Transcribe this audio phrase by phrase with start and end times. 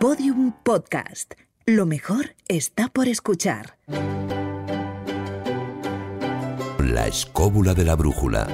[0.00, 1.34] Podium Podcast.
[1.66, 3.78] Lo mejor está por escuchar.
[6.78, 8.46] La escóbula de la brújula.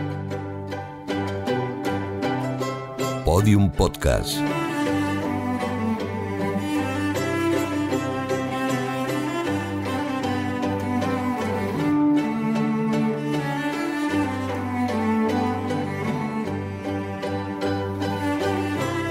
[3.26, 4.38] Podium Podcast.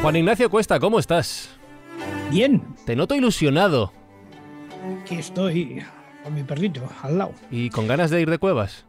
[0.01, 1.62] Juan Ignacio Cuesta, ¿cómo estás?
[2.33, 3.91] Bien, Te noto ilusionado
[5.03, 5.81] aquí estoy
[6.23, 7.33] con mi perrito al lado.
[7.51, 8.85] y con ganas de ir de cuevas.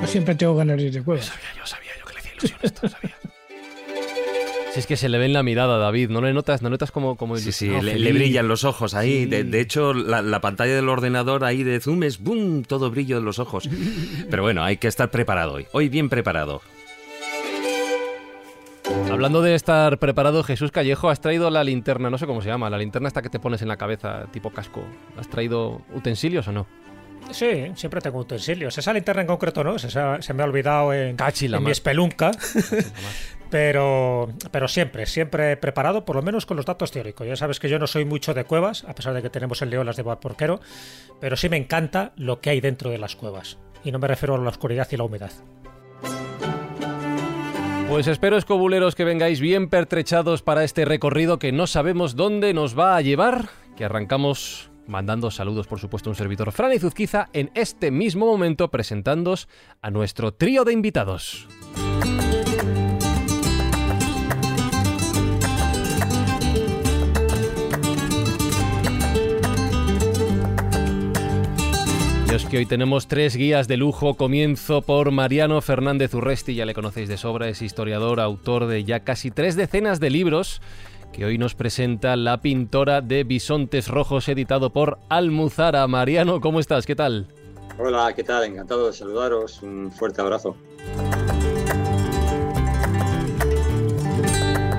[0.00, 1.26] Yo siempre tengo ganas de ir de cuevas.
[1.26, 3.14] Sabía yo, sabía yo que le hacía ilusión esto, sabía.
[4.72, 6.62] Si es que se le ve en la mirada, David, ¿no le notas?
[6.62, 9.24] ¿No notas como, como Sí, sí, le, brillan los ojos ahí.
[9.24, 9.26] Sí.
[9.26, 12.62] De, de hecho, la, la pantalla del ordenador ahí de Zoom es ¡boom!
[12.62, 13.68] Todo brillo en los ojos.
[14.30, 15.66] Pero bueno, hay que estar preparado hoy.
[15.72, 16.62] Hoy bien preparado.
[19.10, 22.70] Hablando de estar preparado, Jesús Callejo, has traído la linterna, no sé cómo se llama,
[22.70, 24.82] la linterna esta que te pones en la cabeza, tipo casco.
[25.18, 26.66] ¿Has traído utensilios o no?
[27.30, 28.76] Sí, siempre tengo utensilios.
[28.76, 31.16] Esa linterna en concreto no, se, se me ha olvidado en,
[31.60, 32.30] mi espelunca.
[33.50, 37.26] pero, pero siempre, siempre preparado, por lo menos con los datos teóricos.
[37.26, 39.70] Ya sabes que yo no soy mucho de cuevas, a pesar de que tenemos el
[39.70, 40.60] Leolas de Porquero,
[41.20, 43.58] pero sí me encanta lo que hay dentro de las cuevas.
[43.84, 45.32] Y no me refiero a la oscuridad y la humedad.
[47.88, 52.78] Pues espero, escobuleros, que vengáis bien pertrechados para este recorrido que no sabemos dónde nos
[52.78, 57.50] va a llevar, que arrancamos mandando saludos, por supuesto, a un servidor, Fran Izuzquiza, en
[57.54, 59.48] este mismo momento presentándoos
[59.80, 61.46] a nuestro trío de invitados.
[72.36, 74.14] Es que hoy tenemos tres guías de lujo.
[74.14, 79.00] Comienzo por Mariano Fernández Urresti, ya le conocéis de sobra, es historiador, autor de ya
[79.00, 80.62] casi tres decenas de libros,
[81.12, 85.86] que hoy nos presenta La pintora de bisontes rojos, editado por Almuzara.
[85.88, 86.86] Mariano, ¿cómo estás?
[86.86, 87.26] ¿Qué tal?
[87.78, 88.44] Hola, ¿qué tal?
[88.44, 89.62] Encantado de saludaros.
[89.62, 90.56] Un fuerte abrazo.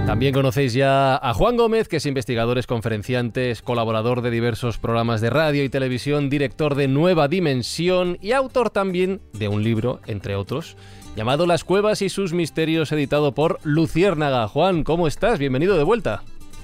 [0.05, 4.77] También conocéis ya a Juan Gómez, que es investigador, es conferenciante, es colaborador de diversos
[4.77, 10.01] programas de radio y televisión, director de Nueva Dimensión y autor también de un libro,
[10.05, 10.75] entre otros,
[11.15, 14.47] llamado Las Cuevas y sus Misterios, editado por Luciérnaga.
[14.49, 15.39] Juan, ¿cómo estás?
[15.39, 16.23] Bienvenido de vuelta.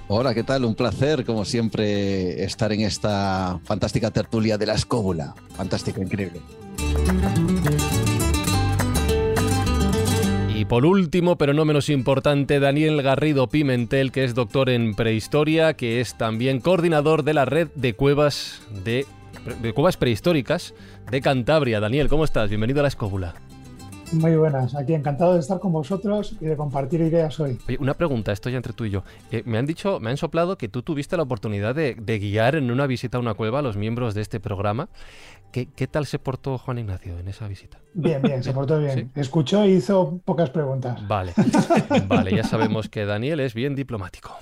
[0.09, 0.65] Hola, ¿qué tal?
[0.65, 5.33] Un placer, como siempre, estar en esta fantástica tertulia de la escóbula.
[5.55, 6.41] Fantástico, increíble.
[10.69, 15.99] Por último, pero no menos importante, Daniel Garrido Pimentel, que es doctor en prehistoria, que
[15.99, 19.07] es también coordinador de la red de cuevas de,
[19.63, 20.75] de cuevas prehistóricas
[21.09, 21.79] de Cantabria.
[21.79, 22.49] Daniel, ¿cómo estás?
[22.49, 23.33] Bienvenido a la escóbula.
[24.11, 27.59] Muy buenas, aquí encantado de estar con vosotros y de compartir ideas hoy.
[27.67, 29.03] Oye, una pregunta, esto ya entre tú y yo.
[29.31, 32.55] Eh, me han dicho, me han soplado que tú tuviste la oportunidad de, de guiar
[32.55, 34.89] en una visita a una cueva a los miembros de este programa.
[35.51, 37.79] ¿Qué, qué tal se portó Juan Ignacio en esa visita?
[37.93, 39.11] Bien, bien, se portó bien.
[39.13, 39.19] Sí.
[39.19, 41.07] Escuchó y hizo pocas preguntas.
[41.07, 41.33] Vale,
[42.07, 44.37] vale, ya sabemos que Daniel es bien diplomático.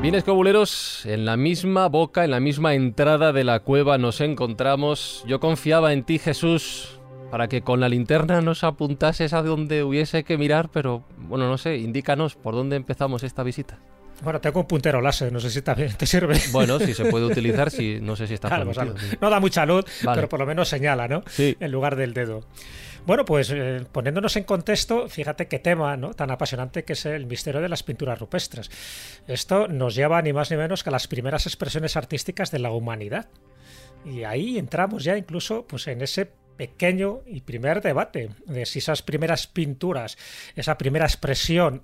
[0.00, 5.22] Bien, escobuleros, en la misma boca, en la misma entrada de la cueva nos encontramos.
[5.26, 6.99] Yo confiaba en ti, Jesús,
[7.30, 11.58] para que con la linterna nos apuntases a donde hubiese que mirar, pero bueno, no
[11.58, 13.78] sé, indícanos por dónde empezamos esta visita.
[14.22, 16.38] Bueno, tengo un puntero láser, no sé si también te sirve.
[16.52, 19.16] Bueno, si se puede utilizar, si no sé si está Claro, sí.
[19.20, 20.16] No da mucha luz, Vale.
[20.16, 21.22] pero por lo menos señala, ¿no?
[21.26, 21.56] Sí.
[21.58, 22.44] En lugar del dedo.
[23.06, 26.12] Bueno, pues eh, poniéndonos en contexto, fíjate qué tema ¿no?
[26.12, 28.70] tan apasionante que es el misterio de las pinturas rupestres.
[29.26, 32.72] Esto nos lleva ni más ni menos que a las primeras expresiones artísticas de la
[32.72, 33.28] humanidad.
[34.04, 39.00] Y ahí entramos ya incluso pues, en ese pequeño y primer debate de si esas
[39.00, 40.18] primeras pinturas,
[40.54, 41.80] esa primera expresión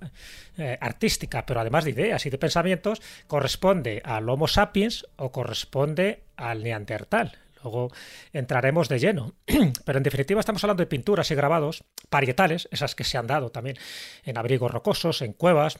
[0.55, 6.25] eh, artística, pero además de ideas y de pensamientos, corresponde al Homo sapiens o corresponde
[6.35, 7.39] al Neandertal.
[7.63, 7.91] Luego
[8.33, 9.33] entraremos de lleno.
[9.83, 13.49] Pero en definitiva estamos hablando de pinturas y grabados parietales, esas que se han dado
[13.49, 13.77] también
[14.25, 15.79] en abrigos rocosos, en cuevas,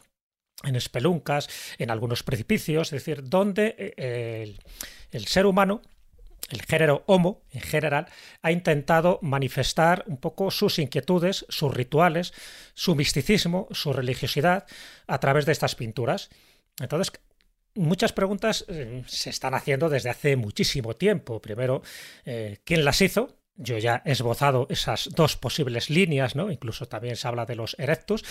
[0.63, 4.59] en espeluncas, en algunos precipicios, es decir, donde eh, el,
[5.11, 5.83] el ser humano
[6.49, 8.07] el género Homo, en general,
[8.41, 12.33] ha intentado manifestar un poco sus inquietudes, sus rituales,
[12.73, 14.65] su misticismo, su religiosidad
[15.07, 16.29] a través de estas pinturas.
[16.79, 17.11] Entonces,
[17.75, 21.41] muchas preguntas eh, se están haciendo desde hace muchísimo tiempo.
[21.41, 21.81] Primero,
[22.25, 23.37] eh, ¿quién las hizo?
[23.55, 26.51] Yo ya he esbozado esas dos posibles líneas, ¿no?
[26.51, 28.23] Incluso también se habla de los erectus.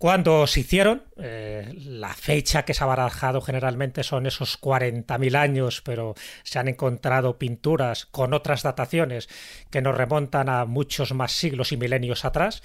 [0.00, 5.82] Cuando se hicieron, eh, la fecha que se ha barajado generalmente son esos 40.000 años,
[5.82, 9.28] pero se han encontrado pinturas con otras dataciones
[9.68, 12.62] que nos remontan a muchos más siglos y milenios atrás.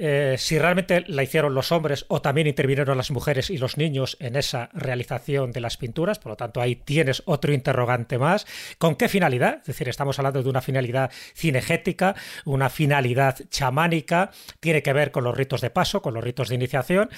[0.00, 4.16] Eh, si realmente la hicieron los hombres o también intervinieron las mujeres y los niños
[4.20, 8.46] en esa realización de las pinturas, por lo tanto ahí tienes otro interrogante más.
[8.78, 9.58] ¿Con qué finalidad?
[9.62, 12.14] Es decir, estamos hablando de una finalidad cinegética,
[12.44, 14.30] una finalidad chamánica,
[14.60, 17.10] tiene que ver con los ritos de paso, con los ritos de iniciación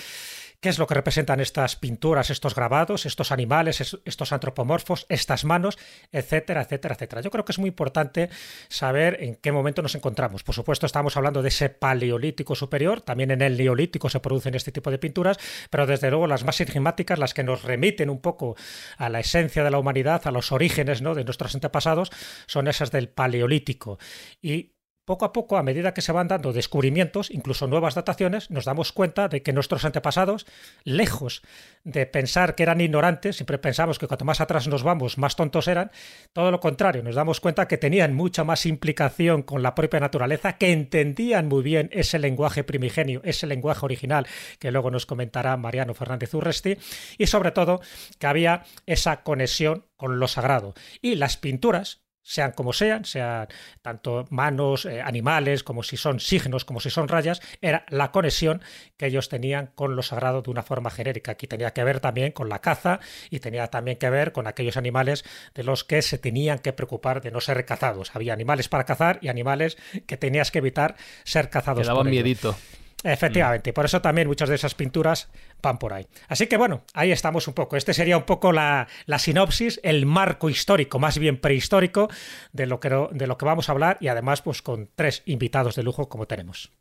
[0.60, 5.78] qué es lo que representan estas pinturas, estos grabados, estos animales, estos antropomorfos, estas manos,
[6.12, 7.22] etcétera, etcétera, etcétera.
[7.22, 8.28] Yo creo que es muy importante
[8.68, 10.42] saber en qué momento nos encontramos.
[10.42, 14.72] Por supuesto, estamos hablando de ese paleolítico superior, también en el neolítico se producen este
[14.72, 15.38] tipo de pinturas,
[15.70, 18.56] pero desde luego las más enigmáticas, las que nos remiten un poco
[18.98, 21.14] a la esencia de la humanidad, a los orígenes ¿no?
[21.14, 22.10] de nuestros antepasados,
[22.46, 23.98] son esas del paleolítico.
[24.42, 24.74] Y
[25.10, 28.92] poco a poco, a medida que se van dando descubrimientos, incluso nuevas dataciones, nos damos
[28.92, 30.46] cuenta de que nuestros antepasados,
[30.84, 31.42] lejos
[31.82, 35.66] de pensar que eran ignorantes, siempre pensamos que cuanto más atrás nos vamos, más tontos
[35.66, 35.90] eran,
[36.32, 40.58] todo lo contrario, nos damos cuenta que tenían mucha más implicación con la propia naturaleza,
[40.58, 44.28] que entendían muy bien ese lenguaje primigenio, ese lenguaje original,
[44.60, 46.78] que luego nos comentará Mariano Fernández Urresti,
[47.18, 47.80] y sobre todo
[48.20, 50.74] que había esa conexión con lo sagrado.
[51.02, 53.48] Y las pinturas, sean como sean, sean
[53.82, 58.62] tanto manos, eh, animales, como si son signos, como si son rayas, era la conexión
[58.96, 61.32] que ellos tenían con lo sagrado de una forma genérica.
[61.32, 63.00] Aquí tenía que ver también con la caza
[63.30, 65.24] y tenía también que ver con aquellos animales
[65.54, 68.14] de los que se tenían que preocupar de no ser cazados.
[68.14, 69.76] Había animales para cazar y animales
[70.06, 71.82] que tenías que evitar ser cazados.
[71.82, 72.56] Que daban miedito.
[73.02, 75.30] Efectivamente, por eso también muchas de esas pinturas
[75.62, 76.06] van por ahí.
[76.28, 77.76] Así que bueno, ahí estamos un poco.
[77.76, 78.88] Este sería un poco la,
[79.18, 82.08] sinopsis, el marco histórico, más bien prehistórico,
[82.52, 85.76] de lo, que, de lo que vamos a hablar y además pues con tres invitados
[85.76, 86.72] de lujo como tenemos.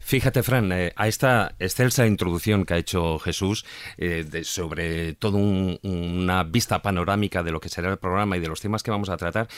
[0.00, 3.66] Fíjate, Fran, eh, a esta excelsa introducción que ha hecho Jesús
[3.98, 8.62] eh, sobre todo una vista panorámica de lo que será el programa y de los
[8.62, 9.48] temas que vamos a tratar,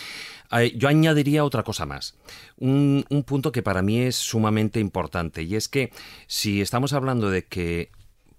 [0.77, 2.15] yo añadiría otra cosa más.
[2.57, 5.91] Un, un punto que para mí es sumamente importante y es que
[6.27, 7.91] si estamos hablando de que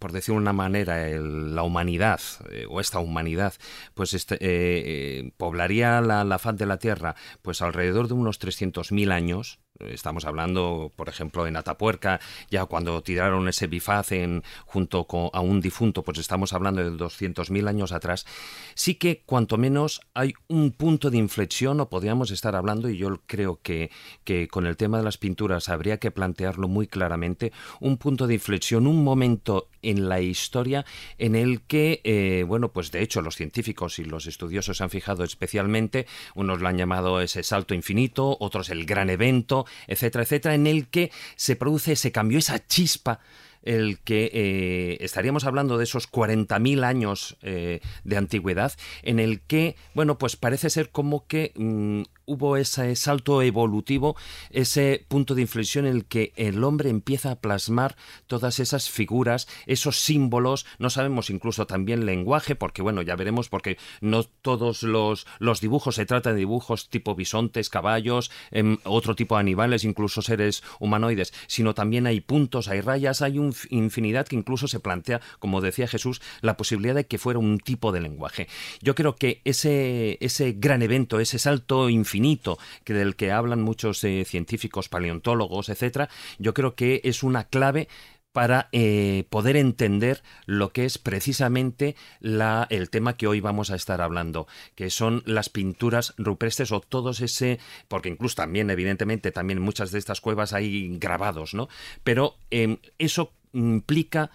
[0.06, 2.22] por decirlo de una manera, la humanidad,
[2.70, 3.56] o esta humanidad,
[3.96, 9.58] pues este, poblaría la, la, faz de la Tierra pues alrededor de unos 300.000 años,
[9.80, 15.42] Estamos hablando, por ejemplo, en Atapuerca, ya cuando tiraron ese bifaz en, junto con, a
[15.42, 18.26] un difunto, pues estamos hablando de 200.000 años atrás.
[18.74, 23.22] Sí que, cuanto menos, hay un punto de inflexión, o podríamos estar hablando, y yo
[23.26, 23.92] creo que,
[24.24, 28.36] que con el tema de las pinturas habría que plantearlo muy claramente, un punto de
[28.36, 30.86] inflexión, un momento en la historia
[31.18, 34.90] en el que, eh, bueno, pues de hecho los científicos y los estudiosos se han
[34.90, 40.56] fijado especialmente, unos lo han llamado ese salto infinito, otros el gran evento, etcétera, etcétera,
[40.56, 43.20] en el que se produce ese cambio, esa chispa
[43.66, 48.74] el que eh, estaríamos hablando de esos 40.000 años eh, de antigüedad,
[49.04, 54.16] en el que, bueno, pues parece ser como que mm, hubo ese salto evolutivo,
[54.50, 57.96] ese punto de inflexión en el que el hombre empieza a plasmar
[58.28, 63.78] todas esas figuras, esos símbolos, no sabemos incluso también lenguaje, porque bueno, ya veremos, porque
[64.02, 69.36] no todos los, los dibujos se tratan de dibujos tipo bisontes, caballos, em, otro tipo
[69.36, 74.36] de animales, incluso seres humanoides, sino también hay puntos, hay rayas, hay una infinidad que
[74.36, 78.48] incluso se plantea, como decía Jesús, la posibilidad de que fuera un tipo de lenguaje.
[78.82, 84.04] Yo creo que ese, ese gran evento, ese salto infinito, que del que hablan muchos
[84.04, 86.10] eh, científicos, paleontólogos, etcétera,
[86.40, 87.88] yo creo que es una clave
[88.36, 93.78] para eh, poder entender lo que es precisamente la, el tema que hoy vamos a
[93.78, 94.46] estar hablando,
[94.76, 100.00] que son las pinturas rupestres o todos ese, porque incluso también, evidentemente, también muchas de
[100.00, 101.70] estas cuevas hay grabados, ¿no?
[102.04, 104.30] Pero em, eso implica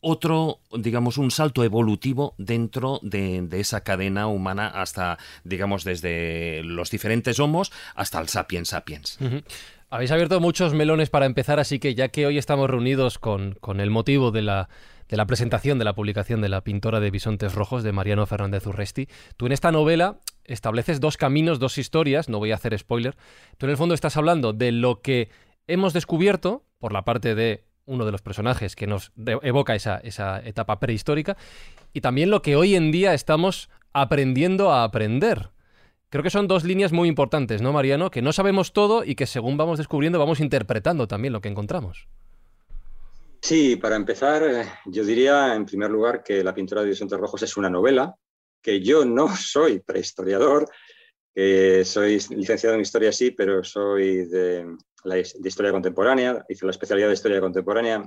[0.00, 7.40] otro, digamos, un salto evolutivo dentro de, esa cadena humana hasta, digamos, desde los diferentes
[7.40, 9.18] homos hasta el sapiens sapiens.
[9.90, 13.80] Habéis abierto muchos melones para empezar, así que ya que hoy estamos reunidos con, con
[13.80, 14.68] el motivo de la,
[15.08, 18.66] de la presentación de la publicación de la pintora de bisontes rojos de Mariano Fernández
[18.66, 23.16] Urresti, tú en esta novela estableces dos caminos, dos historias, no voy a hacer spoiler,
[23.58, 25.30] tú en el fondo estás hablando de lo que
[25.66, 29.12] hemos descubierto por la parte de uno de los personajes que nos
[29.42, 31.36] evoca esa, esa etapa prehistórica,
[31.92, 35.48] y también lo que hoy en día estamos aprendiendo a aprender.
[36.10, 38.10] Creo que son dos líneas muy importantes, ¿no, Mariano?
[38.10, 42.06] Que no sabemos todo y que según vamos descubriendo vamos interpretando también lo que encontramos.
[43.40, 47.42] Sí, para empezar, eh, yo diría en primer lugar que La pintura de Vicente Rojos
[47.42, 48.16] es una novela,
[48.62, 50.68] que yo no soy prehistoriador,
[51.34, 54.66] que soy licenciado en historia sí, pero soy de,
[55.14, 58.06] de historia contemporánea, hice la especialidad de historia contemporánea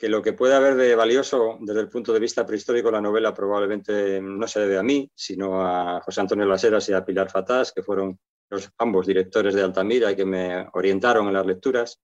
[0.00, 3.34] que lo que puede haber de valioso desde el punto de vista prehistórico la novela
[3.34, 7.70] probablemente no se debe a mí, sino a José Antonio Laseras y a Pilar Fatás,
[7.70, 12.00] que fueron los ambos directores de Altamira y que me orientaron en las lecturas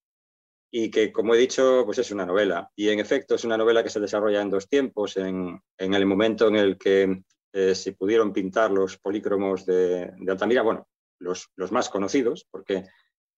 [0.70, 2.70] y que, como he dicho, pues es una novela.
[2.76, 6.48] Y en efecto es una novela que se desarrolla en dos tiempos, en, el momento
[6.48, 7.22] en el que
[7.54, 10.86] eh, se pudieron pintar los polícromos de, Altamira, bueno,
[11.18, 12.84] los, los, más conocidos, porque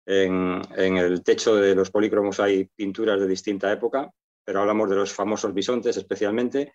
[0.07, 4.09] en, el techo de los polícromos hay pinturas de distinta época,
[4.43, 6.73] pero hablamos de los famosos bisontes especialmente,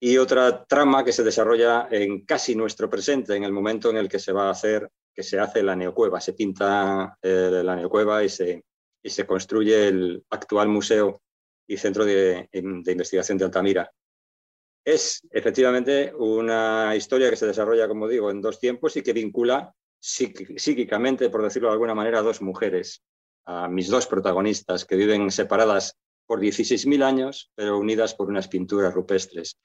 [0.00, 4.08] y otra trama que se desarrolla en casi nuestro presente, en el momento en el
[4.08, 8.22] que se va a hacer, que se hace la neocueva, se pinta eh, la neocueva
[8.22, 8.64] y se,
[9.02, 11.20] y se construye el actual museo
[11.66, 13.90] y centro de, investigación de Altamira.
[14.84, 19.72] Es efectivamente una historia que se desarrolla, como digo, en dos tiempos y que vincula
[20.02, 23.04] psíquicamente, por decirlo de alguna manera, a dos mujeres,
[23.46, 28.92] a mis dos protagonistas que viven separadas por 16.000 años, pero unidas por unas pinturas
[28.92, 29.58] rupestres.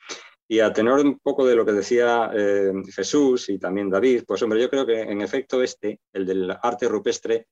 [0.48, 4.41] Y a tenor un poco de lo que decía eh, Jesús y también David, pues
[4.44, 7.48] hombre, yo creo que en efecto este, el del arte rupestre,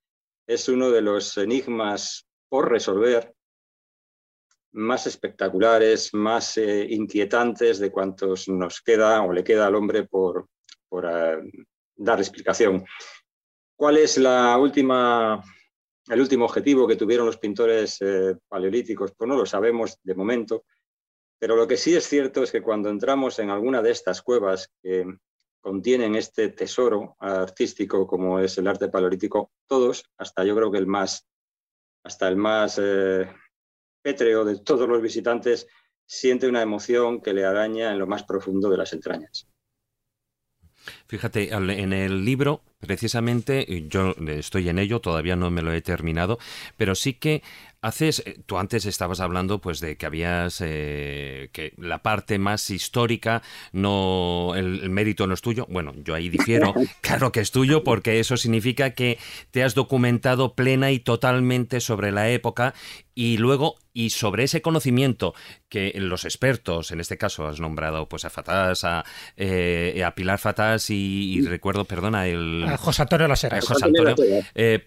[0.48, 3.34] es uno de los enigmas por resolver
[4.74, 10.48] más espectaculares, más eh, inquietantes de cuantos nos queda o le queda al hombre por,
[10.88, 11.38] por eh,
[11.96, 12.86] dar explicación.
[13.76, 15.44] ¿Cuál es la última
[16.08, 20.66] el último objetivo que tuvieron los pintores eh, paleolíticos, pues no lo sabemos de momento,
[21.40, 24.72] pero lo que sí es cierto es que cuando entramos en alguna de estas cuevas
[24.82, 25.06] que
[25.60, 30.88] contienen este tesoro artístico como es el arte paleolítico, todos, hasta yo creo que el
[30.88, 31.28] más,
[32.04, 33.28] hasta el más eh,
[34.04, 35.68] pétreo de todos los visitantes,
[36.06, 39.48] siente una emoción que le araña en lo más profundo de las entrañas.
[41.08, 46.40] Fíjate, en el libro, precisamente, yo estoy en ello, todavía no me lo he terminado,
[46.78, 47.44] pero sí que
[47.86, 52.72] haces, eh, tú antes estabas hablando pues de que habías, eh, que la parte más
[52.72, 55.68] histórica, no, el, mérito no es tuyo.
[55.70, 59.20] Bueno, yo ahí difiero, claro que es tuyo, porque eso significa que
[59.52, 62.74] te has documentado plena y totalmente sobre la época
[63.14, 65.36] y luego, y sobre ese conocimiento
[65.70, 69.06] que los expertos, en este caso has nombrado pues a Fatás, a,
[69.38, 72.66] eh, a Pilar Fatás y, recuerdo, perdona, el...
[72.68, 73.62] A José Antonio Lasera.
[73.62, 74.16] José Antonio,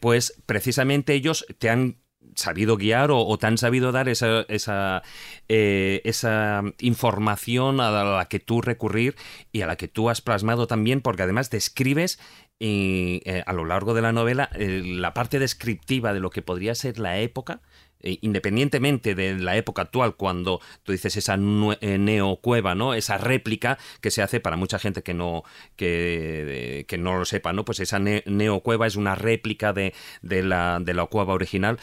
[0.01, 1.97] pues precisamente ellos te han
[2.39, 5.03] sabido guiar o, te han sabido dar esa, esa,
[5.49, 9.17] eh, esa, información a la que tú recurrir
[9.53, 12.19] y a la que tú has plasmado también, porque además describes
[12.61, 16.75] eh, a lo largo de la novela eh, la parte descriptiva de lo que podría
[16.75, 17.61] ser la época.
[18.01, 22.95] independientemente de la época actual, cuando tú dices esa neocueva, ¿no?
[22.95, 25.43] Esa réplica que se hace para mucha gente que no,
[25.75, 27.65] que, que no lo sepa, ¿no?
[27.65, 31.79] Pues esa neocueva es una réplica de, de, la, de la cueva original.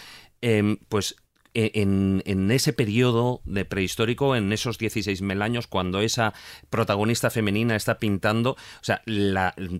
[0.48, 1.16] Em, pues
[1.56, 6.36] e, en, ese periodo de prehistórico, en esos 16.000 años, cuando esa
[6.70, 9.02] protagonista femenina está pintando, o sea,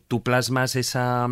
[0.08, 1.28] tú plasmas esa,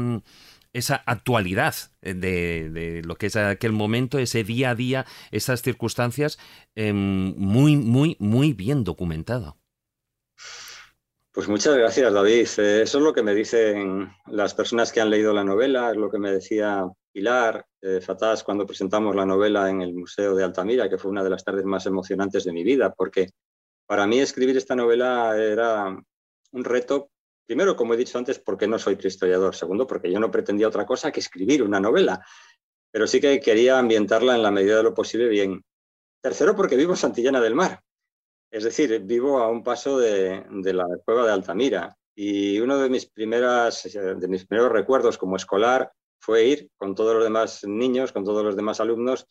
[0.71, 1.73] esa actualidad
[2.03, 6.37] de, lo que es aquel momento, ese día a día, esas circunstancias,
[6.75, 9.57] em, muy, muy, muy bien documentado.
[11.31, 12.47] Pues muchas gracias, David.
[12.59, 15.97] Eh, eso es lo que me dicen las personas que han leído la novela, es
[15.97, 20.43] lo que me decía Pilar eh, Fatás cuando presentamos la novela en el Museo de
[20.43, 23.29] Altamira, que fue una de las tardes más emocionantes de mi vida, porque
[23.85, 25.95] para mí escribir esta novela era
[26.51, 27.11] un reto,
[27.45, 30.87] primero, como he dicho antes, porque no soy historiador, segundo, porque yo no pretendía otra
[30.87, 32.25] cosa que escribir una novela,
[32.91, 35.63] pero sí que quería ambientarla en la medida de lo posible bien.
[36.19, 37.79] Tercero, porque vivo en Santillana del Mar,
[38.49, 43.05] es decir, vivo a un paso de, la cueva de Altamira y uno de mis,
[43.05, 45.91] primeras, de mis primeros recuerdos como escolar
[46.23, 49.27] fue ir con todos los demás niños, con todos los demás alumnos,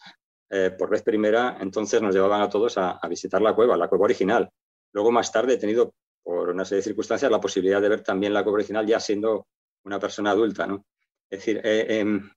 [0.50, 4.04] eh, por vez primera, entonces nos llevaban a todos a, visitar la cueva, la cueva
[4.04, 4.50] original.
[4.92, 8.34] Luego, más tarde, he tenido, por una serie de circunstancias, la posibilidad de ver también
[8.34, 9.46] la cueva original ya siendo
[9.84, 10.66] una persona adulta.
[10.66, 10.84] ¿no?
[11.30, 12.30] Es decir, eh, em,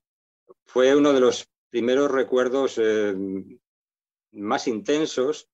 [0.64, 3.14] fue uno de los primeros recuerdos eh,
[4.32, 5.50] más intensos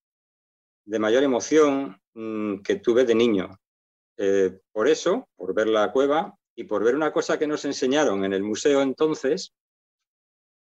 [0.85, 3.59] de mayor emoción mm, que tuve de niño.
[4.71, 8.32] Por eso, por ver la cueva y por ver una cosa que nos enseñaron en
[8.32, 9.54] el museo entonces,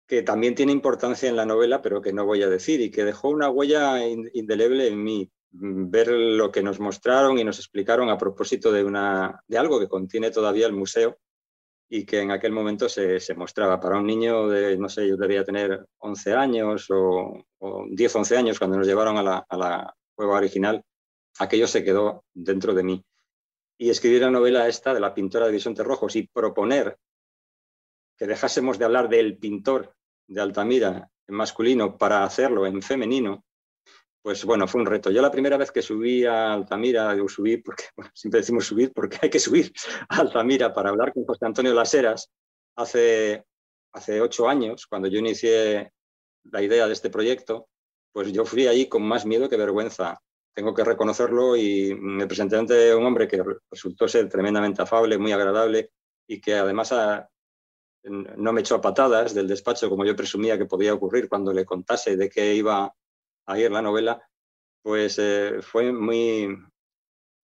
[0.07, 3.05] que también tiene importancia en la novela, pero que no voy a decir, y que
[3.05, 5.31] dejó una huella indeleble en mí.
[5.53, 9.79] Mm, ver lo que nos mostraron y nos explicaron a propósito de, una, de algo
[9.79, 11.19] que contiene todavía el museo
[11.89, 13.81] y que en aquel momento se, mostraba.
[13.81, 17.45] Para un niño de, no sé, yo debía tener 11 años o,
[17.91, 19.23] 10, 11 años cuando nos llevaron a
[19.57, 20.83] la cueva original,
[21.39, 23.05] aquello se quedó dentro de mí.
[23.79, 26.97] Y escribir la novela esta de la pintora de bisontes rojos y proponer
[28.17, 29.95] que dejásemos de hablar del pintor
[30.27, 33.45] de Altamira en masculino para hacerlo en femenino,
[34.23, 35.11] pues bueno, fue un reto.
[35.11, 39.19] Yo la primera vez que subí a Altamira, digo subí porque siempre decimos subir porque
[39.21, 39.73] hay que subir
[40.09, 42.31] a Altamira para hablar con José Antonio Laseras
[42.77, 43.45] hace,
[43.93, 45.93] hace ocho años, cuando yo inicié
[46.45, 47.69] la idea de este proyecto,
[48.13, 50.21] pues yo fui allí con más miedo que vergüenza.
[50.55, 55.33] Tengo que reconocerlo y me presenté ante un hombre que resultó ser tremendamente afable, muy
[55.33, 55.91] agradable
[56.29, 56.95] y que además
[58.05, 61.65] no me echó a patadas del despacho como yo presumía que podía ocurrir cuando le
[61.65, 62.95] contase de qué iba
[63.47, 64.23] a ir la novela,
[64.83, 66.57] pues eh, fue muy,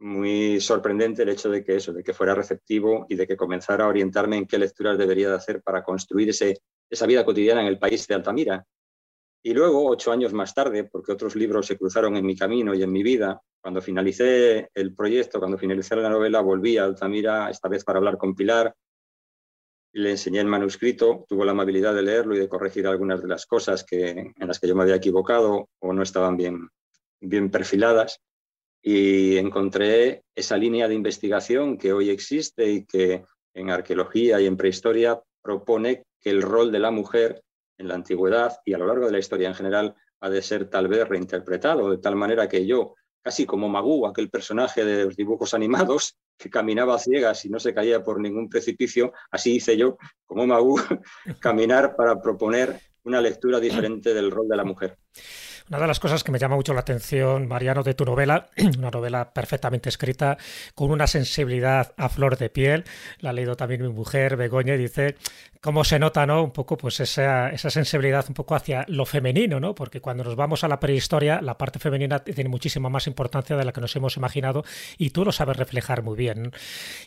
[0.00, 3.84] muy sorprendente el hecho de que eso, de que fuera receptivo y de que comenzara
[3.84, 7.66] a orientarme en qué lecturas debería de hacer para construir ese, esa vida cotidiana en
[7.66, 8.64] el país de Altamira.
[9.42, 12.82] Y luego, ocho años más tarde, porque otros libros se cruzaron en mi camino y
[12.82, 17.68] en mi vida, cuando finalicé el proyecto, cuando finalicé la novela, volví a Altamira, esta
[17.68, 18.74] vez para hablar con Pilar,
[19.92, 23.46] le enseñé el manuscrito, tuvo la amabilidad de leerlo y de corregir algunas de las
[23.46, 26.68] cosas que, en las que yo me había equivocado o no estaban bien,
[27.20, 28.20] bien perfiladas.
[28.82, 34.56] Y encontré esa línea de investigación que hoy existe y que en arqueología y en
[34.56, 37.42] prehistoria propone que el rol de la mujer
[37.80, 40.68] en la antigüedad y a lo largo de la historia en general ha de ser
[40.68, 45.16] tal vez reinterpretado de tal manera que yo, casi como Magú, aquel personaje de los
[45.16, 49.76] dibujos animados, que caminaba a ciegas y no se caía por ningún precipicio, así hice
[49.76, 49.96] yo,
[50.26, 50.78] como Magú,
[51.40, 54.98] caminar para proponer una lectura diferente del rol de la mujer.
[55.70, 58.48] Una de las cosas que me llama mucho la atención, Mariano, de tu novela,
[58.78, 60.36] una novela perfectamente escrita,
[60.74, 62.82] con una sensibilidad a flor de piel,
[63.20, 65.14] la ha leído también mi mujer, Begoña, y dice
[65.60, 66.42] cómo se nota, ¿no?
[66.42, 69.74] Un poco, pues esa, esa sensibilidad un poco hacia lo femenino, ¿no?
[69.74, 73.64] Porque cuando nos vamos a la prehistoria, la parte femenina tiene muchísima más importancia de
[73.64, 74.64] la que nos hemos imaginado
[74.98, 76.50] y tú lo sabes reflejar muy bien.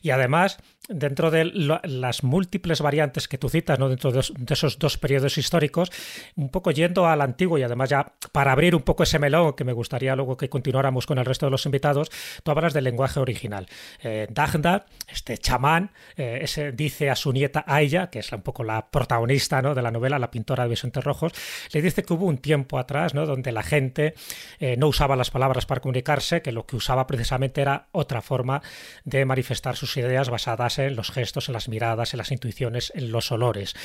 [0.01, 3.89] Y además, dentro de las múltiples variantes que tú citas, ¿no?
[3.89, 5.91] Dentro de, de esos dos periodos históricos,
[6.35, 9.63] un poco yendo al antiguo y además ya para abrir un poco ese melón, que
[9.63, 12.09] me gustaría luego que continuáramos con el resto de los invitados,
[12.43, 13.67] tú hablas del lenguaje original.
[14.01, 18.63] Eh, Dagda, este chamán, eh, ese dice a su nieta Aya, que es un poco
[18.63, 19.75] la protagonista ¿no?
[19.75, 21.33] de la novela, la pintora de Vicente Rojos,
[21.71, 23.25] le dice que hubo un tiempo atrás ¿no?
[23.25, 24.13] donde la gente
[24.59, 28.61] eh, no usaba las palabras para comunicarse, que lo que usaba precisamente era otra forma
[29.03, 33.11] de manifestar sus ideas basadas en los gestos, en las miradas, en las intuiciones, en
[33.11, 33.75] los olores.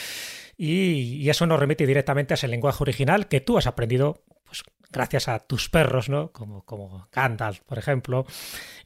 [0.57, 4.65] Y, y, eso nos remite directamente a ese lenguaje original que tú has aprendido pues
[4.91, 6.33] gracias a tus perros, ¿no?
[6.33, 8.27] Como, como Gandalf, por ejemplo,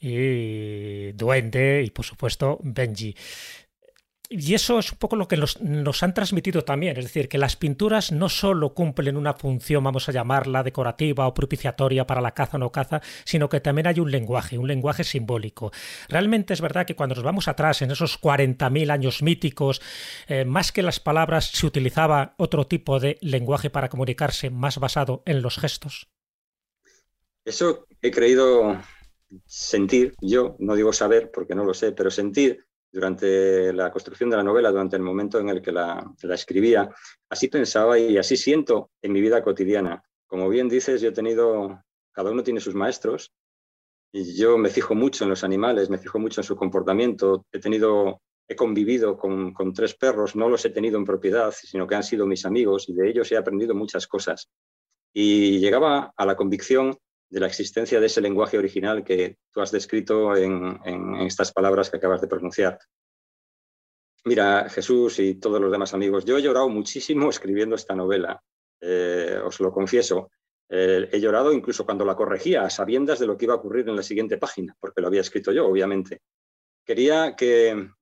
[0.00, 3.16] y Duende y por supuesto Benji.
[4.34, 7.54] Y eso es un poco lo que nos, han transmitido también, es decir, que las
[7.54, 12.56] pinturas no solo cumplen una función, vamos a llamarla, decorativa o propiciatoria para la caza
[12.56, 15.70] o no caza, sino que también hay un lenguaje, un lenguaje simbólico.
[16.08, 19.82] Realmente es verdad que cuando nos vamos atrás, en esos 40.000 años míticos,
[20.28, 25.22] eh, más que las palabras se utilizaba otro tipo de lenguaje para comunicarse más basado
[25.26, 26.08] en los gestos.
[27.44, 28.80] Eso he creído
[29.44, 34.36] sentir, yo no digo saber porque no lo sé, pero sentir durante la construcción de
[34.36, 36.90] la novela, durante el momento en el que la, escribía,
[37.30, 40.02] así pensaba y así siento en mi vida cotidiana.
[40.26, 43.32] Como bien dices, yo he tenido, cada uno tiene sus maestros,
[44.12, 47.46] y yo me fijo mucho en los animales, me fijo mucho en su comportamiento.
[47.50, 51.86] He tenido, he convivido con, con tres perros, no los he tenido en propiedad, sino
[51.86, 54.50] que han sido mis amigos y de ellos he aprendido muchas cosas.
[55.14, 56.94] Y llegaba a la convicción
[57.32, 60.78] de la existencia de ese lenguaje original que tú has descrito en,
[61.22, 62.78] estas palabras que acabas de pronunciar.
[64.26, 68.42] Mira, Jesús y todos los demás amigos, yo he llorado muchísimo escribiendo esta novela,
[68.82, 70.30] eh, os lo confieso.
[70.68, 73.88] Eh, he llorado incluso cuando la corregía, a sabiendas de lo que iba a ocurrir
[73.88, 76.20] en la siguiente página, porque lo había escrito yo, obviamente.
[76.84, 77.92] Quería que,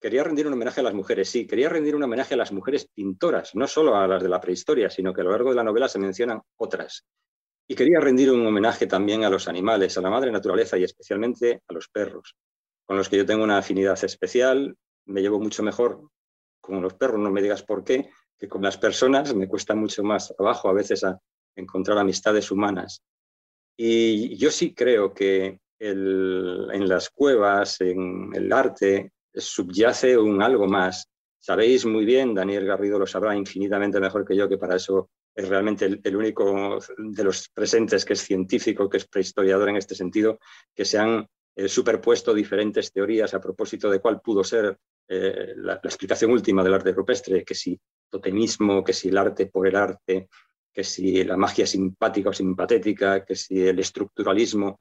[0.00, 2.88] quería rendir un homenaje a las mujeres, sí, quería rendir un homenaje a las mujeres
[2.88, 5.64] pintoras, no solo a las de la prehistoria, sino que a lo largo de la
[5.64, 7.04] novela se mencionan otras.
[7.70, 11.62] Y quería rendir un homenaje también a los animales, a la madre naturaleza y especialmente
[11.68, 12.34] a los perros,
[12.86, 14.74] con los que yo tengo una afinidad especial.
[15.04, 16.00] Me llevo mucho mejor
[16.60, 20.02] con los perros, no me digas por qué, que con las personas me cuesta mucho
[20.02, 21.20] más trabajo a veces a
[21.56, 23.02] encontrar amistades humanas.
[23.76, 31.08] Y yo sí creo que en las cuevas, en el arte, subyace un algo más.
[31.38, 35.48] Sabéis muy bien, Daniel Garrido lo sabrá infinitamente mejor que yo, que para eso es
[35.48, 40.40] realmente el, único de los presentes que es científico, que es prehistoriador en este sentido,
[40.74, 45.74] que se han eh, superpuesto diferentes teorías a propósito de cuál pudo ser eh, la,
[45.74, 50.28] explicación última del arte rupestre, que si totemismo, que si el arte por el arte,
[50.72, 54.80] que si la magia simpática o simpatética, que si el estructuralismo,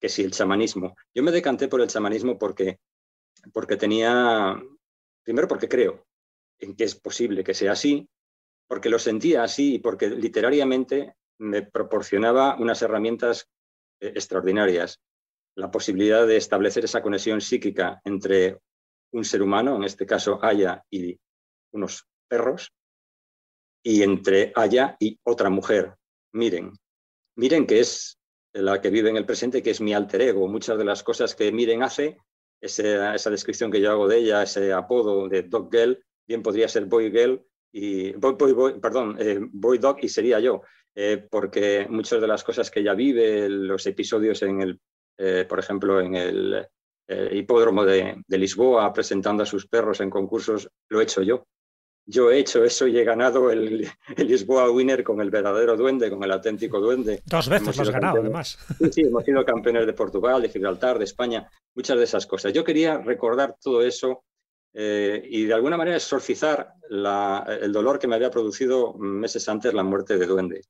[0.00, 0.96] que si el chamanismo.
[1.14, 2.78] Yo me decanté por el chamanismo porque,
[3.52, 4.58] porque tenía,
[5.22, 6.06] primero porque creo
[6.60, 8.08] en que es posible que sea así,
[8.68, 13.48] porque lo sentía así y porque literariamente me proporcionaba unas herramientas
[14.00, 15.00] eh, extraordinarias.
[15.56, 18.58] La posibilidad de establecer esa conexión psíquica entre
[19.12, 21.18] un ser humano, en este caso Aya y
[21.72, 22.70] unos perros,
[23.82, 25.94] y entre Aya y otra mujer,
[26.32, 26.72] Miren.
[27.36, 28.18] Miren que es
[28.52, 30.46] la que vive en el presente, que es mi alter ego.
[30.46, 32.18] Muchas de las cosas que Miren hace,
[32.60, 36.68] esa, esa descripción que yo hago de ella, ese apodo de Dog Girl, bien podría
[36.68, 40.62] ser Boy Girl y Boy, perdón, eh, Boy Dog y sería yo,
[40.94, 44.80] eh, porque muchas de las cosas que ella vive, los episodios en el,
[45.18, 46.66] eh, por ejemplo, en el
[47.32, 51.46] hipódromo de, de, Lisboa presentando a sus perros en concursos, lo he hecho yo.
[52.10, 56.22] Yo he hecho eso y he ganado el, Lisboa Winner con el verdadero duende, con
[56.24, 57.22] el auténtico duende.
[57.26, 58.58] Dos veces lo has ganado, además.
[58.90, 62.52] Sí, hemos sido campeones de Portugal, de Gibraltar, de España, muchas de esas cosas.
[62.52, 64.24] Yo quería recordar todo eso
[64.80, 69.82] eh, y de alguna manera exorcizar el dolor que me había producido meses antes la
[69.82, 70.60] muerte de Duende.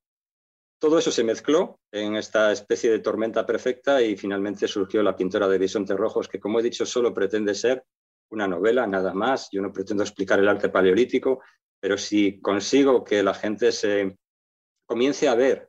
[0.78, 5.46] Todo eso se mezcló en esta especie de tormenta perfecta y finalmente surgió la pintora
[5.46, 7.84] de bisontes rojos, que como he dicho solo pretende ser
[8.30, 9.50] una novela, nada más.
[9.52, 11.42] Yo no pretendo explicar el arte paleolítico,
[11.78, 14.16] pero si consigo que la gente se
[14.86, 15.68] comience a ver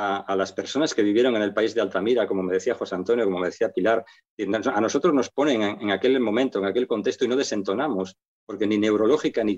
[0.00, 3.24] a, las personas que vivieron en el país de Altamira, como me decía José Antonio,
[3.24, 4.04] como me decía Pilar,
[4.38, 8.78] a nosotros nos ponen en, aquel momento, en aquel contexto y no desentonamos, porque ni
[8.78, 9.56] neurológica ni,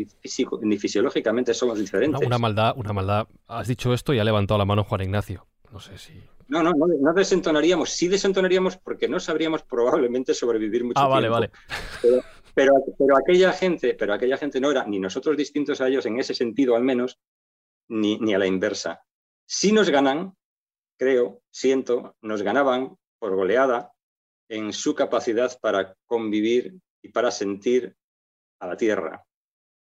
[0.62, 2.26] ni fisiológicamente somos diferentes.
[2.26, 3.28] Una, maldad, una maldad.
[3.48, 5.46] Has dicho esto y ha levantado la mano Juan Ignacio.
[5.70, 6.14] No sé si.
[6.48, 7.90] No, no, no, desentonaríamos.
[7.90, 11.06] Sí desentonaríamos porque no sabríamos probablemente sobrevivir mucho tiempo.
[11.06, 11.50] Ah, vale, vale.
[12.54, 16.18] Pero, pero, aquella gente, pero aquella gente no era ni nosotros distintos a ellos en
[16.18, 17.20] ese sentido al menos,
[17.88, 19.02] ni, ni a la inversa.
[19.52, 20.36] Si nos ganan,
[20.96, 23.90] creo, siento, nos ganaban por goleada
[24.48, 27.96] en su capacidad para convivir y para sentir
[28.60, 29.24] a la tierra.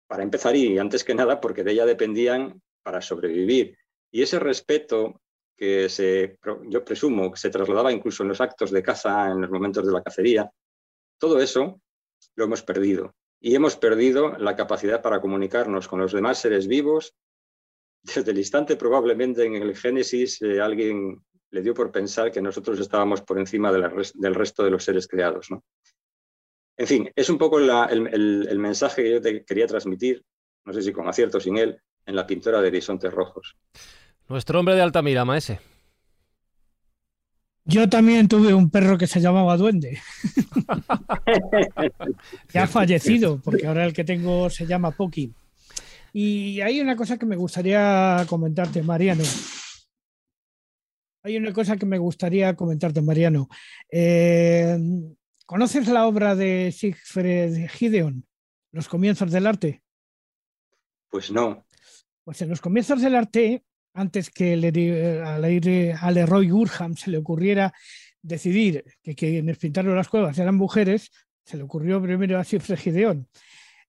[0.08, 3.76] Para empezar, y antes que nada, porque de ella dependían para sobrevivir.
[4.10, 5.20] Y ese respeto
[5.58, 9.50] que se, yo presumo que se trasladaba incluso en los actos de caza, en los
[9.50, 10.50] momentos de la cacería,
[11.18, 11.82] todo eso
[12.34, 13.14] lo hemos perdido.
[13.38, 17.14] Y hemos perdido la capacidad para comunicarnos con los demás seres vivos
[18.02, 22.78] desde el instante probablemente en el Génesis eh, alguien le dio por pensar que nosotros
[22.78, 25.48] estábamos por encima del resto de los seres creados.
[26.76, 30.24] En fin, es un poco el, mensaje que yo te quería transmitir,
[30.64, 33.56] no sé si con acierto o sin él, en la pintura de Bisontes Rojos.
[34.28, 35.60] Nuestro hombre de Altamira, Maese.
[37.64, 40.00] Yo también tuve un perro que se llamaba Duende.
[42.48, 45.34] que ha fallecido, porque ahora el que tengo se llama Poki.
[46.12, 49.24] Y hay una cosa que me gustaría comentarte, Mariano.
[51.22, 53.48] Hay una cosa que me gustaría comentarte, Mariano.
[53.90, 54.78] Eh,
[55.46, 58.24] ¿Conoces la obra de Siegfried Gideon,
[58.72, 59.82] Los comienzos del arte?
[61.10, 61.66] Pues no.
[62.24, 67.74] Pues en los comienzos del arte, antes que le, a Leroy Urham se le ocurriera
[68.22, 71.10] decidir que quienes pintaron las cuevas eran mujeres,
[71.44, 73.28] se le ocurrió primero a Siegfried Gideon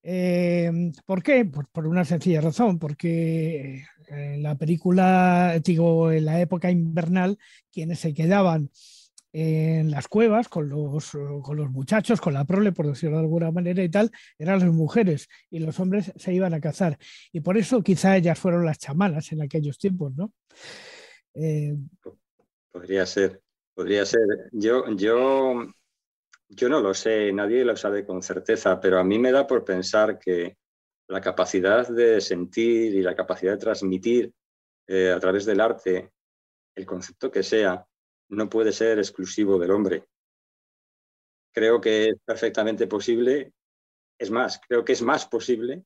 [0.02, 1.44] eh, ¿Por qué?
[1.44, 7.38] Pues por una sencilla razón, porque en la película, digo, en la época invernal,
[7.70, 8.70] quienes se quedaban
[9.32, 13.50] en las cuevas con los, con los muchachos, con la prole, por decirlo de alguna
[13.50, 16.98] manera y tal, eran las mujeres y los hombres se iban a cazar.
[17.32, 20.32] Y por eso quizá ellas fueron las chamanas en aquellos tiempos, ¿no?
[21.34, 21.74] Eh,
[22.70, 23.40] podría ser,
[23.74, 24.20] podría ser.
[24.52, 25.66] Yo, yo
[26.54, 29.64] yo no lo sé, nadie lo sabe con certeza, pero a mí me da por
[29.64, 30.58] pensar que
[31.08, 34.32] la capacidad de sentir y la capacidad de transmitir
[34.86, 36.12] eh, a través del arte,
[36.74, 37.86] el concepto que sea,
[38.28, 40.04] no puede ser exclusivo del hombre.
[41.54, 43.52] Creo que es perfectamente posible,
[44.18, 45.84] es más, creo que es más posible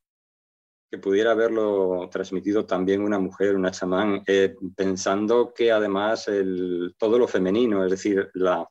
[0.91, 6.29] que pudiera haberlo transmitido también una mujer, una chamán, eh, pensando que además
[6.97, 8.69] todo lo femenino, es decir, la,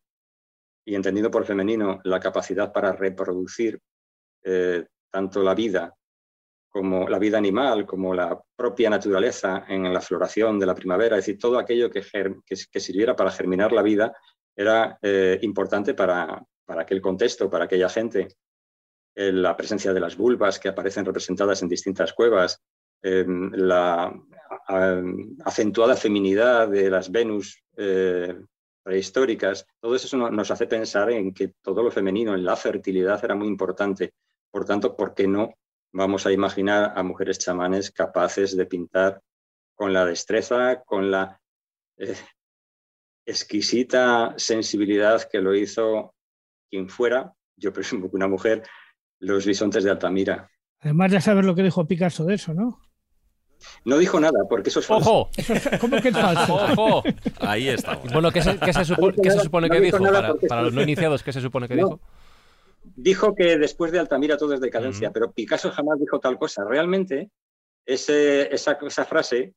[0.85, 3.81] y entendido por femenino la capacidad para reproducir
[4.43, 5.93] eh, tanto la vida
[6.69, 11.25] como la vida animal, como la propia naturaleza en la floración de la primavera, es
[11.25, 12.03] decir, todo aquello que,
[12.79, 14.13] sirviera para germinar la vida
[14.55, 18.27] era eh, importante para, para, aquel contexto, para aquella gente.
[19.15, 22.61] Eh, la presencia de las vulvas que aparecen representadas en distintas cuevas,
[23.01, 24.11] la
[25.45, 27.61] acentuada feminidad de las Venus
[28.85, 33.33] prehistóricas, todo eso nos hace pensar en que todo lo femenino, en la fertilidad era
[33.33, 34.13] muy importante.
[34.51, 35.55] Por tanto, ¿por qué no
[35.91, 39.21] vamos a imaginar a mujeres chamanes capaces de pintar
[39.73, 41.41] con la destreza, con la
[41.97, 42.15] eh,
[43.25, 46.13] exquisita sensibilidad que lo hizo
[46.69, 48.61] quien fuera, yo presumo que una mujer,
[49.19, 50.47] los bisontes de Altamira.
[50.81, 52.84] Además, ya sabes lo que dijo Picasso de eso, ¿no?
[53.84, 55.10] No dijo nada, porque eso es falso.
[55.12, 55.30] ¡Ojo!
[55.82, 56.56] ¿Cómo que es falso?
[56.56, 57.04] ¡Ojo!
[57.41, 57.95] Ahí está.
[58.13, 59.97] Bueno, ¿qué se, qué se supo- dijo qué se nada- supone no que dijo
[60.47, 61.84] Para, los no iniciados, ¿qué se supone que No.
[61.86, 61.99] dijo?
[62.95, 66.63] Dijo que después de Altamira todo es decadencia, pero Picasso jamás dijo tal cosa.
[66.63, 67.30] Realmente,
[67.86, 69.54] ese- esa, esa frase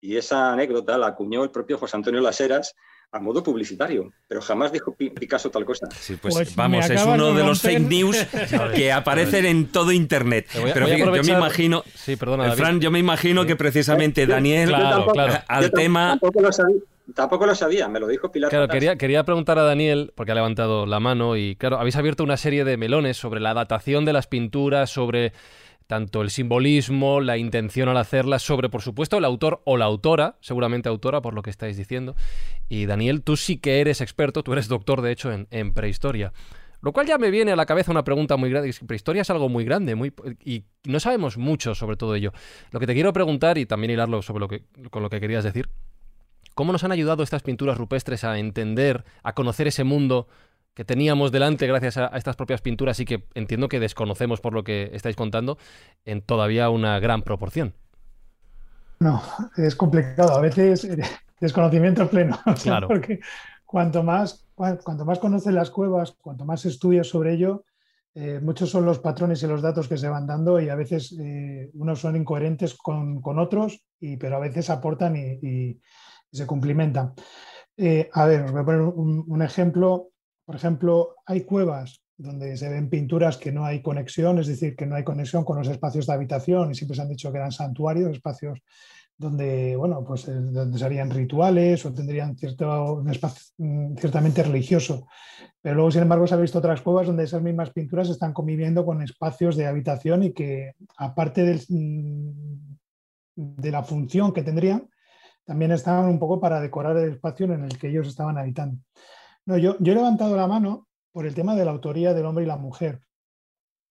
[0.00, 2.74] y esa anécdota la acuñó el propio José Antonio Laseras
[3.14, 5.86] a modo publicitario, pero jamás dijo Pi- Picasso tal cosa.
[6.00, 8.16] Sí, pues, Pues vamos, es uno de de los fake news
[8.74, 10.46] que aparecen en todo Internet.
[10.50, 12.62] A- Pero voy a fíjate, yo me imagino, Sí, perdona, eh, David.
[12.62, 15.34] Fran, yo me imagino que precisamente Daniel, Claro, Yo tampoco- claro.
[15.46, 16.08] al tema...
[16.20, 16.76] Tampoco lo, sabía,
[17.14, 18.48] tampoco lo sabía, me lo dijo Pilar.
[18.48, 22.24] Claro, quería, quería preguntar a Daniel, porque ha levantado la mano, y claro, habéis abierto
[22.24, 25.34] una serie de melones sobre la datación de las pinturas, sobre
[25.86, 30.36] tanto el simbolismo, la intención al hacerlas, sobre, por supuesto, el autor o la autora,
[30.40, 32.16] seguramente autora, por lo que estáis diciendo.
[32.72, 36.32] Y Daniel, tú sí que eres experto, tú eres doctor, de hecho, en, prehistoria.
[36.80, 38.74] Lo cual ya me viene a la cabeza una pregunta muy grande.
[38.86, 42.32] Prehistoria es algo muy grande muy, y no sabemos mucho sobre todo ello.
[42.70, 45.44] Lo que te quiero preguntar, y también hilarlo sobre lo que, con lo que querías
[45.44, 45.68] decir,
[46.54, 50.28] ¿Cómo nos han ayudado estas pinturas rupestres a entender, a conocer ese mundo
[50.72, 54.54] que teníamos delante gracias a, a estas propias pinturas y que entiendo que desconocemos por
[54.54, 55.58] lo que estáis contando
[56.06, 57.74] en todavía una gran proporción?
[58.98, 59.22] No,
[59.58, 60.36] es complicado.
[60.36, 61.02] A veces eh,
[61.42, 62.38] desconocimiento pleno.
[62.46, 62.88] o sea, Claro.
[62.88, 63.20] Porque
[63.66, 67.64] cuanto más, cua- cuanto más conoces las cuevas, cuanto más estudias sobre ello,
[68.14, 71.16] eh, muchos son los patrones y los datos que se van dando y a veces
[71.18, 75.80] eh, unos son incoherentes con, con otros, y, pero a veces aportan y, y-
[76.30, 77.12] y se cumplimentan.
[77.76, 80.10] Eh, a ver, os voy a poner un, un ejemplo.
[80.44, 84.86] Por ejemplo, hay cuevas donde se ven pinturas que no hay conexión, es decir, que
[84.86, 87.50] no hay conexión con los espacios de habitación y siempre se han dicho que eran
[87.52, 88.60] santuarios, espacios
[89.22, 94.42] donde, bueno, pues eh, donde se harían rituales o tendrían cierto, un espacio mm, ciertamente
[94.42, 95.06] religioso.
[95.62, 98.84] Pero luego, sin embargo, se han visto otras cuevas donde esas mismas pinturas están conviviendo
[98.84, 102.30] con espacios de habitación y que, aparte mm,
[103.36, 104.88] de la función que tendrían,
[105.44, 108.78] también estaban un poco para decorar el espacio en el que ellos estaban habitando.
[109.46, 112.44] No, yo, yo he levantado la mano por el tema de la autoría del hombre
[112.44, 113.00] y la mujer.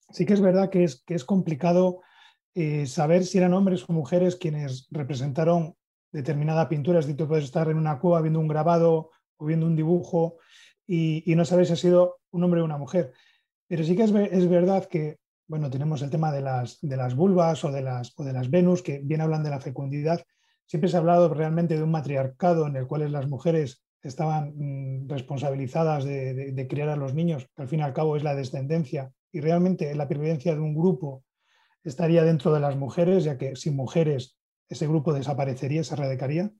[0.09, 2.01] Sí que es verdad que es, que es complicado
[2.61, 5.75] eh, saber si eran hombres o mujeres quienes representaron
[6.11, 6.99] determinada pintura.
[6.99, 10.37] Es decir, tú puedes estar en una cueva viendo un grabado o viendo un dibujo
[10.85, 13.13] y, no sabes si ha sido un hombre o una mujer.
[13.67, 15.17] Pero sí que es, es verdad que,
[15.47, 18.49] bueno, tenemos el tema de las, de las vulvas o de las, o de las
[18.49, 20.21] Venus, que bien hablan de la fecundidad.
[20.65, 25.07] Siempre se ha hablado realmente de un matriarcado en el cual las mujeres estaban mm,
[25.09, 28.23] responsabilizadas de, de- de criar a los niños, que al fin y al cabo es
[28.23, 31.23] la descendencia, y realmente la pervivencia de un grupo
[31.83, 34.37] estaría dentro de las mujeres, ya que sin mujeres
[34.67, 36.51] ese grupo desaparecería, se erradicaría.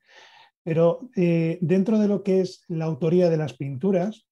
[0.63, 4.27] Pero eh, dentro de lo que es la autoría de las pinturas,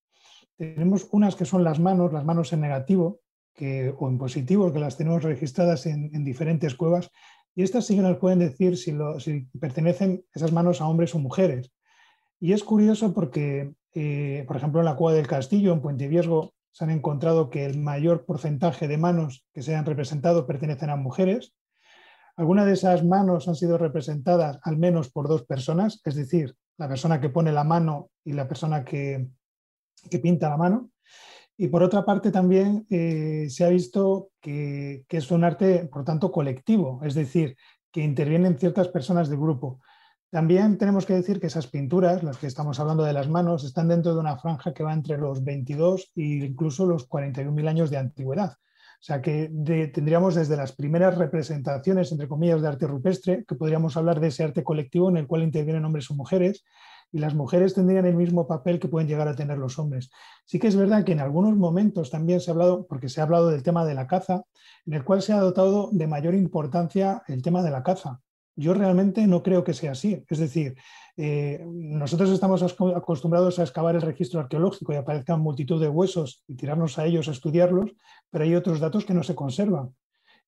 [0.58, 3.20] tenemos unas que son las manos, las manos en negativo
[3.54, 7.10] que, o en positivo, que las tenemos registradas en, en diferentes cuevas,
[7.56, 11.16] y estas sí que nos pueden decir si, lo- si pertenecen esas manos a hombres
[11.16, 11.72] o mujeres.
[12.40, 16.54] Y es curioso porque, eh, por ejemplo, en la Cueva del Castillo, en Puente Viesgo,
[16.78, 20.96] se han encontrado que el mayor porcentaje de manos que se han representado pertenecen a
[20.96, 21.56] mujeres.
[22.36, 26.88] Algunas de esas manos han sido representadas al menos por dos personas, es decir, la
[26.88, 29.28] persona que pone la mano y la persona que,
[30.08, 30.92] que pinta la mano.
[31.58, 36.04] Y por otra parte también eh, se ha visto que, que es un arte, por
[36.04, 37.58] tanto, colectivo, es decir,
[37.92, 39.82] que intervienen ciertas personas del grupo.
[40.30, 43.88] También tenemos que decir que esas pinturas, las que estamos hablando de las manos, están
[43.88, 47.98] dentro de una franja que va entre los 22 e incluso los 41.000 años de
[47.98, 48.58] antigüedad.
[49.00, 49.50] O sea que
[49.94, 54.44] tendríamos desde las primeras representaciones, entre comillas, de arte rupestre, que podríamos hablar de ese
[54.44, 56.66] arte colectivo en el cual intervienen hombres o mujeres,
[57.12, 60.10] y las mujeres tendrían el mismo papel que pueden llegar a tener los hombres.
[60.46, 63.24] Sí que es verdad que en algunos momentos también se ha hablado, porque se ha
[63.24, 64.44] hablado del tema de la caza,
[64.86, 68.20] en el cual se ha dotado de mayor importancia el tema de la caza.
[68.60, 70.26] Yo realmente no creo que sea así.
[70.28, 70.76] Es decir,
[71.16, 76.56] eh, nosotros estamos acostumbrados a excavar el registro arqueológico y aparezcan multitud de huesos y
[76.56, 77.92] tirarnos a ellos a estudiarlos,
[78.32, 79.96] pero hay otros datos que no se conservan.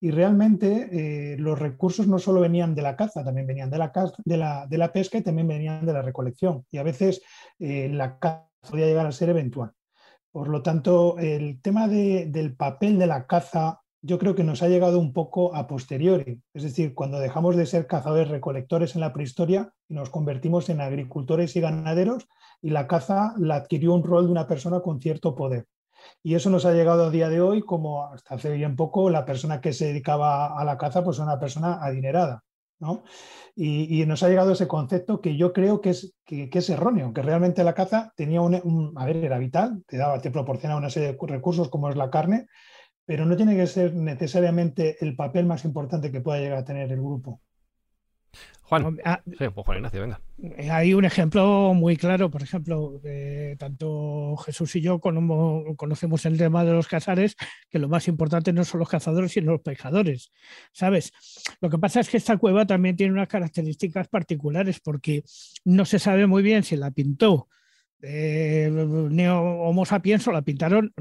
[0.02, 0.90] Y realmente
[1.34, 4.38] eh, los recursos no solo venían de la caza, también venían de la, caza- de
[4.38, 6.66] la, de la pesca y también venían de la recolección.
[6.72, 7.22] Y a veces
[7.60, 9.72] eh, la caza podía llegar a ser eventual.
[10.32, 14.64] Por lo tanto, el tema de- del papel de la caza yo creo que nos
[14.64, 16.42] ha llegado un poco a posteriori.
[16.54, 20.82] Es decir, cuando dejamos de ser cazadores recolectores en la prehistoria y nos convertimos en
[20.82, 22.28] agricultores y ganaderos
[22.62, 25.66] y la caza la adquirió un rol de una persona con cierto poder.
[26.24, 29.26] Y eso nos ha llegado a día de hoy como hasta hace bien poco la
[29.26, 32.44] persona que se dedicaba a la caza pues una persona adinerada.
[32.80, 33.04] ¿no?
[33.56, 37.14] Y, nos ha llegado ese concepto que yo creo que es, que, que es erróneo,
[37.14, 40.80] que realmente la caza tenía un, un- a ver, era vital, te daba, te proporcionaba
[40.80, 42.48] una serie de recursos como es la carne,
[43.10, 46.92] pero no tiene que ser necesariamente el papel más importante que pueda llegar a tener
[46.92, 47.42] el grupo.
[48.62, 50.22] Juan, ah, sí, pues Juan Ignacio, venga.
[50.72, 53.02] Hay un ejemplo muy claro, por ejemplo,
[53.58, 57.36] tanto Jesús y yo conocemos el tema de los cazares,
[57.72, 60.32] que lo más importante no son los cazadores, sino los pescadores,
[60.72, 61.12] ¿sabes?
[61.62, 65.24] Lo que pasa es que esta cueva también tiene unas características particulares, porque
[65.66, 67.48] no se sabe muy bien si la pintó
[68.02, 70.94] eh, Neo Homo sapiens la pintaron,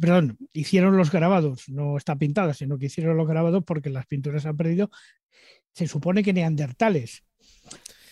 [0.00, 4.46] perdón, hicieron los grabados, no está pintada, sino que hicieron los grabados porque las pinturas
[4.46, 4.90] han perdido
[5.72, 7.24] se supone que neandertales.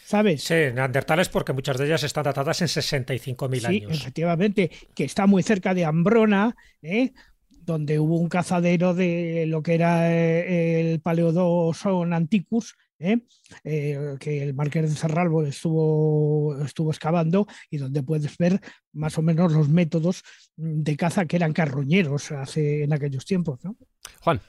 [0.04, 0.42] ¿Sabes?
[0.42, 3.96] Sí, neandertales porque muchas de ellas están datadas en 65.000 años.
[3.96, 7.12] Sí, efectivamente, que está muy cerca de Ambrona, ¿eh?
[7.50, 13.20] donde hubo un cazadero de lo que era eh, el Paleodoson Anticus, ¿eh?
[13.62, 18.60] que el Marqués de Cerralbo estuvo, estuvo excavando y donde puedes ver
[18.92, 20.22] más o menos los métodos
[20.56, 23.60] de caza que eran carroñeros hace, en aquellos tiempos.
[23.64, 23.76] ¿no?
[24.20, 24.40] Juan.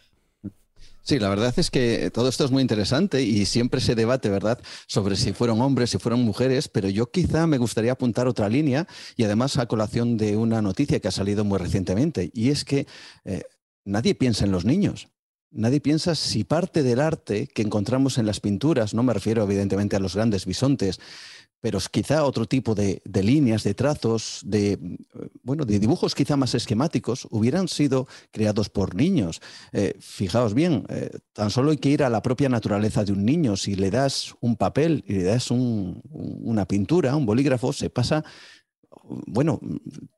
[1.01, 4.62] Sí, la verdad es que todo esto es muy interesante y siempre se debate, ¿verdad?,
[4.85, 8.88] sobre si fueron hombres, si fueron mujeres, pero yo quizá me gustaría apuntar otra línea
[9.15, 12.85] y además a colación de una noticia que ha salido muy recientemente y es que
[13.25, 13.41] eh,
[13.85, 15.07] nadie piensa en los niños.
[15.51, 19.95] Nadie piensa si parte del arte que encontramos en las pinturas, no me refiero evidentemente
[19.95, 20.99] a los grandes bisontes,
[21.62, 24.79] pero quizá otro tipo de, líneas, de trazos, de,
[25.43, 29.41] bueno, de dibujos quizá más esquemáticos, hubieran sido creados por niños.
[29.73, 33.25] Eh, fijaos bien, eh, tan solo hay que ir a la propia naturaleza de un
[33.25, 33.57] niño.
[33.57, 38.23] Si le das un papel y le das una pintura, un bolígrafo, se pasa
[39.28, 39.60] bueno,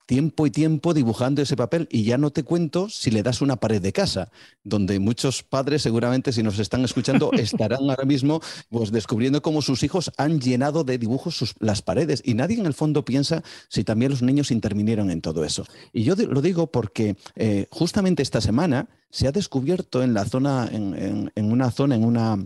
[0.06, 3.58] tiempo y tiempo dibujando ese papel y ya no te cuento si le das una
[3.58, 4.32] pared de casa,
[4.64, 9.84] donde muchos padres seguramente si nos están escuchando estarán ahora mismo pues descubriendo cómo sus
[9.84, 14.12] hijos han llenado de dibujos las paredes y nadie en el fondo piensa si también
[14.12, 15.66] los niños intervinieron en todo eso.
[15.94, 20.70] Y yo lo digo porque eh, justamente esta semana se ha descubierto en la zona,
[20.72, 22.38] en una zona, en una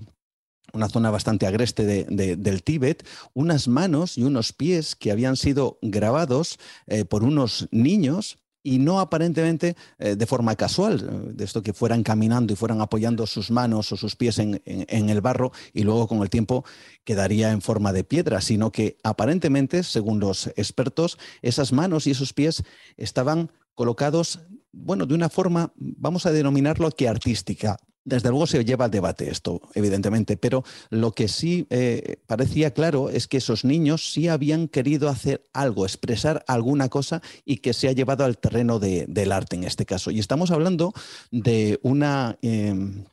[0.76, 6.60] una zona bastante agreste del Tíbet, unas manos y unos pies que habían sido grabados
[6.88, 12.02] eh, por unos niños y no aparentemente eh, de forma casual, de esto que fueran
[12.02, 16.24] caminando y fueran apoyando sus manos o sus pies en, el barro y luego con
[16.24, 16.66] el tiempo
[17.04, 22.34] quedaría en forma de piedra, sino que aparentemente, según los expertos, esas manos y esos
[22.34, 22.64] pies
[22.98, 24.40] estaban colocados,
[24.72, 29.30] bueno, de una forma, vamos a denominarlo que artística, desde luego se lleva al debate
[29.30, 34.68] esto, evidentemente, pero lo que sí eh, parecía claro es que esos niños sí habían
[34.68, 39.56] querido hacer algo, expresar alguna cosa y que se ha llevado al terreno del arte
[39.56, 40.12] en este caso.
[40.12, 40.94] Y estamos hablando
[41.32, 42.38] de una...
[42.41, 43.04] Em,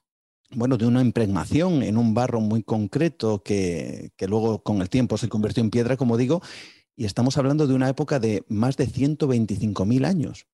[0.54, 5.16] bueno, de una impregnación en un barro muy concreto que, que luego con el tiempo
[5.16, 6.42] se convirtió en piedra, como digo,
[6.94, 10.46] y estamos hablando de una época de más de 125.000 años.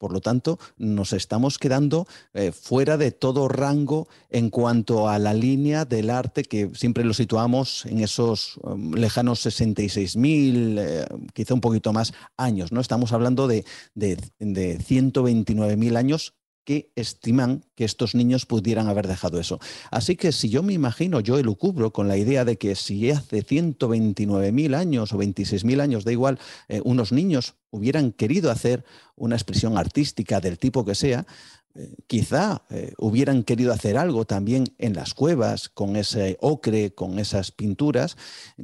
[0.00, 5.34] Por lo tanto, nos estamos quedando eh, fuera de todo rango en cuanto a la
[5.34, 11.60] línea del arte que siempre lo situamos en esos um, lejanos 66.000, eh, quizá un
[11.60, 12.72] poquito más años.
[12.72, 12.80] ¿no?
[12.80, 16.32] Estamos hablando de, de, de 129.000 años
[16.64, 19.58] que estiman que estos niños pudieran haber dejado eso.
[19.90, 23.44] Así que si yo me imagino, yo elucubro con la idea de que si hace
[23.44, 28.84] 129.000 años o 26.000 años, da igual, eh, unos niños hubieran querido hacer
[29.16, 31.26] una expresión artística del tipo que sea,
[31.74, 37.18] eh, quizá eh, hubieran querido hacer algo también en las cuevas, con ese ocre, con
[37.18, 38.16] esas pinturas,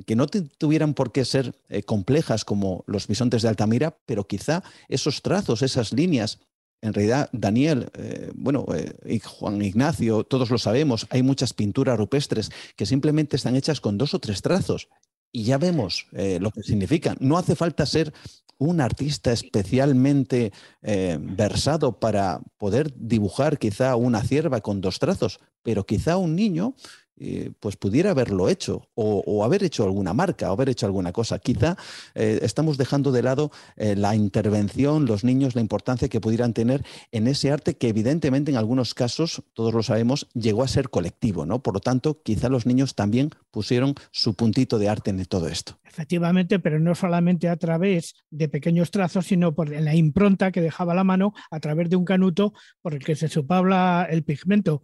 [0.07, 1.55] que no tuvieran por qué ser
[1.87, 6.41] complejas como los bisontes de Altamira, pero quizá esos trazos, esas líneas
[6.83, 12.51] en realidad, Daniel, eh, bueno, eh, Juan Ignacio, todos lo sabemos, hay muchas pinturas rupestres
[12.77, 14.89] que simplemente están hechas con dos o tres trazos
[15.33, 17.17] y ya vemos eh, lo que significan.
[17.21, 18.13] No hace falta ser
[18.59, 26.17] un artista especialmente versado para poder dibujar quizá una cierva con dos trazos, pero quizá
[26.17, 26.75] un niño
[27.19, 31.39] eh, pues pudiera haberlo hecho o, haber hecho alguna marca o haber hecho alguna cosa.
[31.39, 31.77] Quizá
[32.15, 36.85] eh, estamos dejando de lado eh, la intervención, los niños, la importancia que pudieran tener
[37.13, 41.47] en ese arte que evidentemente en algunos casos, todos lo sabemos, llegó a ser colectivo,
[41.47, 41.63] ¿no?
[41.63, 45.79] Por lo tanto, quizá los niños también pusieron su puntito de arte en todo esto.
[45.85, 50.95] Efectivamente, pero no solamente a través de pequeños trazos, sino por la impronta que dejaba
[50.95, 52.53] la mano a través de un canuto
[52.83, 54.83] por el que se supabla el pigmento.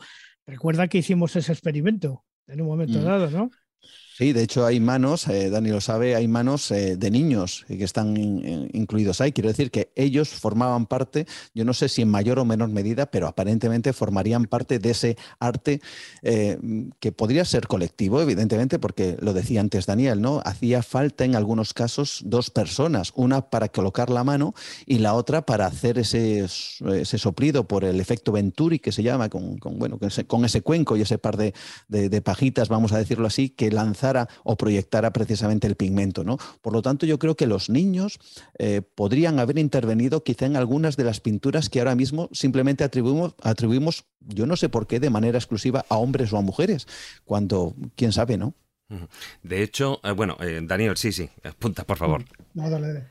[0.52, 3.04] Recuerda que hicimos ese experimento en un momento mm.
[3.04, 3.50] dado, ¿no?
[4.14, 7.82] Sí, de hecho hay manos, eh, Dani lo sabe, hay manos eh, de niños que
[7.82, 8.14] están
[8.74, 9.32] incluidos ahí.
[9.32, 13.06] Quiero decir que ellos formaban parte, yo no sé si en mayor o menor medida,
[13.06, 15.80] pero aparentemente formarían parte de ese arte
[16.20, 16.58] eh,
[17.00, 20.42] que podría ser colectivo, evidentemente, porque lo decía antes Daniel, ¿no?
[20.44, 24.54] Hacía falta en algunos casos dos personas, una para colocar la mano
[24.84, 29.30] y la otra para hacer ese, ese soplido por el efecto Venturi que se llama,
[29.30, 31.54] con, bueno, con ese, cuenco y ese par de,
[31.88, 33.70] de pajitas, vamos a decirlo así, que
[34.44, 36.24] o proyectara precisamente el pigmento.
[36.24, 36.38] ¿no?
[36.60, 38.18] Por lo tanto, yo creo que los niños
[38.58, 43.34] eh, podrían haber intervenido quizá en algunas de las pinturas que ahora mismo simplemente atribuimos,
[43.42, 46.86] atribuimos, yo no sé por qué, de manera exclusiva a hombres o a mujeres,
[47.24, 48.54] cuando, quién sabe, ¿no?
[49.42, 52.24] De hecho, eh, bueno, eh, Daniel, sí, sí, apunta, por favor.
[52.54, 53.06] No, dale, dale.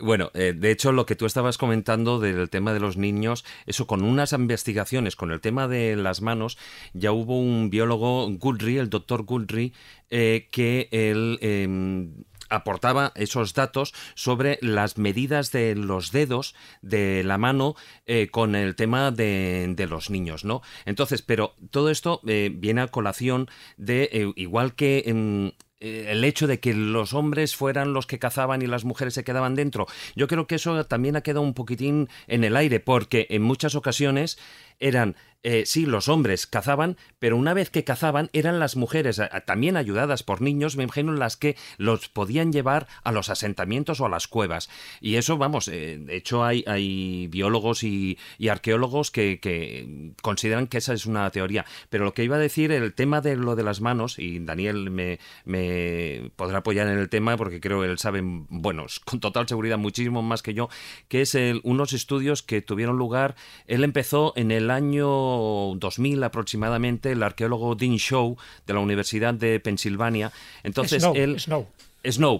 [0.00, 3.86] Bueno, eh, de hecho, lo que tú estabas comentando del tema de los niños, eso
[3.86, 6.58] con unas investigaciones, con el tema de las manos,
[6.94, 9.74] ya hubo un biólogo, Goodry, el doctor Goodry,
[10.10, 17.38] eh, que él em, aportaba esos datos sobre las medidas de los dedos de la
[17.38, 17.76] mano
[18.06, 20.62] eh, con el tema de, los niños, ¿no?
[20.84, 25.54] Entonces, pero todo esto viene a colación de, igual que...
[25.82, 29.24] Eh, el hecho de que los hombres fueran los que cazaban y las mujeres se
[29.24, 29.86] quedaban dentro.
[30.14, 33.74] Yo creo que eso también ha quedado un poquitín en el aire, porque en muchas
[33.74, 34.38] ocasiones
[34.80, 39.78] eran eh, sí, los hombres cazaban, pero una vez que cazaban eran las mujeres, también
[39.78, 44.10] ayudadas por niños, me imagino, las que los podían llevar a los asentamientos o a
[44.10, 44.68] las cuevas.
[45.00, 48.18] Y eso, vamos, eh, de hecho hay, hay biólogos y,
[48.50, 51.64] arqueólogos que, consideran que esa es una teoría.
[51.88, 54.90] Pero lo que iba a decir, el tema de lo de las manos, y Daniel
[54.90, 59.48] me, me podrá apoyar en el tema porque creo que él sabe, bueno, con total
[59.48, 60.68] seguridad muchísimo más que yo,
[61.08, 67.12] que es el, unos estudios que tuvieron lugar, él empezó en el año 2000 aproximadamente,
[67.12, 70.32] el arqueólogo Dean Shaw de la Universidad de Pensilvania.
[70.62, 71.38] Entonces él...
[71.40, 71.66] Snow,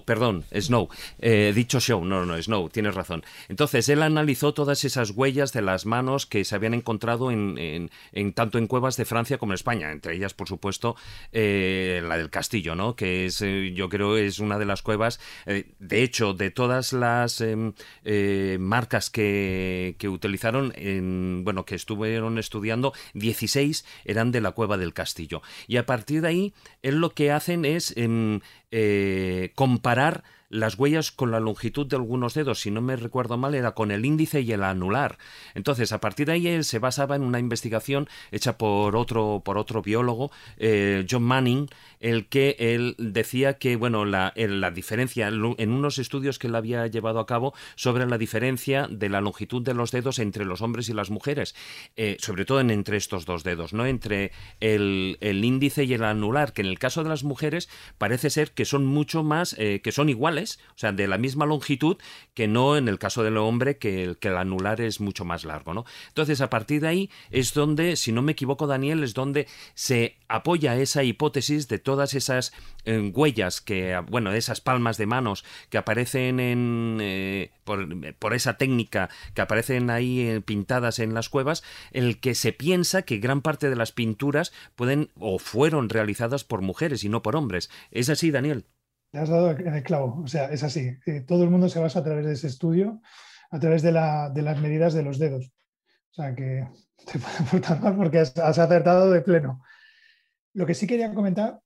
[0.05, 0.89] perdón, Snow.
[1.19, 3.23] Eh, dicho Show, no, no, Snow, tienes razón.
[3.49, 8.33] Entonces, él analizó todas esas huellas de las manos que se habían encontrado en, en,
[8.33, 10.95] tanto en cuevas de Francia como en España, entre ellas, por supuesto,
[11.31, 12.95] eh, la del Castillo, ¿no?
[12.95, 15.19] Que es, eh, yo creo, es una de las cuevas.
[15.45, 17.73] de hecho, de todas las em,
[18.59, 24.93] marcas que, que utilizaron, en, bueno, que estuvieron estudiando, 16 eran de la cueva del
[24.93, 25.41] Castillo.
[25.67, 28.39] Y a partir de ahí, él lo que hacen es em,
[28.71, 33.55] eh, comparar las huellas con la longitud de algunos dedos, si no me recuerdo mal,
[33.55, 35.17] era con el índice y el anular.
[35.55, 39.57] Entonces, a partir de ahí él se basaba en una investigación hecha por otro, por
[39.57, 45.71] otro biólogo, eh, John Manning, el que él decía que, bueno, la, la diferencia, en
[45.71, 49.73] unos estudios que él había llevado a cabo sobre la diferencia de la longitud de
[49.73, 51.55] los dedos entre los hombres y las mujeres,
[51.95, 53.85] eh, sobre todo en, entre estos dos dedos, ¿no?
[53.85, 58.29] Entre el, el, índice y el anular, que en el caso de las mujeres parece
[58.29, 61.97] ser que son mucho más, eh, que son iguales, o sea, de la misma longitud
[62.33, 65.45] que no en el caso del hombre, que el, que el anular es mucho más
[65.45, 65.85] largo, ¿no?
[66.07, 70.17] Entonces, a partir de ahí es donde, si no me equivoco, Daniel, es donde se
[70.27, 72.53] apoya esa hipótesis de todas esas
[72.85, 79.09] eh, huellas que, bueno, esas palmas de manos que aparecen en, eh, por, esa técnica
[79.33, 83.69] que aparecen ahí eh, pintadas en las cuevas, el que se piensa que gran parte
[83.69, 87.69] de las pinturas pueden o fueron realizadas por mujeres y no por hombres.
[87.91, 88.65] ¿Es así, Daniel?
[89.11, 90.21] Le has dado en el clavo.
[90.23, 90.97] O sea, es así.
[91.05, 93.01] Eh, todo el mundo se basa a través de ese estudio,
[93.49, 95.51] a través de, las medidas de los dedos.
[96.11, 96.67] O sea, que
[97.11, 99.61] te puedo aportar más porque has, acertado de pleno.
[100.53, 101.59] Lo que sí quería comentar,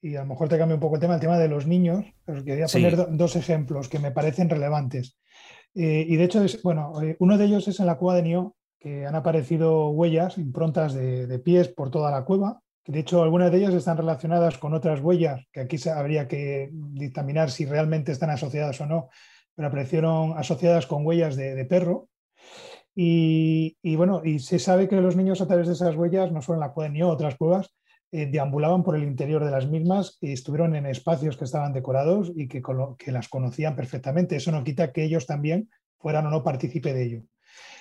[0.00, 2.04] y a lo mejor te cambia un poco el tema, el tema de los niños,
[2.26, 5.18] os quería poner dos ejemplos que me parecen relevantes.
[5.74, 8.56] Eh, y de hecho, bueno, eh, uno de ellos es en la cueva de Nio,
[8.78, 13.58] que han aparecido huellas, improntas de pies por toda la cueva, de hecho, algunas de
[13.58, 18.80] ellas están relacionadas con otras huellas que aquí habría que dictaminar si realmente están asociadas
[18.80, 19.10] o no,
[19.54, 22.08] pero aparecieron asociadas con huellas de, perro.
[22.94, 26.56] Y, bueno, y se sabe que los niños a través de esas huellas, no solo
[26.56, 27.74] en la cueva ni otras cuevas,
[28.10, 32.32] eh, deambulaban por el interior de las mismas y estuvieron en espacios que estaban decorados
[32.34, 32.62] y que,
[32.98, 34.36] que las conocían perfectamente.
[34.36, 35.68] Eso no quita que ellos también
[35.98, 37.22] fueran o no partícipe de ello.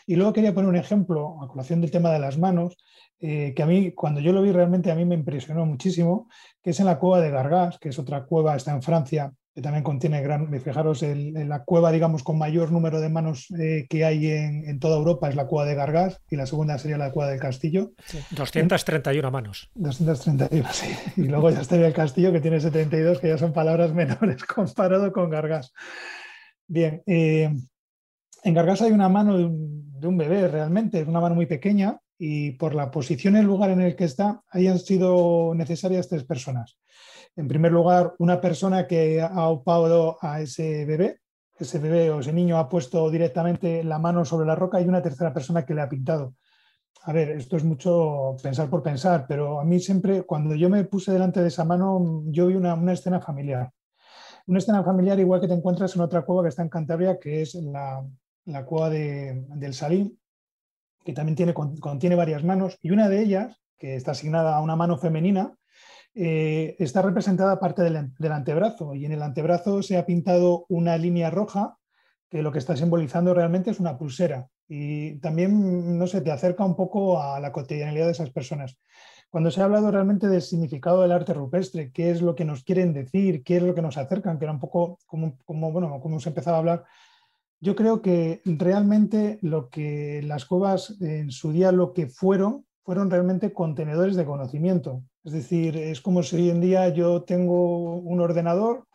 [0.07, 2.77] Y luego quería poner un ejemplo a colación del tema de las manos.
[3.19, 6.29] Eh, que a mí, cuando yo lo vi, realmente a mí me impresionó muchísimo,
[6.63, 9.61] que es en la cueva de Gargas, que es otra cueva, está en Francia, que
[9.61, 14.05] también contiene gran, fijaros, en la cueva, digamos, con mayor número de manos eh, que
[14.05, 17.31] hay en, toda Europa es la cueva de Gargas y la segunda sería la cueva
[17.31, 17.91] del Castillo.
[18.31, 19.71] 231 manos.
[19.73, 20.95] 231, sí.
[21.17, 25.11] Y luego ya estaría el Castillo, que tiene 72, que ya son palabras menores comparado
[25.11, 25.73] con Gargas.
[26.67, 27.51] Bien, eh,
[28.43, 31.45] en Gargas hay una mano de un, de un bebé realmente, es una mano muy
[31.45, 36.07] pequeña, y por la posición y el lugar en el que está, hayan sido necesarias
[36.07, 36.79] tres personas.
[37.35, 41.19] En primer lugar, una persona que ha opado a ese bebé,
[41.59, 45.01] ese bebé o ese niño ha puesto directamente la mano sobre la roca y una
[45.01, 46.35] tercera persona que le ha pintado.
[47.03, 50.83] A ver, esto es mucho pensar por pensar, pero a mí siempre, cuando yo me
[50.83, 53.71] puse delante de esa mano, yo vi una, escena familiar.
[54.47, 57.41] Una escena familiar igual que te encuentras en otra cueva que está en Cantabria, que
[57.41, 58.03] es la,
[58.65, 60.19] cueva del Salín,
[61.03, 64.75] que también tiene, contiene varias manos, y una de ellas, que está asignada a una
[64.75, 65.53] mano femenina,
[66.15, 70.97] eh, está representada parte del, del, antebrazo, y en el antebrazo se ha pintado una
[70.97, 71.77] línea roja
[72.29, 74.47] que lo que está simbolizando realmente es una pulsera.
[74.67, 78.77] Y también, no sé, te acerca un poco a la cotidianidad de esas personas.
[79.29, 82.63] Cuando se ha hablado realmente del significado del arte rupestre, qué es lo que nos
[82.63, 85.99] quieren decir, qué es lo que nos acercan, que era un poco como, como bueno,
[86.01, 86.85] como se empezaba a hablar,
[87.59, 93.09] yo creo que realmente lo que las cuevas en su día lo que fueron, fueron
[93.09, 95.03] realmente contenedores de conocimiento.
[95.23, 98.85] Es decir, es como si hoy en día yo tengo un ordenador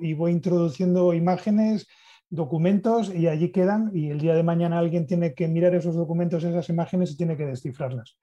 [0.00, 1.86] y voy introduciendo imágenes
[2.28, 6.44] documentos y allí quedan y el día de mañana alguien tiene que mirar esos documentos,
[6.44, 8.16] esas imágenes y tiene que descifrarlas.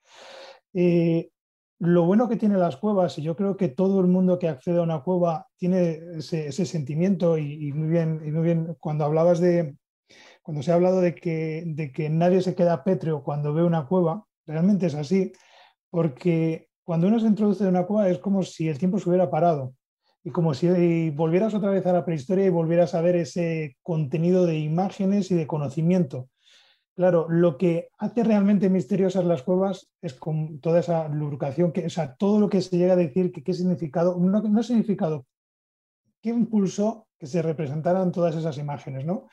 [0.74, 1.30] Eh,
[1.80, 4.80] lo bueno que tiene las cuevas, y yo creo que todo el mundo que accede
[4.80, 9.78] a una cueva tiene ese, sentimiento, y, muy bien, y muy bien, cuando hablabas de,
[10.50, 13.86] cuando se ha hablado de que, de que nadie se queda pétreo cuando ve una
[13.86, 15.32] cueva, realmente es así,
[15.92, 19.30] porque cuando uno se introduce en una cueva es como si el tiempo se hubiera
[19.30, 19.76] parado
[20.24, 24.48] y como si volvieras otra vez a la prehistoria y volvieras a ver ese contenido
[24.48, 26.30] de imágenes y de conocimiento.
[26.96, 31.92] Claro, lo que hace realmente misteriosas las cuevas es con toda esa lubricación, que, o
[31.92, 35.28] sea, todo lo que se llega a decir, que qué significado, no, no significado,
[36.24, 39.28] qué impulsó que se representaran todas esas imágenes, ¿no?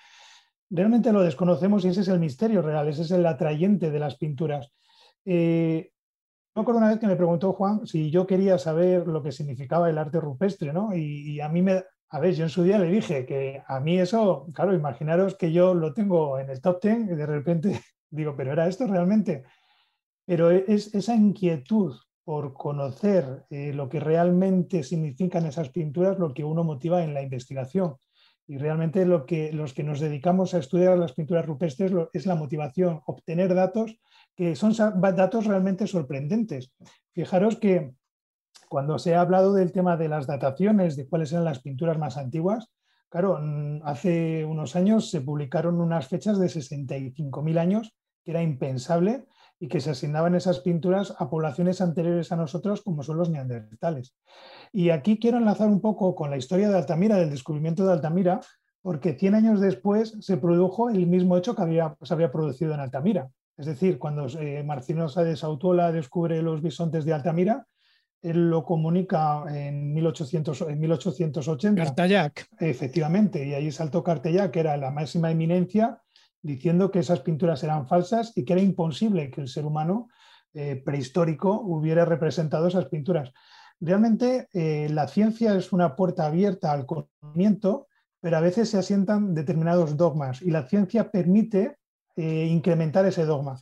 [0.70, 4.16] Realmente lo desconocemos y ese es el misterio real, ese es el atrayente de las
[4.16, 4.72] pinturas.
[5.24, 5.92] Eh,
[6.54, 9.90] me acuerdo una vez que me preguntó Juan si yo quería saber lo que significaba
[9.90, 10.96] el arte rupestre, ¿no?
[10.96, 13.98] Y, a mí me, a ver, yo en su día le dije que a mí
[13.98, 18.34] eso, claro, imaginaros que yo lo tengo en el top ten y de repente digo,
[18.34, 19.44] pero ¿era esto realmente?
[20.24, 21.94] Pero es esa inquietud
[22.24, 27.22] por conocer eh, lo que realmente significan esas pinturas lo que uno motiva en la
[27.22, 27.96] investigación.
[28.48, 32.36] Y realmente lo que, los que nos dedicamos a estudiar las pinturas rupestres es la
[32.36, 33.98] motivación, obtener datos
[34.36, 34.72] que son
[35.16, 36.72] datos realmente sorprendentes.
[37.12, 37.94] Fijaros que
[38.68, 42.16] cuando se ha hablado del tema de las dataciones, de cuáles eran las pinturas más
[42.16, 42.70] antiguas,
[43.08, 43.40] claro,
[43.84, 49.24] hace unos años se publicaron unas fechas de 65.000 años, que era impensable,
[49.58, 54.14] y que se asignaban esas pinturas a poblaciones anteriores a nosotros, como son los neandertales.
[54.72, 58.40] Y aquí quiero enlazar un poco con la historia de Altamira, del descubrimiento de Altamira,
[58.82, 62.80] porque 100 años después se produjo el mismo hecho que había, se había producido en
[62.80, 63.30] Altamira.
[63.56, 67.66] Es decir, cuando eh, Marcino Sáenz Autuola descubre los bisontes de Altamira,
[68.20, 71.84] él lo comunica en, 1800, en 1880.
[71.84, 72.48] Cartayac.
[72.58, 76.02] Efectivamente, y ahí saltó Cartayac, que era la máxima eminencia,
[76.46, 80.08] diciendo que esas pinturas eran falsas y que era imposible que el ser humano
[80.54, 83.32] eh, prehistórico hubiera representado esas pinturas.
[83.80, 87.88] Realmente eh, la ciencia es una puerta abierta al conocimiento,
[88.20, 91.76] pero a veces se asientan determinados dogmas y la ciencia permite
[92.16, 93.60] eh, incrementar ese dogma.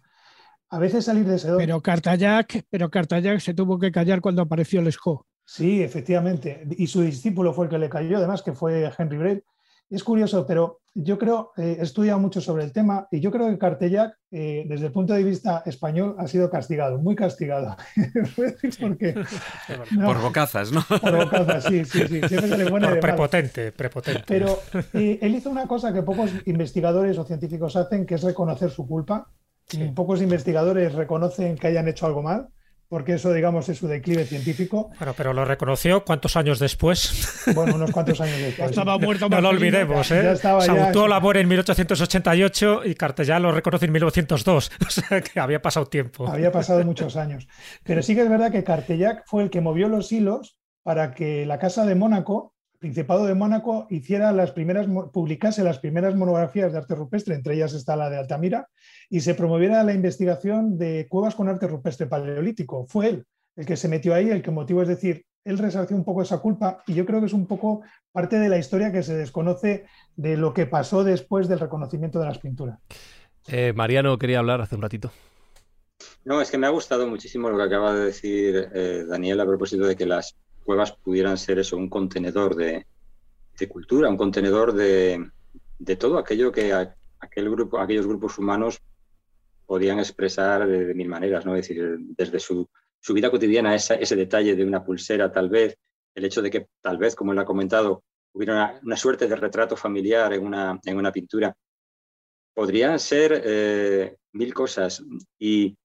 [0.68, 1.64] A veces salir de ese dogma.
[1.64, 5.26] Pero Cartayac, pero Cartayac se tuvo que callar cuando apareció Lescaut.
[5.44, 6.66] Sí, efectivamente.
[6.78, 9.44] Y su discípulo fue el que le cayó, además, que fue Henry Braille.
[9.90, 13.48] Es curioso, pero yo creo, eh, he estudiado mucho sobre el tema y yo creo
[13.50, 17.76] que Cartellac, eh, desde el punto de vista español, ha sido castigado, muy castigado.
[20.04, 20.82] por bocazas, ¿no?
[20.82, 22.20] Por bocazas, sí, sí, sí.
[22.70, 24.22] por prepotente, prepotente.
[24.26, 24.60] Pero
[24.94, 28.86] eh, él hizo una cosa que pocos investigadores o científicos hacen, que es reconocer su
[28.86, 29.30] culpa.
[29.94, 32.50] Pocos investigadores reconocen que hayan hecho algo mal
[32.88, 34.90] porque eso, digamos, es su declive científico.
[34.98, 37.30] Bueno, pero lo reconoció cuántos años después.
[37.54, 38.70] Bueno, unos cuantos años después.
[38.70, 39.28] estaba muerto.
[39.28, 40.22] No, lo olvidemos, ¿eh?
[40.24, 40.66] Ya estaba
[41.06, 44.72] labor en 1888 y Cartellá lo reconoce en 1902.
[44.86, 46.26] O sea que había pasado tiempo.
[46.26, 47.46] Había pasado muchos años.
[47.84, 51.46] Pero sí que es verdad que Cartellac fue el que movió los hilos para que
[51.46, 56.78] la Casa de Mónaco Principado de Mónaco hiciera las primeras, publicase las primeras monografías de
[56.78, 58.68] arte rupestre, entre ellas está la de Altamira,
[59.08, 62.86] y se promoviera la investigación de cuevas con arte rupestre paleolítico.
[62.86, 66.04] Fue él el que se metió ahí, el que motivó, es decir, él resarció un
[66.04, 69.02] poco esa culpa y yo creo que es un poco parte de la historia que
[69.02, 69.84] se desconoce
[70.16, 72.78] de lo que pasó después del reconocimiento de las pinturas.
[73.46, 75.12] Eh, Mariano quería hablar hace un ratito.
[76.24, 79.46] No, es que me ha gustado muchísimo lo que acaba de decir eh, Daniel a
[79.46, 82.86] propósito de que las cuevas pudieran ser eso, un contenedor de,
[83.68, 85.30] cultura, un contenedor de,
[85.98, 86.72] todo aquello que
[87.20, 88.80] aquel grupo, aquellos grupos humanos
[89.66, 91.54] podían expresar de, mil maneras, ¿no?
[91.54, 92.68] Decir, desde su,
[93.10, 95.76] vida cotidiana, ese detalle de una pulsera, tal vez,
[96.14, 98.02] el hecho de que tal vez, como él ha comentado,
[98.32, 101.56] hubiera una, suerte de retrato familiar en una, en una pintura,
[102.52, 105.02] podrían ser eh, mil cosas.
[105.38, 105.76] Y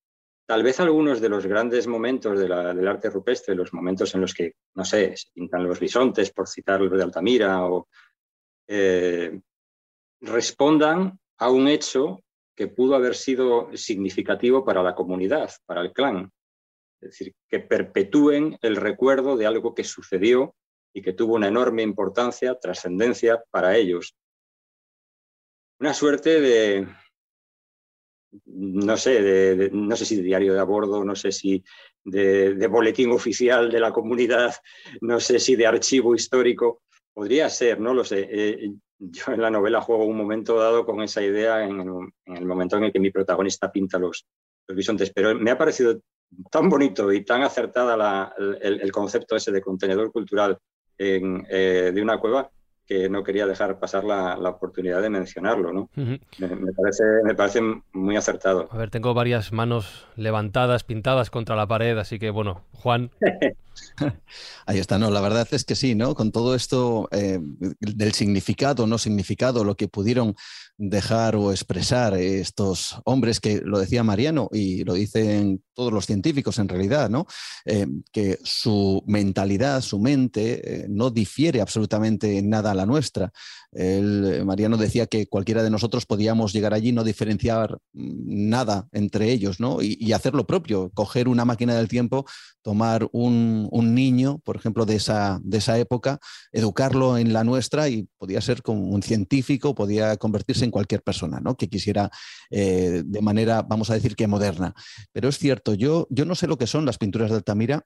[0.49, 4.55] tal vez algunos de los grandes momentos del arte rupestre, los momentos en los que,
[4.73, 7.61] no sé, se pintan los bisontes, por citar lo de Altamira,
[8.67, 9.39] eh,
[10.21, 12.23] respondan a un hecho
[12.55, 16.31] que pudo haber sido significativo para la comunidad, para el clan.
[16.99, 20.55] Es decir, que perpetúen el recuerdo de algo que sucedió
[20.91, 24.15] y que tuvo una enorme importancia, trascendencia para ellos.
[25.79, 26.87] Una suerte de,
[28.45, 31.63] no sé, de, no sé si de diario de a bordo, no sé si
[32.03, 34.53] de, boletín oficial de la comunidad,
[35.01, 38.27] no sé si de archivo histórico, podría ser, no lo sé.
[38.29, 41.79] Eh, yo en la novela juego un momento dado con esa idea en
[42.25, 44.25] el, momento en el que mi protagonista pinta los,
[44.67, 45.99] bisontes, pero me ha parecido
[46.51, 50.59] tan bonito y tan acertada el, concepto ese de contenedor cultural
[50.95, 52.51] eh, de una cueva
[52.89, 55.71] que no quería dejar pasar la, oportunidad de mencionarlo.
[55.71, 55.89] ¿no?
[55.95, 57.61] me, parece, me parece
[57.93, 58.67] muy acertado.
[58.71, 63.11] A ver, tengo varias manos levantadas, pintadas contra la pared, así que bueno, Juan.
[64.65, 66.15] Ahí está, no, la verdad es que sí, ¿no?
[66.15, 67.39] Con todo esto eh,
[67.79, 70.35] del significado, no significado, lo que pudieron
[70.77, 76.57] dejar o expresar estos hombres que lo decía Mariano y lo dicen todos los científicos
[76.57, 77.25] en realidad, ¿no?
[77.65, 83.31] Eh, que su mentalidad, su mente, eh, no difiere absolutamente nada a la nuestra.
[83.71, 89.31] El, Mariano decía que cualquiera de nosotros podíamos llegar allí, no diferenciar mm, nada entre
[89.31, 89.81] ellos, ¿no?
[89.81, 92.25] Y, y hacer lo propio, coger una máquina del tiempo,
[92.61, 96.19] tomar un, un, niño, por ejemplo, de esa, de esa época,
[96.51, 101.39] educarlo en la nuestra y podía ser como un científico, podía convertirse en cualquier persona
[101.39, 101.55] ¿no?
[101.55, 102.09] que quisiera
[102.49, 104.73] eh, de manera, vamos a decir que moderna.
[105.11, 107.85] Pero es cierto, yo, yo no sé lo que son las pinturas de Altamira,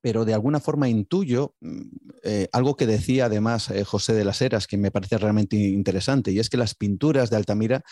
[0.00, 1.80] pero de alguna forma intuyo mm,
[2.22, 6.32] eh, algo que decía además eh, José de las Heras, que me parece realmente interesante,
[6.32, 7.82] y es que las pinturas de Altamira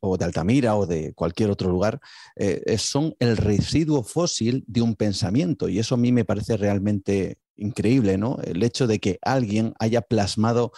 [0.00, 2.00] o de Altamira o de cualquier otro lugar
[2.36, 7.38] eh, son el residuo fósil de un pensamiento, y eso a mí me parece realmente
[7.56, 8.38] increíble, ¿no?
[8.44, 10.72] El hecho de que alguien haya plasmado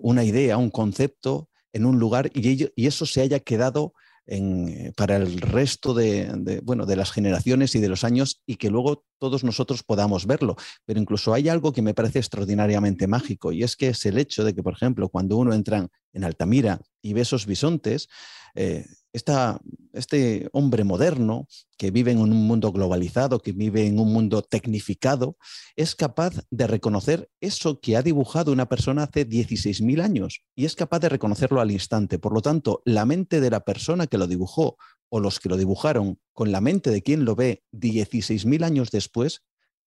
[0.00, 3.92] una idea, un concepto en un lugar y, y eso se haya quedado
[4.26, 8.70] eh, para el resto de, bueno, de las generaciones y de los años y que
[8.70, 10.56] luego todos nosotros podamos verlo.
[10.84, 14.44] Pero incluso hay algo que me parece extraordinariamente mágico y es que es el hecho
[14.44, 18.08] de que, por ejemplo, cuando uno entra en Altamira y ve esos bisontes,
[18.54, 21.46] eh, este hombre moderno
[21.76, 25.36] que vive en un mundo globalizado, que vive en un mundo tecnificado,
[25.76, 30.76] es capaz de reconocer eso que ha dibujado una persona hace 16.000 años y es
[30.76, 32.18] capaz de reconocerlo al instante.
[32.18, 34.76] Por lo tanto, la mente de la persona que lo dibujó
[35.08, 39.42] o los que lo dibujaron con la mente de quien lo ve 16.000 años después,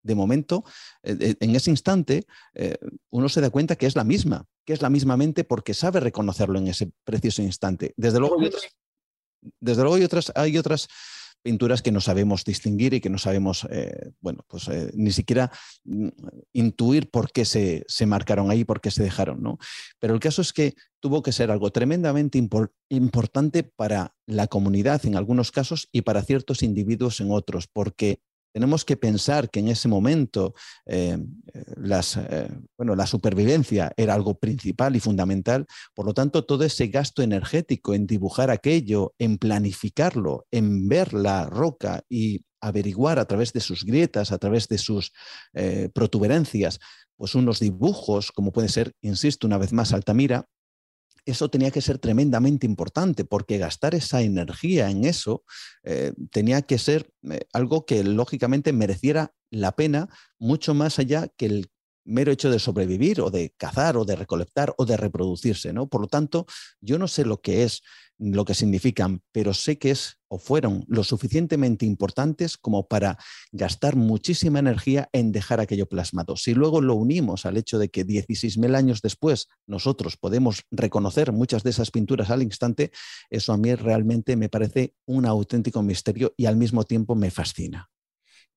[0.03, 0.65] de momento,
[1.03, 2.77] eh, eh, en ese instante, eh,
[3.11, 6.01] uno se da cuenta que es la misma, que es la misma mente porque sabe
[6.01, 7.93] reconocerlo en ese preciso instante.
[7.97, 8.37] Desde luego,
[9.61, 10.89] desde luego hay otras, hay otras
[11.43, 15.51] pinturas que no sabemos distinguir y que no sabemos, eh, bueno, pues eh, ni siquiera
[15.85, 16.09] mm,
[16.53, 19.59] intuir por qué se, marcaron ahí, por qué se dejaron, ¿no?
[19.99, 22.39] Pero el caso es que tuvo que ser algo tremendamente
[22.89, 28.21] importante para la comunidad en algunos casos y para ciertos individuos en otros, porque
[28.53, 30.55] tenemos que pensar que en ese momento
[30.87, 31.19] eh,
[31.77, 32.49] las, eh,
[32.79, 35.67] la supervivencia era algo principal y fundamental.
[35.95, 41.47] Por lo tanto, todo ese gasto energético en dibujar aquello, en planificarlo, en ver la
[41.47, 45.13] roca y averiguar a través de sus grietas, a través de sus
[45.55, 46.79] eh, protuberancias,
[47.17, 50.47] pues unos dibujos, como puede ser, insisto, una vez más, Altamira,
[51.31, 55.45] eso tenía que ser tremendamente importante porque gastar esa energía en eso
[55.83, 60.09] eh, tenía que ser eh, algo que lógicamente mereciera la pena
[60.39, 61.71] mucho más allá que el
[62.05, 65.89] mero hecho de sobrevivir o de cazar o de recolectar o de reproducirse, ¿no?
[65.89, 66.47] Por lo tanto,
[66.81, 67.83] yo no sé lo que es,
[68.21, 73.19] lo que significan, pero sé que es o fueron lo suficientemente importantes como para
[73.51, 76.37] gastar muchísima energía en dejar aquello plasmado.
[76.37, 81.63] Si luego lo unimos al hecho de que 16.000 años después nosotros podemos reconocer muchas
[81.63, 82.93] de esas pinturas al instante,
[83.31, 87.91] eso a mí realmente me parece un auténtico misterio y al mismo tiempo me fascina.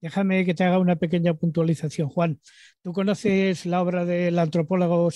[0.04, 2.38] Déjame que te haga una pequeña puntualización, Juan.
[2.82, 5.10] ¿Tú conoces la obra del antropólogo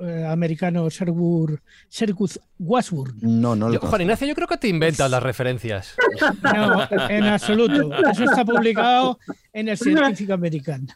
[0.00, 3.18] eh, americano Sergus Wasburn?
[3.20, 5.94] No, no lo Juan Ignacio, yo creo que te inventas las referencias.
[6.42, 7.94] No, en absoluto.
[8.10, 9.16] Eso está publicado
[9.52, 10.88] en el Científico Americano.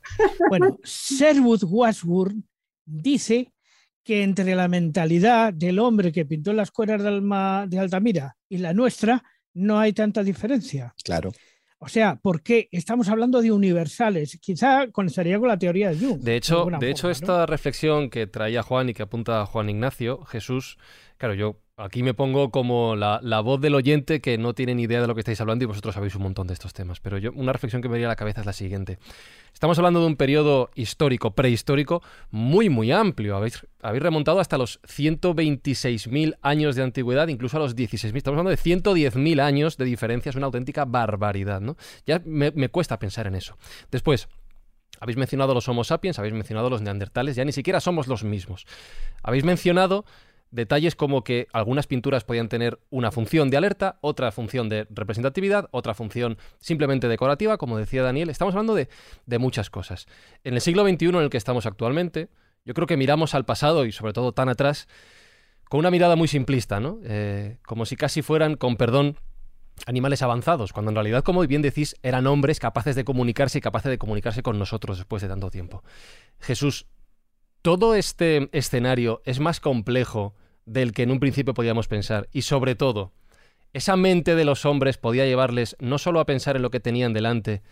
[0.48, 2.44] Bueno, Sergus Wasburn
[2.84, 3.52] dice
[4.02, 8.58] que entre la mentalidad del hombre que pintó las cuerdas de, Alma, de Altamira y
[8.58, 9.22] la nuestra
[9.54, 10.92] no hay tanta diferencia.
[11.04, 11.30] Claro.
[11.86, 14.40] O sea, ¿por qué estamos hablando de universales?
[14.40, 16.18] Quizá conectaría con la teoría de Jung.
[16.20, 20.78] De hecho, de, hecho esta reflexión que traía Juan y que apunta Juan Ignacio, Jesús,
[21.16, 25.00] claro, yo aquí me pongo como la, voz del oyente que no tiene ni idea
[25.02, 27.00] de lo que estáis hablando y vosotros sabéis un montón de estos temas.
[27.00, 28.98] Pero yo, una reflexión que me viene a la cabeza es la siguiente.
[29.52, 33.36] Estamos hablando de un periodo histórico, prehistórico, muy, muy amplio.
[33.36, 38.16] Habéis, habéis remontado hasta los 126.000 años de antigüedad, incluso a los 16.000.
[38.16, 40.30] Estamos hablando de 110.000 años de diferencia.
[40.30, 41.76] Es una auténtica barbaridad, ¿no?
[42.06, 43.58] Ya me, me cuesta pensar en eso.
[43.90, 44.28] Después,
[44.98, 48.66] habéis mencionado los Homo sapiens, habéis mencionado los neandertales, ya ni siquiera somos los mismos.
[49.22, 50.06] Habéis mencionado
[50.50, 55.68] Detalles como que algunas pinturas podían tener una función de alerta, otra función de representatividad,
[55.72, 58.30] otra función simplemente decorativa, como decía Daniel.
[58.30, 58.88] Estamos hablando de,
[59.38, 60.06] muchas cosas.
[60.44, 62.28] En el siglo XXI en el que estamos actualmente,
[62.64, 64.88] yo creo que miramos al pasado y sobre todo tan atrás
[65.68, 67.00] con una mirada muy simplista, ¿no?
[67.04, 69.16] Eh, como si casi fueran, con perdón,
[69.84, 73.90] animales avanzados, cuando en realidad, como bien decís, eran hombres capaces de comunicarse y capaces
[73.90, 75.82] de comunicarse con nosotros después de tanto tiempo.
[76.40, 76.86] Jesús,
[77.66, 80.36] todo este escenario es más complejo
[80.66, 82.28] del que en un principio podíamos pensar.
[82.30, 83.12] Y sobre todo,
[83.72, 87.12] esa mente de los hombres podía llevarles no solo a pensar en lo que tenían
[87.12, 87.62] delante,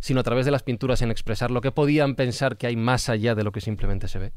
[0.00, 3.10] sino a través de las pinturas en expresar lo que podían pensar que hay más
[3.10, 4.32] allá de lo que simplemente se ve.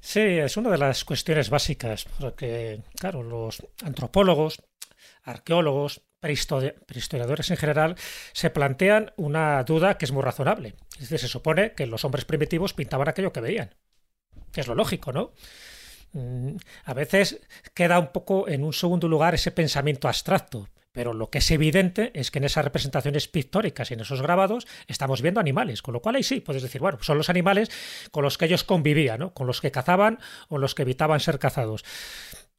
[0.00, 4.62] Sí, es una de las cuestiones básicas, porque, claro, los antropólogos,
[5.22, 7.96] arqueólogos, prehistoriadores en general,
[8.32, 10.76] se plantean una duda que es muy razonable.
[11.00, 13.74] Se supone que los hombres primitivos pintaban aquello que veían.
[14.54, 15.32] Es lo lógico, ¿no?
[16.12, 17.40] Mm, a veces
[17.74, 22.10] queda un poco en un segundo lugar ese pensamiento abstracto, pero lo que es evidente
[22.14, 26.00] es que en esas representaciones pictóricas y en esos grabados estamos viendo animales, con lo
[26.00, 27.70] cual ahí sí, puedes decir, bueno, son los animales
[28.10, 29.34] con los que ellos convivían, ¿no?
[29.34, 30.18] con los que cazaban
[30.48, 31.84] o los que evitaban ser cazados.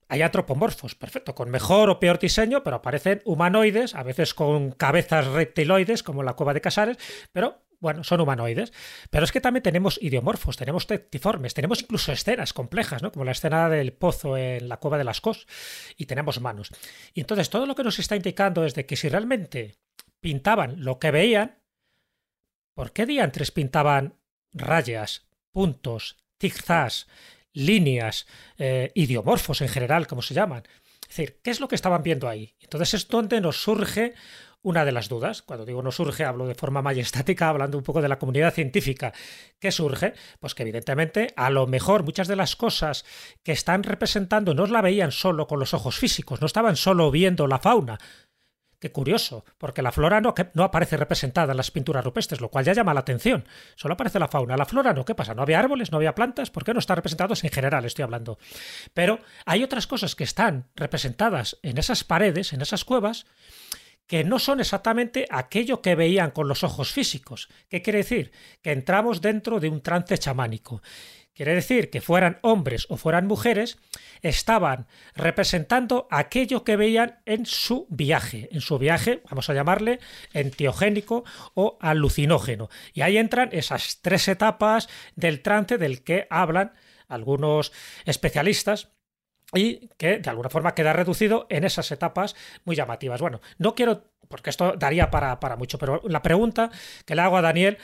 [0.08, 5.26] Hay antropomorfos, perfecto, con mejor o peor diseño, pero aparecen humanoides, a veces con cabezas
[5.26, 6.98] reptiloides, como la cueva de Casares,
[7.34, 8.74] pero bueno, son humanoides.
[9.10, 13.12] Pero es que también tenemos idiomorfos, tenemos tectiformes, tenemos incluso escenas complejas, ¿no?
[13.12, 15.48] Como la escena del pozo en la cueva de las Cos,
[15.98, 16.70] y tenemos manos.
[17.14, 19.76] Y entonces todo lo que nos está indicando es de que si realmente
[20.20, 21.60] pintaban lo que veían,
[22.74, 24.20] ¿por qué diantres pintaban
[24.54, 27.08] rayas, puntos, zigzags,
[27.58, 30.64] líneas, eh, idiomorfos en general, como se llaman.
[31.02, 32.56] Es decir, ¿qué es lo que estaban viendo ahí?
[32.60, 34.14] Entonces es donde nos surge
[34.68, 35.44] una de las dudas.
[35.44, 39.14] Cuando digo no surge, hablo de forma majestática, hablando un poco de la comunidad científica.
[39.60, 40.14] ¿Qué surge?
[40.42, 43.06] Pues que evidentemente a lo mejor muchas de las cosas
[43.44, 47.48] que están representando no la veían solo con los ojos físicos, no estaban solo viendo
[47.48, 47.98] la fauna,
[48.80, 52.64] Qué curioso, porque la flora no, no, aparece representada en las pinturas rupestres, lo cual
[52.64, 53.48] ya llama la atención.
[53.76, 54.56] Solo aparece la fauna.
[54.56, 55.04] La flora no.
[55.04, 55.34] ¿Qué pasa?
[55.34, 55.92] ¿No había árboles?
[55.92, 56.52] ¿No había plantas?
[56.52, 57.86] ¿Por qué no están representados en general?
[57.86, 58.38] Estoy hablando.
[58.94, 63.26] Pero hay otras cosas que están representadas en esas paredes, en esas cuevas,
[64.08, 67.50] que no son exactamente aquello que veían con los ojos físicos.
[67.70, 68.32] ¿Qué quiere decir?
[68.62, 70.82] Que entramos dentro de un trance chamánico.
[71.38, 73.78] Quiere decir que fueran hombres o fueran mujeres,
[74.24, 80.00] estaban representando aquello que veían en su viaje, en su viaje, vamos a llamarle
[80.34, 82.70] entiogénico o alucinógeno.
[82.92, 86.74] Y ahí entran esas tres etapas del trance del que hablan
[87.08, 87.72] algunos
[88.06, 88.97] especialistas
[89.54, 92.36] y que de alguna forma queda reducido en esas etapas
[92.66, 93.22] muy llamativas.
[93.22, 96.70] Bueno, no quiero, porque esto daría para, para mucho, pero la pregunta
[97.06, 97.78] que le hago a Daniel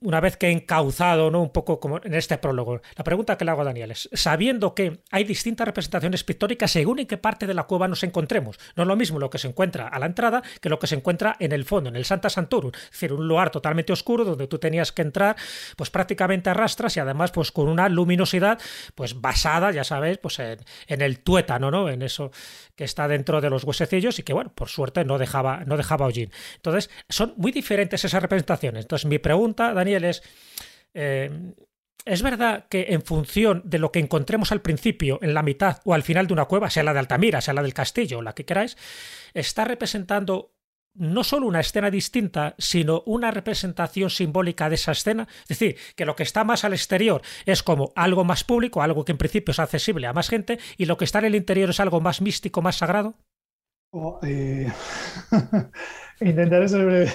[0.00, 1.42] una vez que he encauzado ¿no?
[1.42, 4.74] un poco como en este prólogo, la pregunta que le hago a Daniel es, sabiendo
[4.74, 8.82] que hay distintas representaciones pictóricas según en qué parte de la cueva nos encontremos, no
[8.82, 11.36] es lo mismo lo que se encuentra a la entrada que lo que se encuentra
[11.38, 14.58] en el fondo, en el Santa Santorum, es decir, un lugar totalmente oscuro donde tú
[14.58, 15.36] tenías que entrar
[15.76, 18.58] pues prácticamente a rastras y además pues con una luminosidad
[18.94, 21.88] pues basada, ya sabéis, pues en, en el tuétano, ¿no?
[21.88, 22.30] En eso
[22.74, 26.06] que está dentro de los huesecillos y que bueno, por suerte no dejaba, no dejaba
[26.06, 26.30] hollín.
[26.56, 28.84] Entonces, son muy diferentes esas representaciones.
[28.84, 30.22] Entonces, mi pregunta Daniel, es...
[30.94, 31.30] Eh,
[32.04, 35.92] ¿Es verdad que en función de lo que encontremos al principio, en la mitad o
[35.92, 38.46] al final de una cueva, sea la de Altamira, sea la del castillo, la que
[38.46, 38.78] queráis,
[39.34, 40.54] está representando
[40.94, 45.28] no solo una escena distinta, sino una representación simbólica de esa escena?
[45.42, 49.04] Es decir, que lo que está más al exterior es como algo más público, algo
[49.04, 51.70] que en principio es accesible a más gente, y lo que está en el interior
[51.70, 53.16] es algo más místico, más sagrado.
[53.90, 54.70] Oh, eh,
[56.20, 57.12] intentaré ser breve.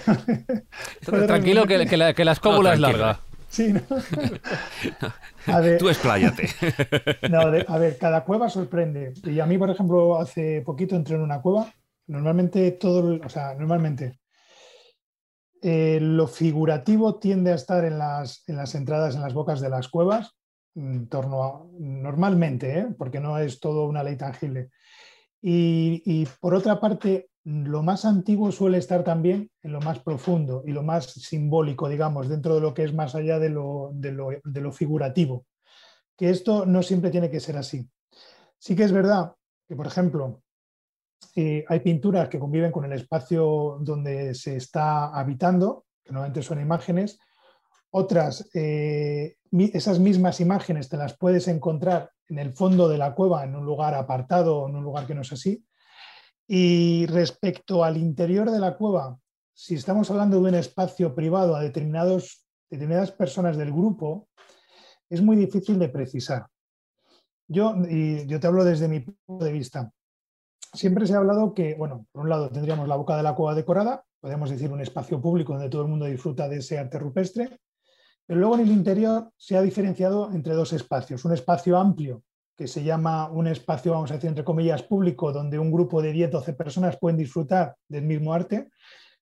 [1.27, 3.19] Tranquilo, que, la, que, escóbula es larga.
[3.49, 3.81] Sí, ¿no?
[5.77, 6.49] Tú expláyate.
[7.29, 9.13] No, a ver, cada cueva sorprende.
[9.23, 11.71] Y a mí, por ejemplo, hace poquito entré en una cueva.
[12.07, 14.19] Normalmente todo, o sea, normalmente
[15.65, 19.69] eh, lo figurativo tiende a estar en las, en las entradas, en las bocas de
[19.69, 20.35] las cuevas,
[20.75, 22.87] en torno a, normalmente, ¿eh?
[22.97, 24.71] porque no es todo una ley tangible.
[25.41, 30.71] Y, por otra parte, lo más antiguo suele estar también en lo más profundo y
[30.71, 34.71] lo más simbólico, digamos, dentro de lo que es más allá de lo, de lo
[34.71, 35.45] figurativo.
[36.15, 37.89] Que esto no siempre tiene que ser así.
[38.57, 39.33] Sí que es verdad
[39.67, 40.41] que, por ejemplo,
[41.35, 46.61] eh, hay pinturas que conviven con el espacio donde se está habitando, que normalmente son
[46.61, 47.19] imágenes.
[47.91, 53.43] Otras, eh, esas mismas imágenes te las puedes encontrar en el fondo de la cueva,
[53.43, 55.63] en un lugar apartado en un lugar que no es así.
[56.47, 59.17] Y respecto al interior de la cueva,
[59.53, 64.27] si estamos hablando de un espacio privado a determinadas personas del grupo,
[65.09, 66.47] es muy difícil de precisar.
[67.47, 69.91] Yo, y yo te hablo desde mi punto de vista.
[70.73, 73.53] Siempre se ha hablado que, bueno, por un lado tendríamos la boca de la cueva
[73.53, 77.59] decorada, podemos decir un espacio público donde todo el mundo disfruta de ese arte rupestre,
[78.25, 81.25] pero luego en el interior se ha diferenciado entre dos espacios.
[81.25, 82.23] Un espacio amplio,
[82.55, 86.11] que se llama un espacio, vamos a decir, entre comillas, público, donde un grupo de
[86.11, 88.69] 10, 12 personas pueden disfrutar del mismo arte,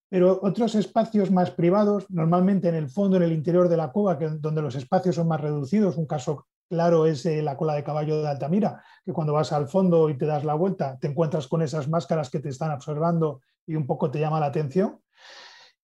[0.10, 4.16] pero otros espacios más privados, normalmente en el fondo, en el interior de la cueva,
[4.16, 5.96] donde los espacios son más reducidos.
[5.96, 9.70] Un caso claro es eh, la cola de caballo de Altamira, que cuando vas al
[9.70, 13.42] fondo y te das la vuelta, te encuentras con esas máscaras que te están observando
[13.66, 15.00] y un poco te llama la atención.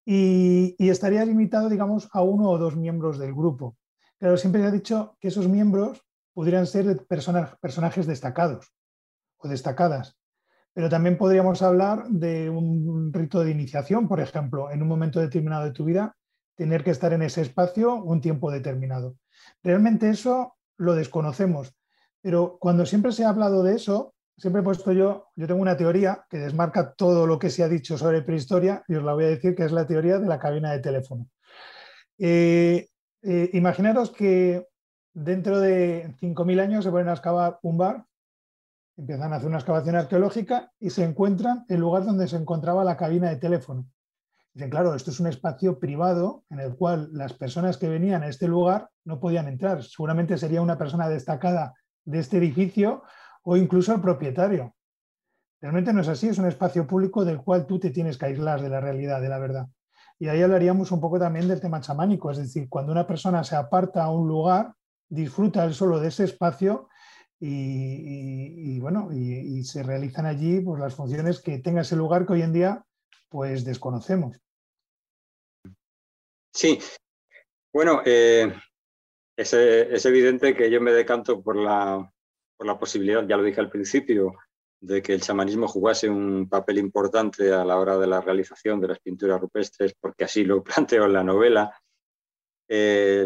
[0.05, 3.75] Y, estaría limitado, digamos, a uno o dos miembros del grupo.
[4.17, 6.06] Pero siempre se ha dicho que esos miembros
[6.37, 8.71] podrían ser personajes destacados
[9.37, 10.19] o destacadas.
[10.71, 15.65] Pero también podríamos hablar de un rito de iniciación, por ejemplo, en un momento determinado
[15.65, 16.15] de tu vida,
[16.55, 19.15] tener que estar en ese espacio un tiempo determinado.
[19.63, 21.75] Realmente eso lo desconocemos.
[22.21, 25.75] Pero cuando siempre se ha hablado de eso, siempre he puesto yo, yo tengo una
[25.75, 29.23] teoría que desmarca todo lo que se ha dicho sobre prehistoria y os la voy
[29.23, 31.31] a decir que es la teoría de la cabina de teléfono.
[32.19, 32.89] Eh,
[33.23, 34.67] eh, imaginaros que
[35.17, 38.05] dentro de 5.000 años se ponen a excavar un bar,
[38.97, 42.97] empiezan a hacer una excavación arqueológica y se encuentran el lugar donde se encontraba la
[42.97, 43.87] cabina de teléfono.
[44.53, 48.27] Dicen, claro, esto es un espacio privado en el cual las personas que venían a
[48.27, 49.83] este lugar no podían entrar.
[49.83, 51.73] Seguramente sería una persona destacada
[52.05, 53.03] de este edificio
[53.43, 54.75] o incluso el propietario.
[55.61, 58.61] Realmente no es así, es un espacio público del cual tú te tienes que aislar
[58.61, 59.67] de la realidad, de la verdad.
[60.19, 63.55] Y ahí hablaríamos un poco también del tema chamánico, es decir, cuando una persona se
[63.55, 64.73] aparta a un lugar,
[65.09, 66.89] disfruta él solo de ese espacio
[67.39, 72.41] y, bueno, y, se realizan allí pues, las funciones que tenga ese lugar que hoy
[72.41, 72.83] en día
[73.29, 74.39] pues desconocemos.
[76.53, 76.79] Sí,
[77.71, 78.51] bueno, eh,
[79.37, 79.53] es,
[80.05, 82.11] evidente que yo me decanto por la,
[82.55, 84.33] por la posibilidad, ya lo dije al principio,
[84.79, 88.87] de que el chamanismo jugase un papel importante a la hora de la realización de
[88.87, 91.79] las pinturas rupestres, porque así lo planteo en la novela.
[92.67, 93.25] Eh,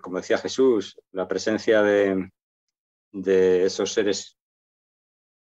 [0.00, 2.30] como decía Jesús, la presencia de,
[3.12, 4.36] de esos seres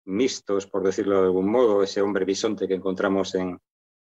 [0.05, 3.59] mixtos, por decirlo de algún modo, ese hombre bisonte que encontramos en,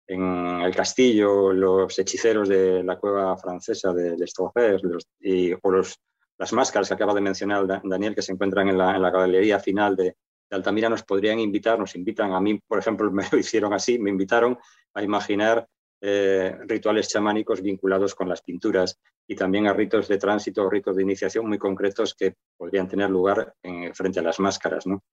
[0.07, 4.33] en el castillo, los hechiceros de la cueva francesa de Les
[5.21, 6.01] y, o los,
[6.39, 10.17] las máscaras que acaba de mencionar Daniel, que se encuentran en la, galería final de,
[10.51, 14.11] Altamira, nos podrían invitar, nos invitan, a mí, por ejemplo, me lo hicieron así, me
[14.11, 14.59] invitaron
[14.95, 15.67] a imaginar
[16.05, 20.97] eh, rituales chamánicos vinculados con las pinturas y también a ritos de tránsito o ritos
[20.97, 24.85] de iniciación muy concretos que podrían tener lugar en, frente a las máscaras.
[24.85, 25.05] ¿no?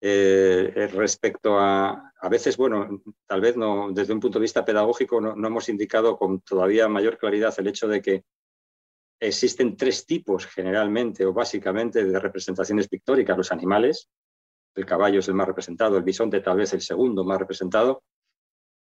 [0.00, 4.64] Eh, eh, respecto a, a veces, bueno, tal vez no, desde un punto de vista
[4.64, 8.24] pedagógico no, hemos indicado con todavía mayor claridad el hecho de que
[9.20, 13.36] existen tres tipos generalmente o básicamente de representaciones pictóricas.
[13.36, 14.08] Los animales,
[14.76, 18.04] el caballo es el más representado, el bisonte tal vez el segundo más representado.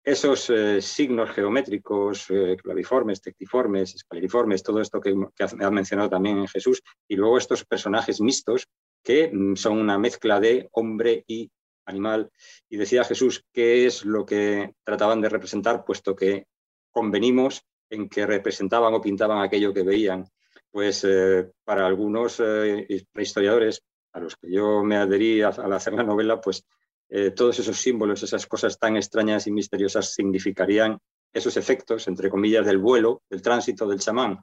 [0.04, 2.28] Esos eh, signos geométricos,
[2.62, 8.20] claviformes, tectiformes, escaleriformes, todo esto que, que ha mencionado también Jesús, y luego estos personajes
[8.20, 8.68] mixtos
[9.04, 11.52] que mm, son una mezcla de hombre y
[11.86, 12.32] animal.
[12.70, 16.48] Y decía Jesús qué es lo que trataban de representar, puesto que
[16.92, 20.26] convenimos en que representaban o pintaban aquello que veían.
[20.72, 23.84] Pues eh, para algunos eh, historiadores,
[24.14, 26.66] a los que yo me adherí al hacer la novela, pues
[27.10, 30.98] eh, todos esos símbolos, esas cosas tan extrañas y misteriosas significarían
[31.32, 34.40] esos efectos, entre comillas, del vuelo, del tránsito del chamán.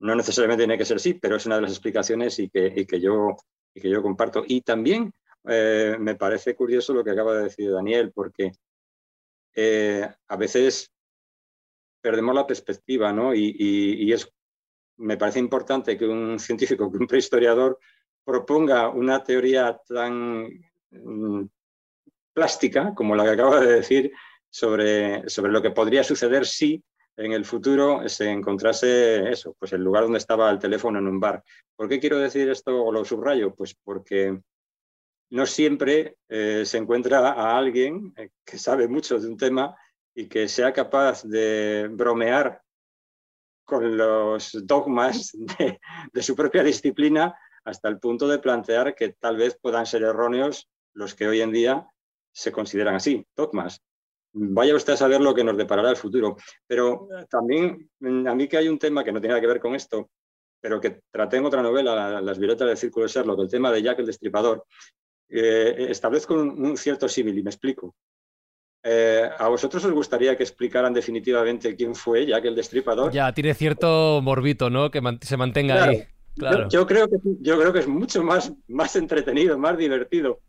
[0.00, 2.86] No necesariamente tiene que ser así, pero es una de las explicaciones y que, y
[2.86, 3.36] que yo
[3.76, 4.42] y que yo comparto.
[4.46, 5.12] Y también
[5.46, 8.52] eh, me parece curioso lo que acaba de decir Daniel, porque
[9.54, 10.90] eh, a veces
[12.00, 13.34] perdemos la perspectiva, ¿no?
[13.34, 14.32] Y, es,
[14.96, 17.78] me parece importante que un científico, que un prehistoriador
[18.24, 20.48] proponga una teoría tan
[20.90, 21.44] mm,
[22.36, 24.12] plástica como la que acaba de decir
[24.50, 26.84] sobre, sobre lo que podría suceder si
[27.16, 31.18] en el futuro se encontrase eso, pues el lugar donde estaba el teléfono en un
[31.18, 31.42] bar.
[31.74, 33.54] ¿Por qué quiero decir esto o lo subrayo?
[33.54, 34.38] Pues porque
[35.30, 39.74] no siempre eh, se encuentra a alguien eh, que sabe mucho de un tema
[40.14, 42.60] y que sea capaz de bromear
[43.64, 45.32] con los dogmas
[46.12, 47.34] de, su propia disciplina
[47.64, 51.50] hasta el punto de plantear que tal vez puedan ser erróneos los que hoy en
[51.50, 51.88] día
[52.36, 53.80] se consideran así, dogmas.
[54.34, 56.36] Vaya usted a saber lo que nos deparará el futuro.
[56.66, 57.88] Pero también
[58.28, 60.10] a mí que hay un tema que no tiene nada que ver con esto,
[60.60, 63.82] pero que traté en otra novela, Las violetas del círculo de Sherlock, el tema de
[63.82, 64.64] Jack el Destripador,
[65.30, 67.94] eh, establezco un, cierto símil y me explico.
[68.82, 73.10] Eh, ¿A vosotros os gustaría que explicaran definitivamente quién fue Jack el Destripador?
[73.12, 74.90] Ya, tiene cierto morbito, ¿no?
[74.90, 76.04] Que se mantenga ahí.
[76.36, 76.68] Claro.
[76.68, 80.42] Yo, creo que, yo creo que es mucho más, más entretenido, más divertido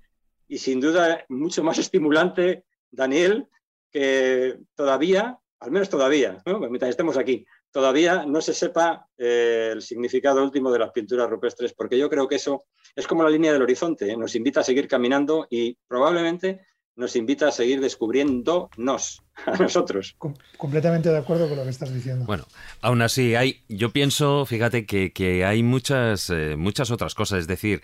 [0.47, 3.47] y sin duda mucho más estimulante, Daniel,
[3.91, 10.43] que todavía, al menos todavía, mientras estemos aquí, todavía no se sepa eh, el significado
[10.43, 13.61] último de las pinturas rupestres, porque yo creo que eso es como la línea del
[13.61, 14.17] horizonte, ¿eh?
[14.17, 16.65] nos invita a seguir caminando y probablemente
[16.97, 20.17] nos invita a seguir descubriéndonos a nosotros.
[20.57, 22.25] completamente de acuerdo con lo que estás diciendo.
[22.25, 22.45] Bueno,
[22.81, 27.39] aún así, hay, yo pienso, fíjate, que, hay muchas, eh, muchas otras cosas.
[27.39, 27.81] Es decir,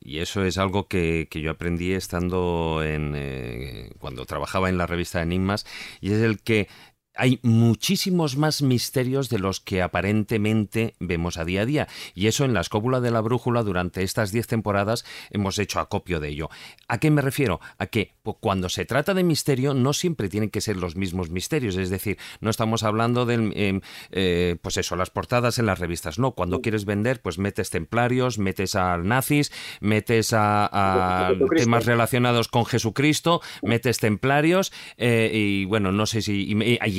[0.00, 3.94] y eso es algo que, yo aprendí estando en.
[3.98, 5.64] cuando trabajaba en la revista Enigmas,
[6.00, 6.68] y es el que
[7.14, 11.88] hay muchísimos más misterios de los que aparentemente vemos a día a día.
[12.14, 16.20] Y eso en la escóbula de la brújula durante estas diez temporadas hemos hecho acopio
[16.20, 16.50] de ello.
[16.88, 17.60] ¿A qué me refiero?
[17.78, 21.76] A que cuando se trata de misterio no siempre tienen que ser los mismos misterios.
[21.76, 26.18] Es decir, no estamos hablando de, em, eh, pues eso, las portadas en las revistas.
[26.18, 32.66] No, cuando quieres vender, pues metes templarios, metes a nazis, metes a, temas relacionados con
[32.66, 36.54] Jesucristo, metes templarios eh, y bueno, no sé si...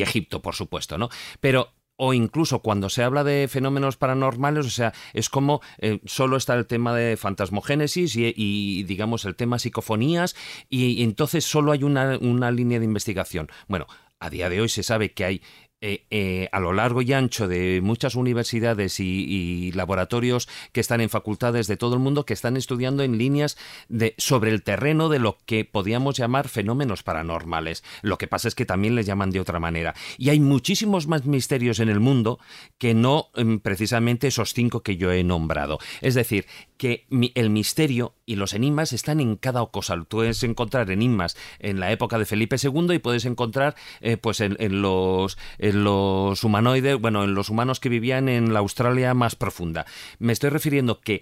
[0.05, 1.09] Egipto, por supuesto, ¿no?
[1.39, 6.37] Pero o incluso cuando se habla de fenómenos paranormales, o sea, es como eh, solo
[6.37, 10.35] está el tema de fantasmogénesis y, digamos el tema psicofonías
[10.69, 13.49] y, entonces solo hay una, línea de investigación.
[13.67, 13.87] Bueno,
[14.19, 15.41] a día de hoy se sabe que hay
[15.81, 21.09] eh, eh, a lo largo y ancho de muchas universidades y, laboratorios que están en
[21.09, 23.57] facultades de todo el mundo que están estudiando en líneas
[23.89, 27.83] de, sobre el terreno de lo que podíamos llamar fenómenos paranormales.
[28.01, 29.93] Lo que pasa es que también les llaman de otra manera.
[30.17, 32.39] Y hay muchísimos más misterios en el mundo
[32.77, 35.79] que no em, precisamente esos cinco que yo he nombrado.
[36.01, 36.45] Es decir,
[36.77, 37.05] que
[37.35, 39.95] el misterio y los enigmas están en cada cosa.
[40.07, 44.81] Puedes encontrar enigmas en la época de Felipe II y puedes encontrar eh, pues en,
[44.81, 49.85] los, en los humanoides, bueno, en los humanos que vivían en la Australia más profunda.
[50.19, 51.21] Me estoy refiriendo que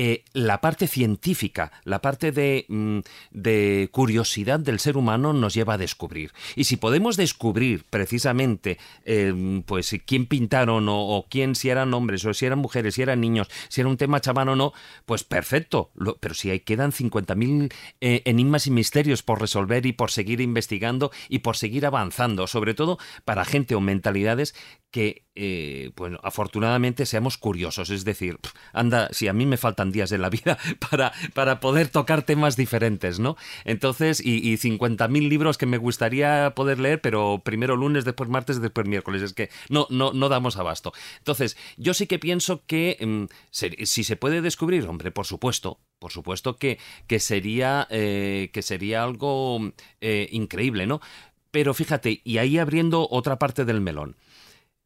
[0.00, 3.00] eh, la parte científica, la parte mm,
[3.32, 6.30] de, curiosidad del ser humano nos lleva a descubrir.
[6.54, 12.32] Y si podemos descubrir precisamente em, pues quién pintaron o, quién, si eran hombres o
[12.32, 14.72] si eran mujeres, si eran niños, si era un tema chamán o no,
[15.04, 15.90] pues perfecto.
[16.20, 21.10] pero si hay, quedan 50.000 eh, enigmas y misterios por resolver y por seguir investigando
[21.28, 24.54] y por seguir avanzando, sobre todo para gente o mentalidades
[24.90, 27.90] que, eh, bueno, afortunadamente seamos curiosos.
[27.90, 28.38] Es decir,
[28.72, 30.58] anda, si a mí me faltan días de la vida
[30.90, 33.36] para, para poder tocar temas diferentes, ¿no?
[33.64, 38.60] Entonces, y, y 50.000 libros que me gustaría poder leer, pero primero lunes, después martes,
[38.60, 39.22] después miércoles.
[39.22, 40.92] Es que no, no, no damos abasto.
[41.18, 46.12] Entonces, yo sí que pienso que mm, si se puede descubrir, hombre, por supuesto, por
[46.12, 51.00] supuesto que, que sería, eh, que sería algo eh, increíble, ¿no?
[51.50, 54.16] Pero fíjate, y ahí abriendo otra parte del melón.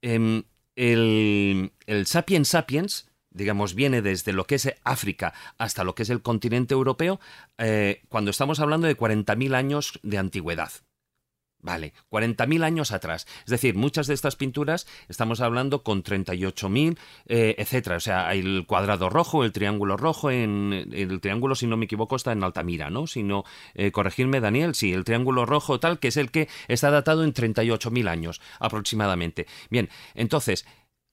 [0.02, 0.42] Em,
[0.76, 6.10] el, el Sapiens Sapiens, digamos, viene desde lo que es África hasta lo que es
[6.10, 7.20] el continente europeo,
[7.58, 10.72] eh, cuando estamos hablando de 40.000 años de antigüedad.
[11.62, 13.28] Vale, 40.000 años atrás.
[13.44, 17.96] Es decir, muchas de estas pinturas estamos hablando con 38.000, eh, etcétera.
[17.96, 22.16] O sea, el cuadrado rojo, el triángulo rojo, en, el triángulo, si no me equivoco,
[22.16, 23.06] está en Altamira, ¿no?
[23.06, 23.44] Si no,
[23.74, 27.32] eh, corregirme, Daniel, sí, el triángulo rojo tal, que es el que está datado en
[27.32, 29.46] 38.000 años aproximadamente.
[29.70, 30.66] Bien, entonces,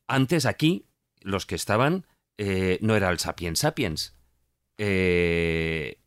[0.08, 0.88] antes aquí,
[1.22, 2.08] los que estaban,
[2.40, 4.16] eh, no era el Sapiens Sapiens.
[4.80, 5.99] Eh,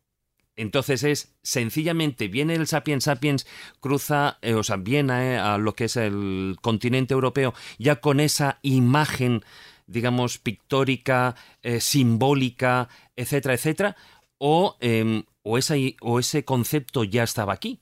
[0.55, 3.47] entonces es sencillamente viene el Sapiens Sapiens,
[3.79, 8.19] cruza, eh, o sea, viene eh, a lo que es el continente europeo, ya con
[8.19, 9.43] esa imagen,
[9.87, 13.95] digamos, pictórica, eh, simbólica, etcétera, etcétera,
[14.37, 15.57] o, em, o,
[16.01, 17.79] o ese concepto ya estaba aquí,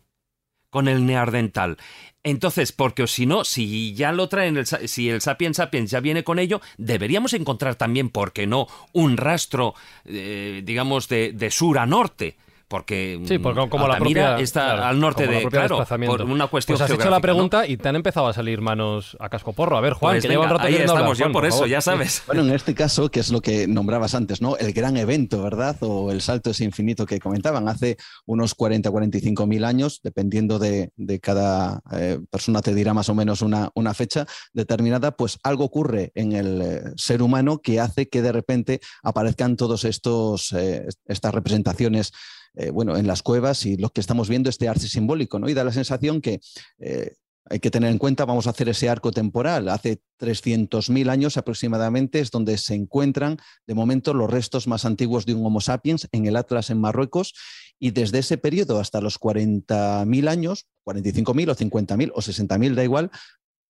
[0.69, 1.77] con el neardental.
[2.23, 6.23] Entonces, porque si no, si ya lo traen, el, si el Sapiens Sapiens ya viene
[6.23, 9.73] con ello, deberíamos encontrar también, ¿por qué no?, un rastro,
[10.05, 12.37] digamos, de sur a norte
[12.71, 16.77] porque, sí, porque como la propia, está claro, al norte de claro, por una cuestión
[16.77, 17.21] Pues has hecho la ¿no?
[17.21, 19.75] pregunta y te han empezado a salir manos a cascoporro.
[19.77, 21.11] A ver, Juan, Pues que lleva un venga, rato ahí queriendo hablar.
[21.11, 21.69] estamos, yo Juan, por eso, favor.
[21.69, 22.23] ya sabes.
[22.25, 24.55] Bueno, en este caso, que es lo que nombrabas antes, ¿no?
[24.55, 25.75] El gran evento, ¿verdad?
[25.81, 27.67] O el salto ese infinito que comentaban.
[27.67, 33.09] Hace unos 40, 45 mil años, dependiendo de, de cada eh, persona, te dirá más
[33.09, 37.81] o menos una, una fecha determinada, pues algo ocurre en el eh, ser humano que
[37.81, 42.13] hace que de repente aparezcan todos estos, eh, estas representaciones
[42.55, 45.49] eh, bueno, en las cuevas y lo que estamos viendo, este arte simbólico, ¿no?
[45.49, 46.41] Y da la sensación que
[46.79, 47.13] eh,
[47.49, 49.69] hay que tener en cuenta, vamos a hacer ese arco temporal.
[49.69, 55.33] Hace 300.000 años aproximadamente es donde se encuentran de momento los restos más antiguos de
[55.33, 57.33] un Homo sapiens en el Atlas en Marruecos
[57.79, 63.11] y desde ese periodo hasta los 40.000 años, 45.000 o 50.000 o 60.000, da igual,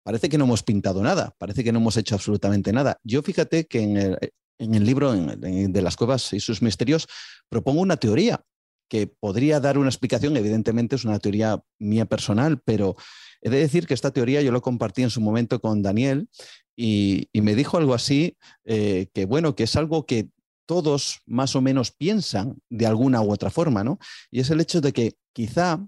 [0.04, 2.98] parece que no hemos pintado nada, parece que no hemos hecho absolutamente nada.
[3.04, 7.08] Yo fíjate que en el, libro de las cuevas y sus misterios
[7.50, 8.44] propongo una teoría
[8.90, 12.96] que podría dar una explicación, evidentemente es una teoría mía personal, pero
[13.42, 16.28] he de decir que esta teoría yo lo compartí en su momento con Daniel
[16.76, 20.30] y, me dijo algo así, eh, que bueno, que es algo que
[20.66, 23.98] todos más o menos piensan de alguna u otra forma, ¿no?
[24.30, 25.86] Y es el hecho de que quizá,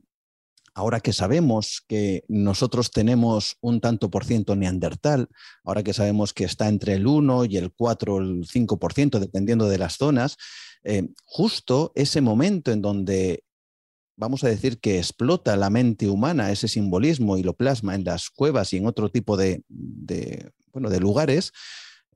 [0.74, 5.28] ahora que sabemos que nosotros tenemos un tanto por ciento neandertal,
[5.64, 9.68] ahora que sabemos que está entre el 1 y el 4 o el 5%, dependiendo
[9.68, 10.38] de las zonas,
[10.84, 13.44] eh, justo ese momento en donde
[14.16, 18.30] vamos a decir que explota la mente humana ese simbolismo y lo plasma en las
[18.30, 21.52] cuevas y en otro tipo de, de, bueno, de lugares,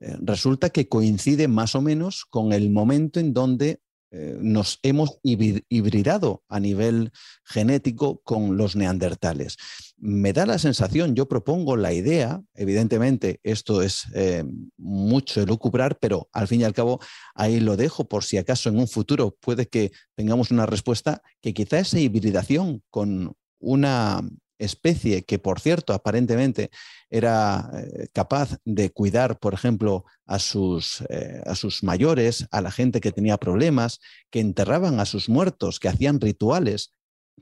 [0.00, 3.80] eh, resulta que coincide más o menos con el momento en donde
[4.10, 7.10] eh, nos hemos hibridado a nivel
[7.44, 9.56] genético con los neandertales.
[9.96, 14.44] Me da la sensación, yo propongo la idea, evidentemente esto es eh,
[14.76, 17.00] mucho elucubrar, pero al fin y al cabo
[17.34, 21.52] ahí lo dejo por si acaso en un futuro puede que tengamos una respuesta, que
[21.52, 24.22] quizá esa hibridación con una
[24.58, 26.70] especie que, por cierto, aparentemente
[27.10, 32.70] era eh, capaz de cuidar, por ejemplo, a sus, eh, a sus mayores, a la
[32.70, 34.00] gente que tenía problemas,
[34.30, 36.92] que enterraban a sus muertos, que hacían rituales,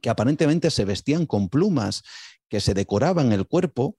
[0.03, 2.03] que aparentemente se vestían con plumas,
[2.49, 3.97] que se decoraban el cuerpo.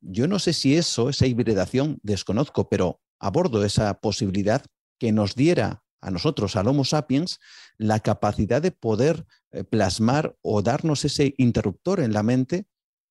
[0.00, 4.64] Yo no sé si eso, esa hibridación, desconozco, pero abordo esa posibilidad
[4.98, 7.38] que nos diera a nosotros, al Homo sapiens,
[7.76, 12.66] la capacidad de poder eh, plasmar o darnos ese interruptor en la mente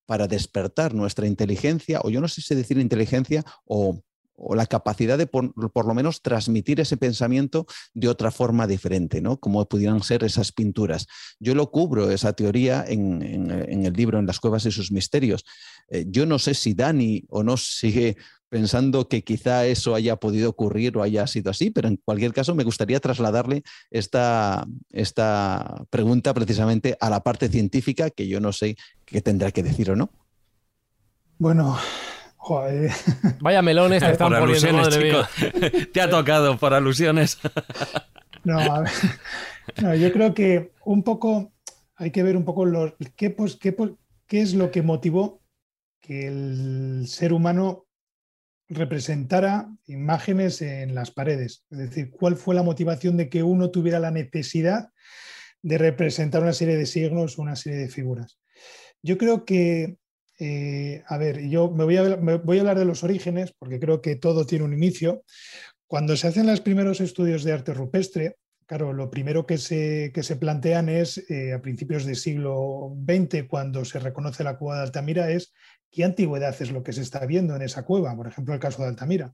[0.06, 4.02] para despertar nuestra inteligencia, o yo no sé si decir inteligencia, o,
[4.56, 9.38] la capacidad de por, lo menos transmitir ese pensamiento de otra forma diferente, ¿no?
[9.38, 11.08] Como pudieran ser esas pinturas.
[11.42, 15.44] Yo lo cubro, esa teoría, en el libro En las cuevas y sus misterios.
[15.90, 18.16] Eh, yo no sé si Dani o no sigue
[18.50, 22.56] pensando que quizá eso haya podido ocurrir o haya sido así, pero en cualquier caso
[22.56, 28.76] me gustaría trasladarle esta, esta pregunta precisamente a la parte científica, que yo no sé
[29.06, 30.10] qué tendrá que decir o no.
[31.38, 31.78] Bueno,
[32.38, 32.91] joder.
[33.39, 35.62] Vaya melones te están por poniendo, alusiones, madre chico.
[35.62, 35.88] mía.
[35.93, 37.38] Te ha tocado por alusiones.
[38.41, 38.91] No, a ver,
[39.82, 41.52] no, yo creo que un poco
[41.97, 43.76] hay que ver un poco los, qué, pues, qué,
[44.28, 45.41] qué es lo que motivó
[46.00, 47.89] que el ser humano
[48.70, 51.65] representara imágenes en las paredes.
[51.72, 54.89] Es decir, cuál fue la motivación de que uno tuviera la necesidad
[55.61, 58.39] de representar una serie de signos, una serie de figuras.
[59.01, 59.97] Yo creo que,
[60.38, 63.80] eh, a ver, yo me voy a, me voy a hablar de los orígenes, porque
[63.80, 65.24] creo que todo tiene un inicio.
[65.88, 68.36] Cuando se hacen los primeros estudios de arte rupestre,
[68.70, 73.47] claro, lo primero que se, que se plantean es, eh, a principios del siglo XX,
[73.49, 75.51] cuando se reconoce la cueva de Altamira, es
[75.89, 78.84] qué antigüedad es lo que se está viendo en esa cueva, por ejemplo, el caso
[78.84, 79.34] de Altamira.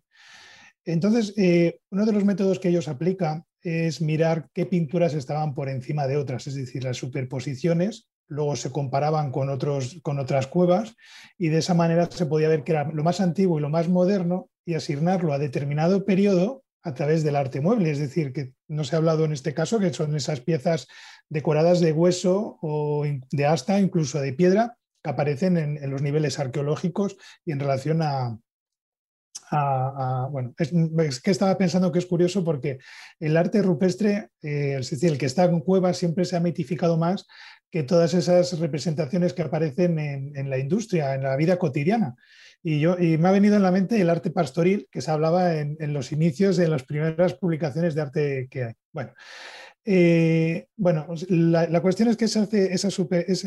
[0.85, 5.67] Entonces, eh, uno de los métodos que ellos aplican es mirar qué pinturas estaban por
[5.67, 10.95] encima de otras, es decir, las superposiciones, luego se comparaban con, otros, con otras cuevas
[11.37, 13.89] y de esa manera se podía ver que era lo más antiguo y lo más
[13.89, 18.83] moderno y asignarlo a determinado periodo a través del arte mueble, es decir, que no
[18.83, 20.87] se ha hablado en este caso, que son esas piezas
[21.29, 27.17] decoradas de hueso o de asta, incluso de piedra, que aparecen en, los niveles arqueológicos
[27.45, 28.37] y en relación a,
[30.31, 32.79] bueno, es, que estaba pensando que es curioso porque
[33.19, 36.97] el arte rupestre, eh, es decir, el que está en cuevas siempre se ha mitificado
[36.97, 37.27] más
[37.71, 42.15] que todas esas representaciones que aparecen en, en la industria, en la vida cotidiana.
[42.67, 45.53] Y, yo, y me ha venido en la mente el arte pastoril que se hablaba
[45.55, 48.73] en, los inicios de las primeras publicaciones de arte que hay.
[48.91, 49.13] Bueno,
[49.85, 52.77] eh, bueno, la, cuestión es que se,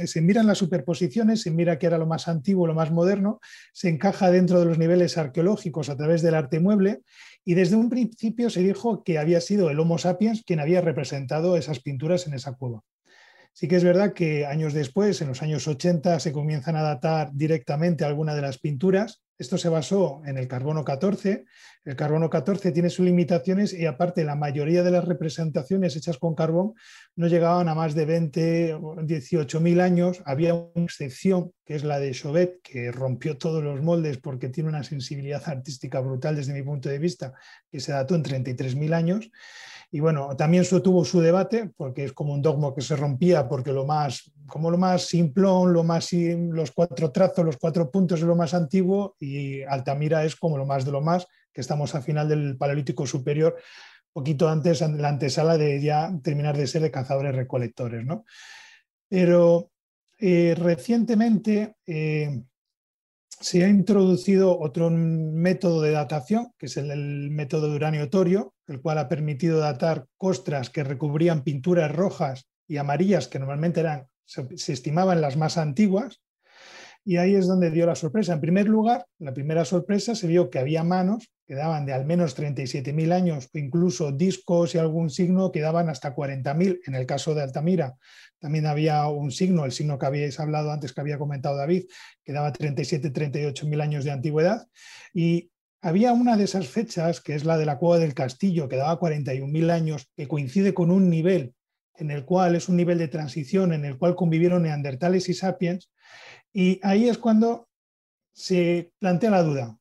[0.06, 3.40] se miran las superposiciones, se mira qué era lo más antiguo, lo más moderno,
[3.72, 7.00] se encaja dentro de los niveles arqueológicos a través del arte mueble
[7.44, 11.56] y desde un principio se dijo que había sido el Homo sapiens quien había representado
[11.56, 12.84] esas pinturas en esa cueva.
[13.58, 17.32] Sí que es verdad que años después, en los años 80, se comienzan a datar
[17.32, 19.24] directamente algunas de las pinturas.
[19.36, 21.44] Esto se basó en el carbono 14.
[21.84, 26.36] El carbono 14 tiene sus limitaciones y aparte la mayoría de las representaciones hechas con
[26.36, 26.74] carbón
[27.16, 30.22] no llegaban a más de 20 o 18 mil años.
[30.24, 34.68] Había una excepción, que es la de Chauvet, que rompió todos los moldes porque tiene
[34.68, 37.32] una sensibilidad artística brutal desde mi punto de vista,
[37.72, 39.28] que se dató en 33 mil años.
[39.90, 43.48] Y bueno, también eso tuvo su debate, porque es como un dogma que se rompía,
[43.48, 48.20] porque lo más, como lo más simplón, lo más, los cuatro trazos, los cuatro puntos
[48.20, 51.94] es lo más antiguo, y Altamira es como lo más de lo más, que estamos
[51.94, 53.56] al final del Paleolítico Superior,
[54.12, 58.04] poquito antes, la antesala de ya terminar de ser de cazadores recolectores.
[58.04, 58.24] ¿no?
[59.08, 59.70] Pero
[60.18, 62.42] eh, recientemente eh,
[63.28, 68.80] se ha introducido otro método de datación, que es el, método de uranio torio, el
[68.80, 74.46] cual ha permitido datar costras que recubrían pinturas rojas y amarillas, que normalmente eran, se,
[74.72, 76.20] estimaban las más antiguas,
[77.04, 78.34] y ahí es donde dio la sorpresa.
[78.34, 82.04] En primer lugar, la primera sorpresa se vio que había manos que daban de al
[82.04, 86.80] menos 37.000 años, incluso discos y algún signo que daban hasta 40.000.
[86.84, 87.96] En el caso de Altamira,
[88.38, 91.84] también había un signo, el signo que habíais hablado antes, que había comentado David,
[92.22, 94.68] que daba 37, 38 mil años de antigüedad.
[95.14, 95.50] Y
[95.80, 98.98] había una de esas fechas, que es la de la Cueva del Castillo, que daba
[98.98, 101.54] 41 mil años, que coincide con un nivel
[101.94, 105.90] en el cual es un nivel de transición en el cual convivieron neandertales y sapiens.
[106.52, 107.68] Y ahí es cuando
[108.32, 109.78] se plantea la duda.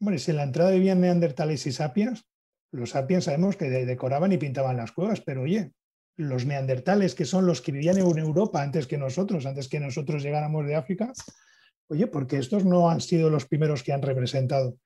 [0.00, 2.24] Bueno, si en la entrada vivían neandertales y sapiens,
[2.70, 5.72] los sapiens sabemos que decoraban y pintaban las cuevas, pero oye,
[6.16, 10.22] los neandertales, que son los que vivían en Europa antes que nosotros, antes que nosotros
[10.22, 11.12] llegáramos de África,
[11.88, 14.76] oye, porque estos no han sido los primeros que han representado.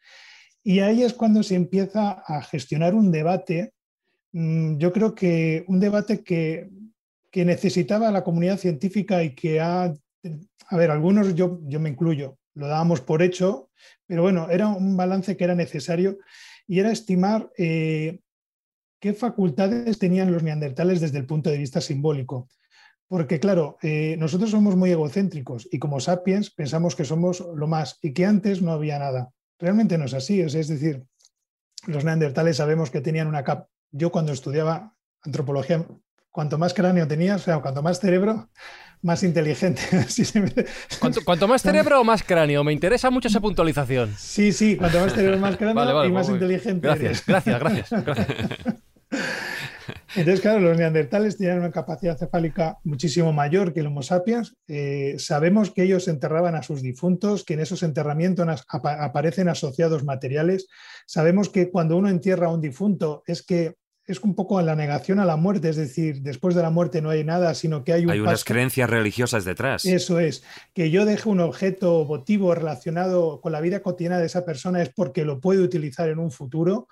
[0.63, 3.73] Y ahí es cuando se empieza a gestionar un debate,
[4.33, 6.71] mm, yo creo que un debate que,
[7.31, 12.39] que necesitaba la comunidad científica y que ha, a ver, algunos, yo, yo me incluyo,
[12.55, 13.71] lo dábamos por hecho,
[14.07, 16.19] pero bueno, era un balance que era necesario
[16.67, 18.21] y era estimar eh,
[19.01, 22.49] qué facultades tenían los neandertales desde el punto de vista simbólico.
[23.09, 27.99] Porque claro, eh, nosotros somos muy egocéntricos y como sapiens pensamos que somos lo más
[28.01, 29.31] y que antes no había nada.
[29.63, 31.05] Realmente no es así, es, decir,
[31.87, 33.69] los neandertales sabemos que tenían una capa.
[33.93, 35.87] Yo cuando estudiaba antropología,
[36.33, 38.51] cuanto más cráneo tenías, o sea, cuanto más cerebro,
[39.03, 39.81] más inteligente.
[41.25, 42.65] ¿Cuanto, más cerebro o más cráneo?
[42.65, 44.13] Me interesa mucho esa puntualización.
[44.19, 46.85] Sí, sí, cuanto más cerebro, más cráneo y más inteligente.
[46.85, 48.29] Gracias, gracias, gracias, gracias.
[50.15, 54.57] Entonces, claro, los neandertales tenían una capacidad cefálica muchísimo mayor que el Homo sapiens.
[54.69, 60.69] Eh, sabemos que ellos enterraban a sus difuntos, que en esos enterramientos aparecen asociados materiales.
[61.07, 65.21] Sabemos que cuando uno entierra a un difunto es que es un poco la negación
[65.21, 68.05] a la muerte, es decir, después de la muerte no hay nada, sino que hay,
[68.09, 69.85] hay unas creencias religiosas detrás.
[69.85, 70.43] Eso es,
[70.75, 74.91] que yo deje un objeto votivo relacionado con la vida cotidiana de esa persona es
[74.91, 76.89] porque lo puede utilizar en un futuro.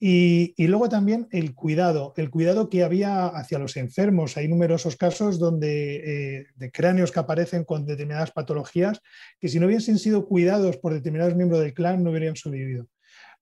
[0.00, 4.36] Y, luego también el cuidado, el cuidado que había hacia los enfermos.
[4.36, 5.96] Hay numerosos casos donde,
[6.38, 9.00] eh, de cráneos que aparecen con determinadas patologías
[9.40, 12.86] que si no hubiesen sido cuidados por determinados miembros del clan no hubieran sobrevivido.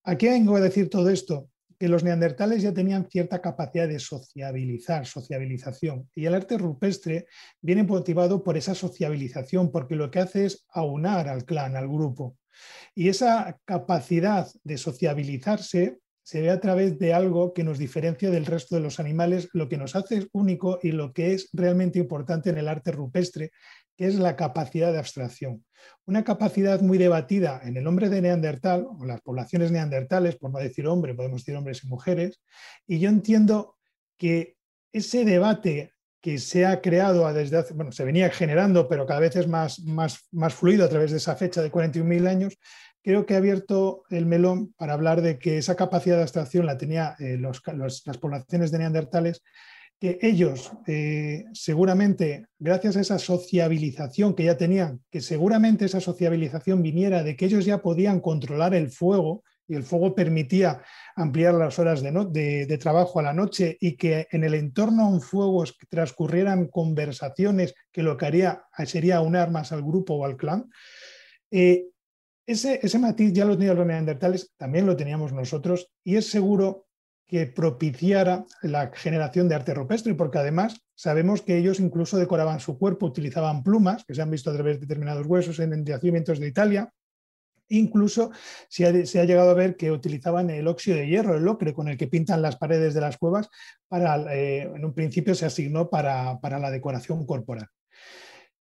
[0.02, 1.50] ¿A qué vengo a decir todo esto?
[1.78, 6.08] Que los neandertales ya tenían cierta capacidad de sociabilizar, sociabilización.
[6.14, 7.26] Y el arte rupestre
[7.60, 12.38] viene motivado por esa sociabilización, porque lo que hace es aunar al clan, al grupo.
[12.94, 18.47] Y esa capacidad de sociabilizarse se ve a través de algo que nos diferencia del
[18.47, 22.51] resto de los animales, lo que nos hace único y lo que es realmente importante
[22.51, 23.53] en el arte rupestre,
[23.97, 25.65] que es la capacidad de abstracción.
[26.05, 30.59] Una capacidad muy debatida en el hombre de Neandertal, o las poblaciones neandertales, por no
[30.59, 32.40] decir hombre, podemos decir hombres y mujeres,
[32.89, 33.77] y yo entiendo
[34.19, 34.57] que
[34.93, 39.36] ese debate que se ha creado desde hace, bueno, se venía generando, pero cada vez
[39.36, 42.59] es más, más, más fluido a través de esa fecha de 41.000 años,
[43.06, 46.76] creo que ha abierto el melón para hablar de que esa capacidad de abstracción la
[46.76, 49.44] tenía eh, las poblaciones de neandertales,
[50.00, 56.82] que ellos eh, seguramente, gracias a esa sociabilización que ya tenían, que seguramente esa sociabilización
[56.82, 60.82] viniera de que ellos ya podían controlar el fuego y el fuego permitía
[61.14, 65.20] ampliar las horas de, trabajo a la noche y que en el entorno a un
[65.20, 70.68] fuego transcurrieran conversaciones que lo que haría sería unar más al grupo o al clan.
[71.52, 71.86] Eh,
[72.47, 76.86] ese, matiz ya lo tenían los neandertales, también lo teníamos nosotros, y es seguro
[77.27, 82.78] que propiciara la generación de arte rupestre, porque además sabemos que ellos incluso decoraban su
[82.78, 86.47] cuerpo, utilizaban plumas, que se han visto a través de determinados huesos en yacimientos de
[86.47, 86.93] Italia,
[87.68, 88.31] Incluso
[88.68, 91.97] se ha, llegado a ver que utilizaban el óxido de hierro, el ocre, con el
[91.97, 93.48] que pintan las paredes de las cuevas,
[93.89, 97.66] para, eh, en un principio se asignó para, la decoración corporal.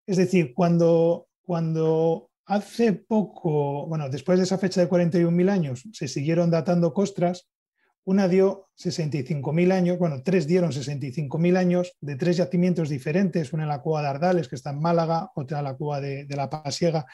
[0.06, 6.08] Es decir, cuando, cuando hace poco, bueno, después de esa fecha de 41.000 años, se
[6.08, 7.48] siguieron datando costras,
[8.04, 13.68] una dio 65.000 años, bueno, tres dieron 65.000 años de tres yacimientos diferentes, una en
[13.68, 17.04] la cueva de Ardales, que está en Málaga, otra en la cueva de, la Pasiega,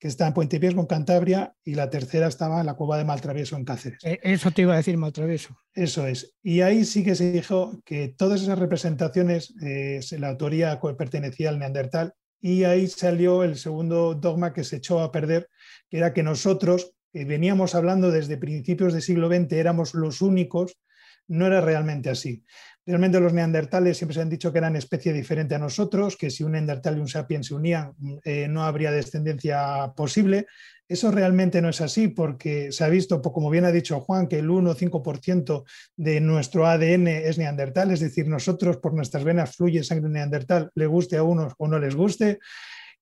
[0.00, 3.04] que está en Puente Piesco, en Cantabria, y la tercera estaba en la cueva de
[3.04, 4.02] Maltravieso, en Cáceres.
[4.02, 5.56] E, eso te iba a decir, Maltravieso.
[5.72, 6.34] Eso es.
[6.42, 11.60] Y ahí sí que se dijo que todas esas representaciones, eh, la autoría pertenecía al
[11.60, 15.48] Neandertal, y ahí salió el segundo dogma que se echó a perder,
[15.88, 20.78] que era que nosotros, veníamos hablando desde principios del siglo XX, éramos los únicos,
[21.26, 22.44] no era realmente así.
[22.90, 26.42] Realmente los neandertales siempre se han dicho que eran especie diferente a nosotros, que si
[26.42, 27.92] un neandertal y un sapiens se unían
[28.24, 30.46] eh, no habría descendencia posible.
[30.88, 34.40] Eso realmente no es así porque se ha visto, como bien ha dicho Juan, que
[34.40, 35.62] el 1 o 5%
[35.96, 40.86] de nuestro ADN es neandertal, es decir, nosotros por nuestras venas fluye sangre neandertal, le
[40.86, 42.40] guste a unos o no les guste.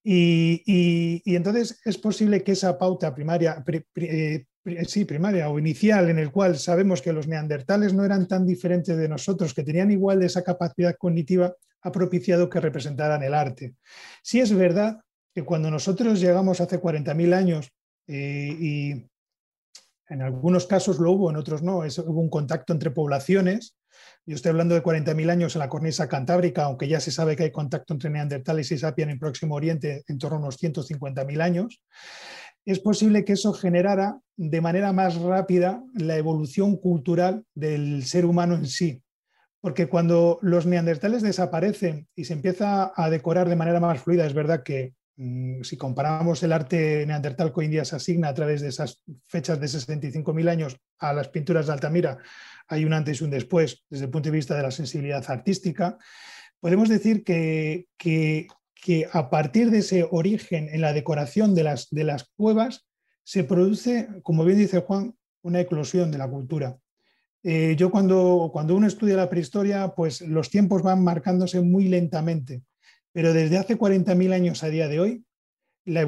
[0.04, 3.64] Y, entonces es posible que esa pauta primaria,
[3.96, 4.44] eh,
[4.86, 8.96] sí, primaria o inicial, en el cual sabemos que los neandertales no eran tan diferentes
[8.96, 13.74] de nosotros, que tenían igual de esa capacidad cognitiva, ha propiciado que representaran el arte.
[14.22, 15.00] Sí es verdad
[15.34, 17.70] que cuando nosotros llegamos hace 40.000 años
[18.06, 19.06] eh, y
[20.08, 23.76] en algunos casos lo hubo, en otros no, hubo un contacto entre poblaciones,
[24.26, 27.44] yo estoy hablando de 40.000 años en la cornisa cantábrica, aunque ya se sabe que
[27.44, 31.40] hay contacto entre neandertales y sapiens en el Próximo Oriente en torno a unos 150.000
[31.40, 31.82] años.
[32.68, 38.56] Es posible que eso generara de manera más rápida la evolución cultural del ser humano
[38.56, 39.02] en sí.
[39.62, 44.34] Porque cuando los neandertales desaparecen y se empieza a decorar de manera más fluida, es
[44.34, 48.34] verdad que mm, si comparamos el arte neandertal que hoy en día se asigna a
[48.34, 52.18] través de esas fechas de 65.000 años a las pinturas de Altamira,
[52.68, 55.96] hay un antes y un después desde el punto de vista de la sensibilidad artística.
[56.60, 58.46] Podemos decir que, que,
[59.12, 62.86] a partir de ese origen en la decoración de las, de las cuevas
[63.24, 66.78] se produce, como bien dice Juan, una eclosión de la cultura.
[67.42, 72.62] Eh, yo cuando, cuando uno estudia la prehistoria, pues los tiempos van marcándose muy lentamente,
[73.12, 75.24] pero desde hace 40.000 años a día de hoy,
[75.84, 76.06] la,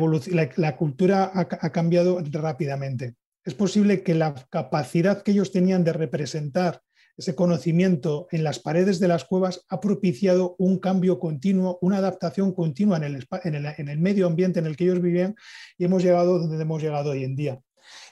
[0.57, 3.15] la, cultura ha cambiado rápidamente
[3.45, 6.83] es posible que la capacidad que ellos tenían de representar
[7.16, 12.53] ese conocimiento en las paredes de las cuevas ha propiciado un cambio continuo, una adaptación
[12.53, 15.35] continua en el, medio ambiente en el que ellos vivían
[15.77, 17.61] y hemos llegado donde hemos llegado hoy en día.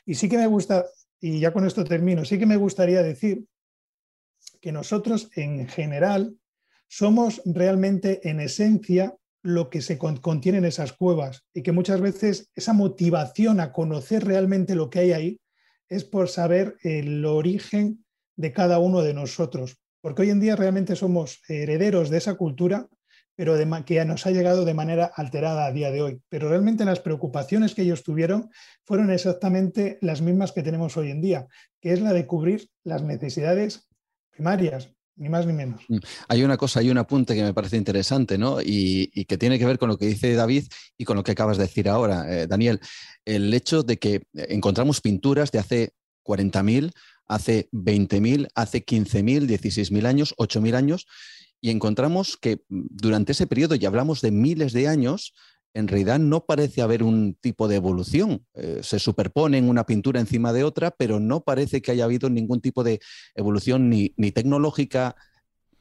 [0.04, 0.84] Y sí que me gusta,
[1.20, 3.44] y ya con esto termino, sí que me gustaría decir
[4.60, 6.36] que nosotros en general
[6.88, 12.50] somos realmente en esencia lo que se contiene en esas cuevas y que muchas veces
[12.54, 15.40] esa motivación a conocer realmente lo que hay ahí
[15.88, 18.04] es por saber el origen
[18.39, 19.77] de cada uno de nosotros.
[20.01, 22.89] Porque hoy en día realmente somos herederos de esa cultura,
[23.35, 26.20] pero que nos ha llegado de manera alterada a día de hoy.
[26.28, 28.51] Pero realmente las preocupaciones que ellos tuvieron
[28.85, 31.47] fueron exactamente las mismas que tenemos hoy en día,
[31.81, 33.89] que es la de cubrir las necesidades
[34.31, 35.82] primarias, ni más ni menos.
[35.89, 35.98] Mm.
[36.28, 38.59] Hay una cosa, hay un apunte que me parece interesante, ¿no?
[38.60, 40.66] Y, que tiene que ver con lo que dice David
[40.97, 42.81] y con lo que acabas de decir ahora, eh, Daniel.
[43.24, 45.93] El hecho de que encontramos pinturas de hace
[46.24, 46.93] 40.000,
[47.28, 51.06] hace 20.000, hace 15.000, 16.000 años, 8.000 años,
[51.60, 55.34] y encontramos que durante ese periodo, y hablamos de miles de años,
[55.74, 58.44] en realidad no parece haber un tipo de evolución.
[58.55, 62.60] Eh, se superponen una pintura encima de otra, pero no parece que haya habido ningún
[62.60, 63.00] tipo de
[63.34, 65.16] evolución ni, tecnológica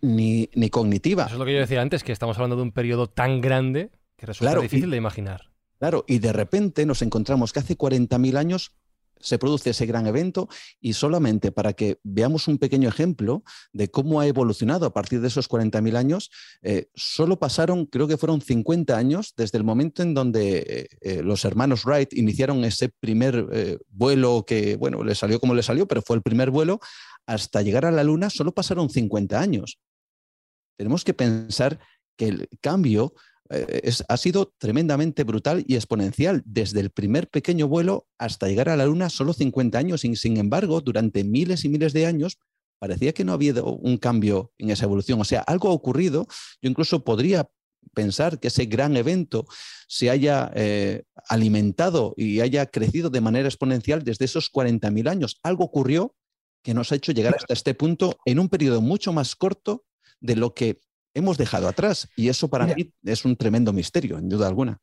[0.01, 1.23] ni, cognitiva.
[1.23, 3.89] Eso es lo que yo decía antes, que estamos hablando de un periodo tan grande
[4.17, 5.51] que resulta difícil de imaginar.
[5.79, 8.75] Claro, y de repente nos encontramos que hace 40.000 años
[9.19, 10.47] se produce ese gran evento
[10.79, 15.27] y solamente para que veamos un pequeño ejemplo de cómo ha evolucionado a partir de
[15.27, 16.29] esos 40.000 años,
[16.61, 21.23] eh, solo pasaron, creo que fueron 50 años desde el momento en donde eh, eh,
[21.23, 23.47] los hermanos Wright iniciaron ese primer
[23.89, 26.79] vuelo que, bueno, le salió como le salió, pero fue el primer vuelo,
[27.25, 29.79] hasta llegar a la Luna solo pasaron 50 años.
[30.77, 31.79] Tenemos que pensar
[32.15, 33.13] que el cambio
[33.49, 38.77] eh, ha sido tremendamente brutal y exponencial, desde el primer pequeño vuelo hasta llegar a
[38.77, 40.01] la Luna, solo 50 años.
[40.01, 42.37] Sin, sin embargo, durante miles y miles de años,
[42.79, 45.19] parecía que no había un cambio en esa evolución.
[45.21, 46.27] O sea, algo ha ocurrido.
[46.61, 47.49] Yo incluso podría
[47.93, 49.45] pensar que ese gran evento
[49.87, 55.39] se haya eh, alimentado y haya crecido de manera exponencial desde esos 40.000 años.
[55.43, 56.15] Algo ocurrió
[56.63, 59.85] que nos ha hecho llegar hasta este punto en un periodo mucho más corto
[60.19, 60.79] de lo que
[61.17, 62.09] hemos dejado atrás.
[62.15, 64.79] Y eso para mí es un tremendo misterio, en duda alguna.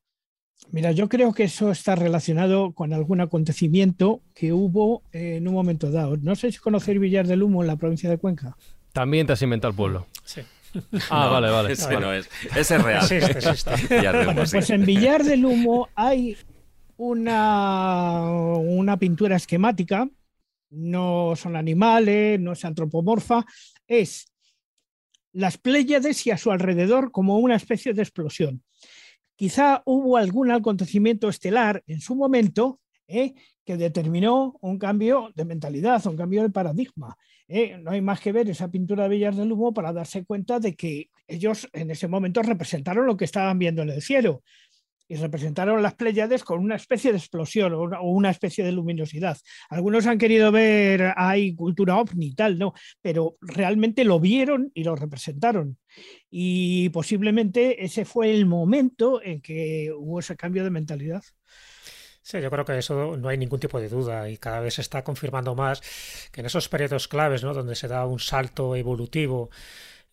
[0.70, 5.90] Mira, yo creo que eso está relacionado con algún acontecimiento que hubo en un momento
[5.90, 6.16] dado.
[6.16, 8.56] No sé si conocéis Villar del Humo en la provincia de Cuenca.
[8.92, 10.06] También te has inventado el pueblo.
[10.24, 10.40] Sí.
[11.10, 11.72] Ah, vale, vale.
[11.72, 12.00] Ese vale.
[12.00, 12.28] no es.
[12.56, 13.12] Ese es real.
[13.12, 14.56] Existe, Bueno, sí.
[14.56, 16.36] pues en Villar del Humo hay
[16.96, 20.08] una, una pintura esquemática,
[20.70, 23.44] no son animales, no es antropomorfa,
[23.86, 24.26] es
[25.34, 28.62] las Pléyades y a su alrededor como una especie de explosión.
[29.36, 33.34] Quizá hubo algún acontecimiento estelar en su momento ¿eh?
[33.64, 37.16] que determinó un cambio de mentalidad, un cambio de paradigma.
[37.48, 37.76] ¿eh?
[37.78, 40.76] No hay más que ver esa pintura de Villar del Humo para darse cuenta de
[40.76, 44.42] que ellos en ese momento representaron lo que estaban viendo en el cielo
[45.08, 49.36] y representaron las Pléyades con una especie de explosión o una, especie de luminosidad.
[49.68, 52.72] Algunos han querido ver ahí cultura ovni y tal, ¿no?
[53.02, 55.78] Pero realmente lo vieron y lo representaron.
[56.30, 61.22] Y posiblemente ese fue el momento en que hubo ese cambio de mentalidad.
[62.22, 64.80] Sí, yo creo que eso no hay ningún tipo de duda y cada vez se
[64.80, 65.82] está confirmando más
[66.32, 67.52] que en esos periodos claves, ¿no?
[67.52, 69.50] donde se da un salto evolutivo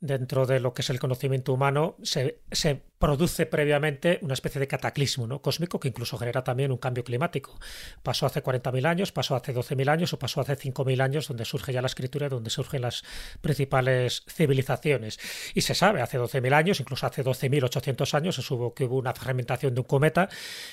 [0.01, 4.68] dentro de lo que es el conocimiento humano, se, se produce previamente una especie de
[4.68, 5.41] cataclismo ¿no?
[5.41, 7.60] cósmico que incluso genera también un cambio climático.
[8.03, 11.73] Pasó hace 40.000 años, pasó hace 12.000 años o pasó hace 5.000 años, donde surge
[11.73, 13.03] ya la escritura, donde surgen las
[13.41, 15.19] principales civilizaciones.
[15.53, 19.14] Y se sabe, hace 12.000 años, incluso hace 12.800 años, se supo que hubo una
[19.14, 20.30] fragmentación de un cometa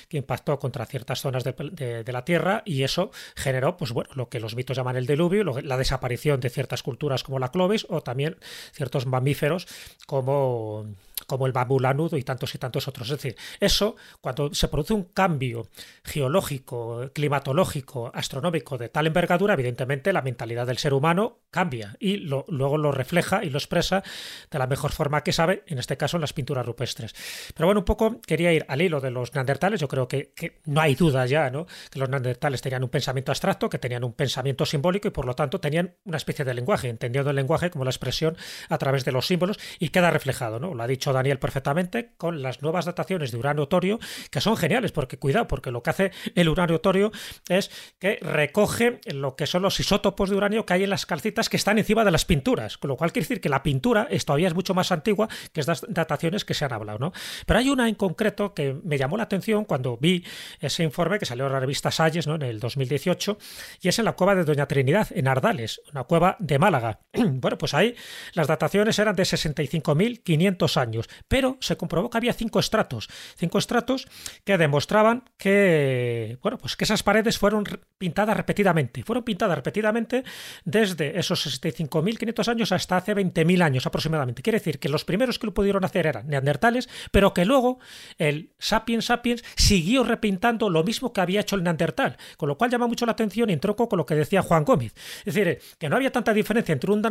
[0.07, 4.39] que impactó contra ciertas zonas de, la Tierra y eso generó, pues bueno, lo que
[4.39, 8.37] los mitos llaman el diluvio, la desaparición de ciertas culturas como la Clovis o también
[8.71, 9.67] ciertos mamíferos
[10.05, 10.85] como
[11.29, 13.09] como el bambú lanudo y tantos y tantos otros.
[13.11, 15.69] Es decir, eso, cuando se produce un cambio
[16.03, 22.77] geológico, climatológico, astronómico de tal envergadura, evidentemente la mentalidad del ser humano cambia y luego
[22.77, 24.03] lo refleja y lo expresa
[24.49, 27.13] de la mejor forma que sabe, en este caso en las pinturas rupestres.
[27.53, 30.59] Pero bueno, un poco quería ir al hilo de los neandertales, yo creo que, que
[30.65, 31.67] no hay duda ya, ¿no?
[31.91, 35.35] Que los neandertales tenían un pensamiento abstracto, que tenían un pensamiento simbólico y por lo
[35.35, 38.35] tanto tenían una especie de lenguaje, entendiendo el lenguaje como la expresión
[38.67, 40.73] a través de los símbolos y queda reflejado, ¿no?
[40.73, 43.99] Lo ha dicho Daniel perfectamente con las nuevas dataciones de uranio torio,
[44.31, 47.11] que son geniales, porque cuidado, porque lo que hace el uranio torio
[47.47, 47.69] es
[47.99, 51.57] que recoge lo que son los isótopos de uranio que hay en las calcitas que
[51.57, 54.47] están encima de las pinturas, con lo cual quiere decir que la pintura es, todavía
[54.47, 57.11] es mucho más antigua que estas dataciones que se han hablado, ¿no?
[57.45, 60.23] Pero hay una en concreto que me llamó la atención cuando vi
[60.59, 62.35] ese informe que salió en la revista Salles, ¿no?
[62.35, 63.37] En el 2018,
[63.81, 66.99] y es en la cueva de Doña Trinidad, en Ardales, una cueva de Málaga.
[67.13, 67.95] bueno, pues ahí
[68.33, 74.07] las dataciones eran de 65.500 años, pero se comprobó que había cinco estratos, cinco estratos
[74.43, 77.63] que demostraban que, bueno, pues que esas paredes fueron
[77.97, 80.23] pintadas repetidamente, fueron pintadas repetidamente
[80.65, 84.41] desde esos 65.500 años hasta hace 20.000 años aproximadamente.
[84.41, 87.79] Quiere decir que los primeros que lo pudieron hacer eran neandertales, pero que luego
[88.17, 92.71] el sapiens sapiens siguió repintando lo mismo que había hecho el neandertal, con lo cual
[92.71, 94.93] llama mucho la atención y entroco con lo que decía Juan Gómez.
[95.25, 97.01] Es decir, que no había tanta diferencia entre un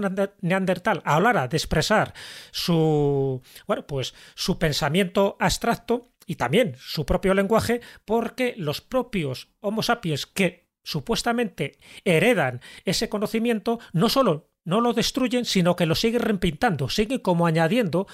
[0.41, 2.15] neandertal a la hora de expresar
[2.51, 9.83] su, bueno, pues su pensamiento abstracto y también su propio lenguaje, porque los propios Homo
[9.83, 16.21] sapiens que supuestamente heredan ese conocimiento, no solo no lo destruyen, sino que lo siguen
[16.21, 18.07] repintando, siguen como añadiendo,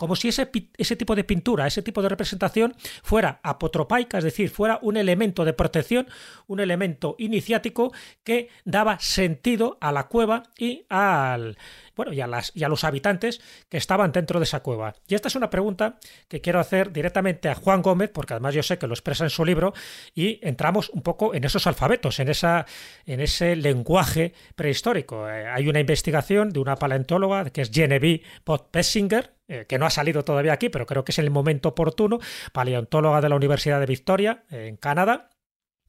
[0.00, 4.48] como si ese, ese tipo de pintura, ese tipo de representación fuera apotropaica, es decir,
[4.48, 6.08] fuera un elemento de protección,
[6.46, 7.92] un elemento iniciático
[8.24, 11.58] que daba sentido a la cueva y al
[11.96, 14.94] bueno, a, las, y a los habitantes que estaban dentro de esa cueva.
[15.06, 15.98] Y esta es una pregunta
[16.28, 19.30] que quiero hacer directamente a Juan Gómez, porque además yo sé que lo expresa en
[19.30, 19.74] su libro,
[20.14, 22.64] y entramos un poco en esos alfabetos, en, esa,
[23.04, 25.28] en ese lenguaje prehistórico.
[25.28, 29.90] Eh, hay una investigación de una paleontóloga que es Genevieve Pot-Pessinger, eh, que no ha
[29.90, 32.20] salido todavía aquí, pero creo que es el momento oportuno,
[32.52, 35.28] paleontóloga de la Universidad de Victoria, eh, en Canadá,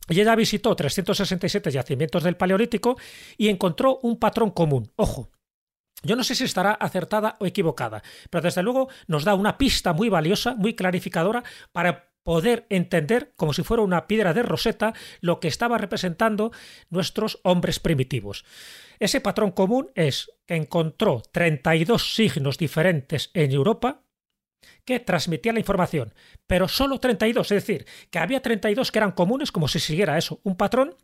[0.09, 2.97] y ella visitó 367 yacimientos del Paleolítico
[3.37, 4.91] y encontró un patrón común.
[4.95, 5.29] Ojo,
[6.01, 8.01] yo no sé si estará acertada o equivocada,
[8.31, 13.53] pero desde luego nos da una pista muy valiosa, muy clarificadora para poder entender, como
[13.53, 16.51] si fuera una piedra de roseta, lo que estaba representando
[16.89, 18.45] nuestros hombres primitivos.
[18.99, 24.03] Ese patrón común es que encontró 32 signos diferentes en Europa
[24.85, 26.13] que transmitían la información,
[26.45, 30.39] pero solo 32, es decir, que había 32 que eran comunes, como si siguiera eso,
[30.43, 30.95] un patrón,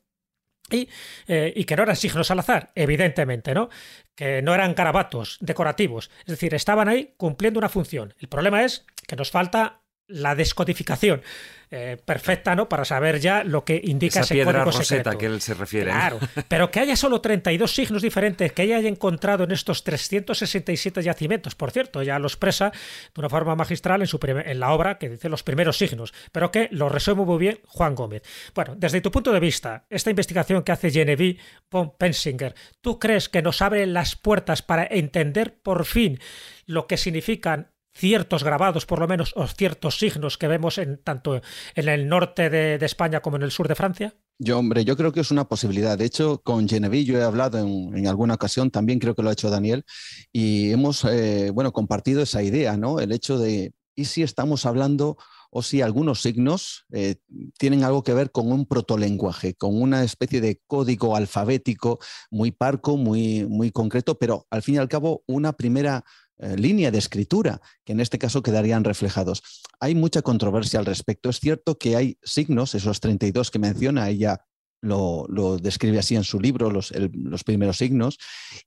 [0.70, 0.90] y,
[1.28, 3.70] eh, y, que no eran signos al azar, evidentemente, ¿no?
[4.16, 6.12] Que no eran garabatos decorativos.
[6.20, 8.14] Es decir, estaban ahí cumpliendo una función.
[8.20, 11.22] El problema es que nos falta la descodificación
[11.70, 12.70] eh, perfecta, ¿no?
[12.70, 15.92] Para saber ya lo que indica Esa ese piedra código roseta que él se refiere.
[15.92, 15.94] ¿eh?
[15.94, 21.56] Claro, pero que haya solo 32 signos diferentes que haya encontrado en estos 367 yacimientos.
[21.56, 25.10] Por cierto, ya lo expresa de una forma magistral en, su en la obra que
[25.10, 28.22] dice los primeros signos, pero que lo resume muy bien Juan Gómez.
[28.56, 31.40] Bueno, desde tu punto de vista, esta investigación que hace Genevieve
[31.70, 36.18] von Pensinger, ¿tú crees que nos abre las puertas para entender por fin
[36.66, 41.42] lo que significan ciertos grabados, por lo menos, o ciertos signos que vemos en tanto
[41.76, 44.16] en el norte de, España como en el sur de Francia?
[44.40, 45.98] Yo, hombre, yo creo que es una posibilidad.
[45.98, 49.34] De hecho, con Genevieve yo he hablado en, alguna ocasión, también creo que lo ha
[49.34, 49.84] hecho Daniel,
[50.32, 53.00] y hemos, eh, bueno, compartido esa idea, ¿no?
[53.00, 55.18] El hecho de, ¿y si estamos hablando
[55.50, 57.16] o si algunos signos eh,
[57.58, 62.00] tienen algo que ver con un protolenguaje, con una especie de código alfabético
[62.30, 66.04] muy parco, muy, muy concreto, pero al fin y al cabo una primera
[66.40, 69.42] línea de escritura, que en este caso quedarían reflejados.
[69.80, 71.30] Hay mucha controversia al respecto.
[71.30, 74.46] Es cierto que hay signos, esos 32 que menciona, ella
[74.82, 75.26] lo,
[75.62, 78.18] describe así en su libro, los, los primeros signos,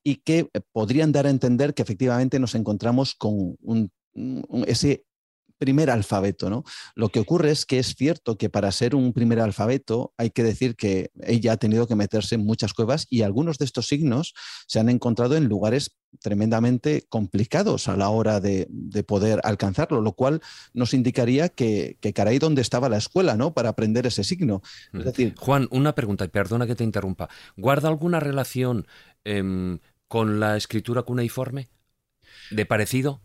[0.03, 5.05] y que eh, podrían dar a entender que efectivamente nos encontramos con un- un- ese
[5.61, 6.65] primer alfabeto, ¿no?
[6.95, 10.43] Lo que ocurre es que es cierto que para ser un primer alfabeto hay que
[10.43, 14.33] decir que ella ha tenido que meterse en muchas cuevas y algunos de estos signos
[14.67, 20.13] se han encontrado en lugares tremendamente complicados a la hora de, de poder alcanzarlo, lo
[20.13, 20.41] cual
[20.73, 23.53] nos indicaría que, que caray, ¿dónde estaba la escuela, ¿no?
[23.53, 24.63] Para aprender ese signo.
[24.95, 27.29] Es decir, Juan, una pregunta, y perdona que te interrumpa.
[27.57, 28.87] ¿Guarda alguna relación
[29.25, 29.79] em,
[30.09, 31.69] con la escritura cuneiforme?
[32.51, 33.21] ¿De parecido?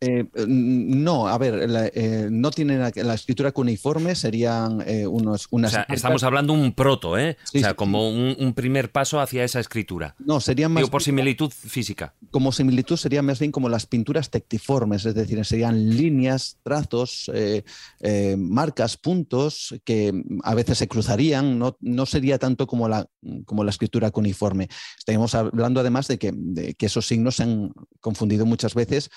[0.00, 5.46] Eh, no, a ver, la, eh, no tienen la, la escritura cuneiforme, serían eh, unos,
[5.46, 7.36] O unas sea, estamos hablando un proto, ¿eh?
[7.44, 10.14] Sí, o sea, sí, como un, un primer paso hacia esa escritura.
[10.18, 12.14] No, serían más Digo, por similitud física.
[12.30, 17.64] como similitud sería más bien como las pinturas tectiformes, es decir, serían líneas, trazos, eh,
[18.00, 20.12] eh, marcas, puntos que
[20.44, 23.08] a veces se cruzarían, no, no sería tanto como la,
[23.44, 24.68] como la escritura cuneiforme.
[24.96, 29.10] Estaríamos hablando además de que, de que esos signos se han confundido muchas veces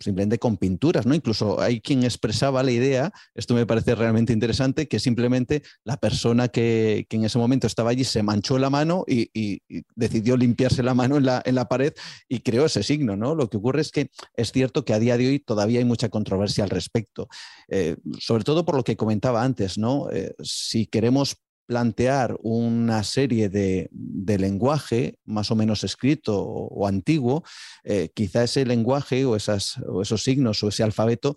[0.00, 1.14] simplemente con pinturas, ¿no?
[1.14, 6.48] Incluso hay quien expresaba la idea, esto me parece realmente interesante, que simplemente la persona
[6.48, 10.36] que, que en ese momento estaba allí se manchó la mano y, y- y decidió
[10.36, 11.92] limpiarse la mano en la, en la pared
[12.28, 13.34] y creó ese signo, ¿no?
[13.34, 16.08] Lo que ocurre es que es cierto que a día de hoy todavía hay mucha
[16.08, 17.28] controversia al respecto,
[17.68, 20.10] Eh, sobre todo por lo que comentaba antes, ¿no?
[20.10, 27.42] Eh, si queremos plantear una serie de, de lenguaje más o menos escrito o, antiguo,
[27.84, 31.36] eh, quizá ese lenguaje o, esas, o esos signos o ese alfabeto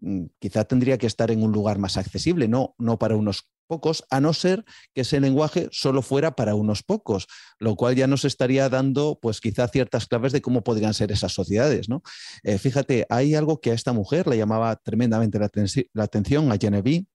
[0.00, 4.04] mm, quizá tendría que estar en un lugar más accesible, no, no para unos pocos,
[4.10, 7.26] a no ser que ese lenguaje solo fuera para unos pocos,
[7.58, 11.32] lo cual ya nos estaría dando, pues quizá ciertas claves de cómo podrían ser esas
[11.32, 12.02] sociedades, ¿no?
[12.42, 15.50] Eh, fíjate, hay algo que a esta mujer le llamaba tremendamente la,
[15.92, 17.06] la atención, a Genevieve,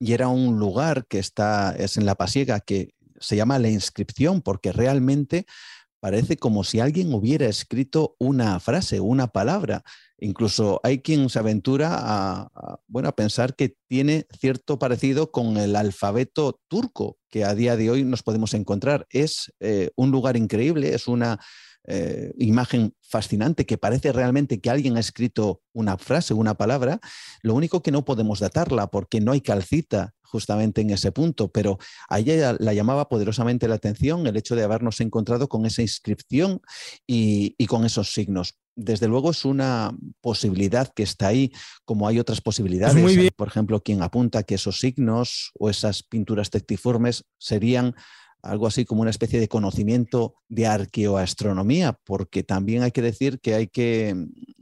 [0.00, 4.40] y era un lugar que está, es en La Pasiega, que se llama La Inscripción,
[4.40, 5.46] porque realmente
[6.00, 9.84] parece como si alguien hubiera escrito una frase, una palabra.
[10.18, 15.76] Incluso hay quien se aventura a, bueno, a pensar que tiene cierto parecido con el
[15.76, 19.06] alfabeto turco que a día de hoy nos podemos encontrar.
[19.10, 21.38] Es eh, un lugar increíble, es una
[21.86, 27.00] eh, imagen fascinante que parece realmente que alguien ha escrito una frase, una palabra.
[27.42, 31.78] Lo único que no podemos datarla porque no hay calcita justamente en ese punto, pero
[32.08, 36.60] a ella la llamaba poderosamente la atención el hecho de habernos encontrado con esa inscripción
[37.06, 38.54] y, y con esos signos.
[38.76, 41.52] Desde luego es una posibilidad que está ahí,
[41.84, 42.94] como hay otras posibilidades.
[42.94, 43.26] muy bien.
[43.26, 47.94] Hay, por ejemplo, quien apunta que esos signos o esas pinturas tectiformes serían
[48.42, 53.54] algo así como una especie de conocimiento de arqueoastronomía, porque también hay que decir que
[53.54, 54.14] hay que,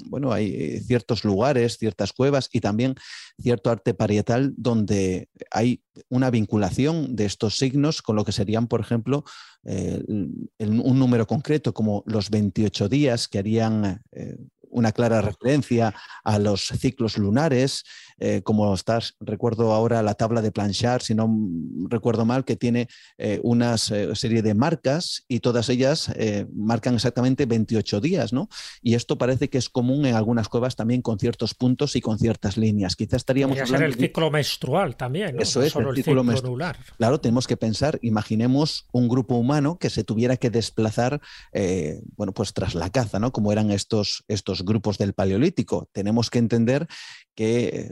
[0.07, 2.95] bueno, hay ciertos lugares, ciertas cuevas y también
[3.41, 8.81] cierto arte parietal donde hay una vinculación de estos signos con lo que serían, por
[8.81, 9.25] ejemplo,
[9.65, 14.37] eh, un número concreto como los 28 días que harían eh,
[14.71, 15.95] una clara referencia
[16.25, 17.85] a los ciclos lunares,
[18.19, 21.29] eh, como estás, recuerdo ahora la tabla de Planchard, si no
[21.89, 27.47] recuerdo mal, que tiene eh, una serie de marcas y todas ellas eh, marcan exactamente
[27.47, 28.49] 28 días, ¿no?
[28.83, 32.19] Y esto parece que es común en algunas cuevas también con ciertos puntos y con
[32.19, 32.97] ciertas líneas.
[32.97, 35.43] Quizás estaríamos Podría hablando ser el ciclo menstrual también, ¿no?
[35.43, 36.77] Eso no es, solo el ciclo ciclo, menstru- lunar.
[36.97, 41.21] Claro, tenemos que pensar, imaginemos un grupo humano que se tuviera que desplazar,
[41.53, 43.33] eh, bueno, pues tras la caza, ¿no?
[43.33, 45.89] Como eran estos, estos grupos del Paleolítico.
[45.93, 46.87] Tenemos que entender
[47.35, 47.87] que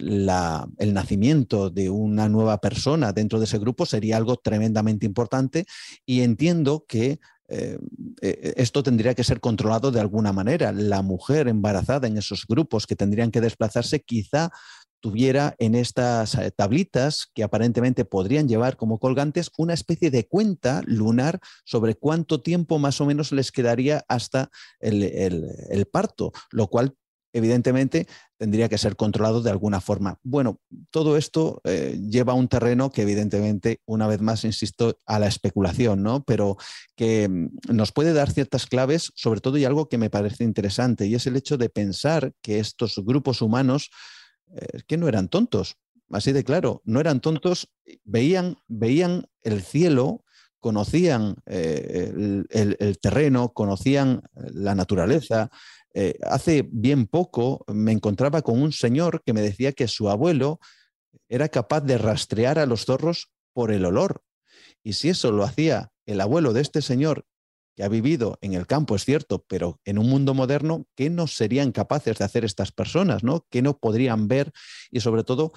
[0.79, 5.67] el nacimiento de una nueva persona dentro de ese grupo sería algo tremendamente importante
[6.05, 7.79] y entiendo que eh,
[8.23, 10.73] eh, esto tendría que ser controlado de alguna manera.
[10.73, 14.51] La mujer embarazada en esos grupos que tendrían que desplazarse quizá
[15.01, 20.83] tuviera en estas eh, tablitas que aparentemente podrían llevar como colgantes una especie de cuenta
[20.85, 26.97] lunar sobre cuánto tiempo más o menos les quedaría hasta el, parto, lo cual
[27.37, 28.07] evidentemente
[28.39, 30.19] tendría que ser controlado de alguna forma.
[30.23, 30.61] Bueno,
[30.91, 35.27] todo esto eh, lleva a un terreno que evidentemente, una vez más, insisto, a la
[35.27, 36.25] especulación, ¿no?
[36.25, 36.57] Pero
[36.97, 41.07] que mm, nos puede dar ciertas claves, sobre todo y algo que me parece interesante,
[41.07, 43.91] y es el hecho de pensar que estos grupos humanos
[44.55, 45.77] eh, que no eran tontos,
[46.11, 47.69] así de claro, no eran tontos,
[48.05, 50.25] veían, veían el cielo,
[50.61, 52.13] conocían eh,
[52.51, 55.51] el, terreno, conocían la naturaleza.
[55.99, 60.61] Eh, hace bien poco me encontraba con un señor que me decía que su abuelo
[61.27, 64.23] era capaz de rastrear a los zorros por el olor.
[64.85, 67.25] Y si eso lo hacía el abuelo de este señor,
[67.75, 71.27] que ha vivido en el campo, es cierto, pero en un mundo moderno, ¿qué no
[71.27, 73.25] serían capaces de hacer estas personas?
[73.25, 73.47] ¿no?
[73.49, 74.53] ¿Qué no podrían ver?
[74.91, 75.53] Y sobre todo,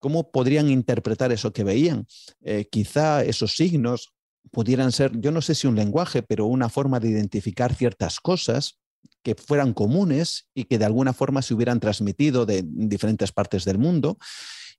[0.00, 2.06] ¿cómo podrían interpretar eso que veían?
[2.42, 4.12] Eh, quizá esos signos
[4.52, 8.78] pudieran ser, yo no sé si un lenguaje, pero una forma de identificar ciertas cosas
[9.28, 13.76] que fueran comunes y que de alguna forma se hubieran transmitido de diferentes partes del
[13.76, 14.16] mundo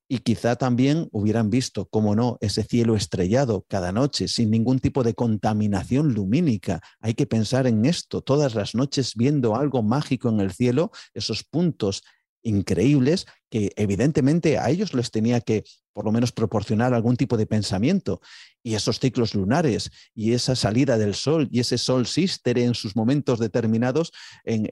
[0.07, 5.03] y quizá también hubieran visto, cómo no, ese cielo estrellado cada noche sin ningún tipo
[5.03, 6.81] de contaminación lumínica.
[6.99, 11.43] Hay que pensar en esto, todas las noches viendo algo mágico en el cielo, esos
[11.43, 12.01] puntos
[12.41, 15.63] increíbles que evidentemente a ellos les tenía que
[15.99, 18.21] por lo menos proporcionar algún tipo de pensamiento.
[18.63, 22.95] Y esos ciclos lunares y esa salida del sol y ese sol sístere en sus
[22.95, 24.13] momentos determinados
[24.45, 24.69] en,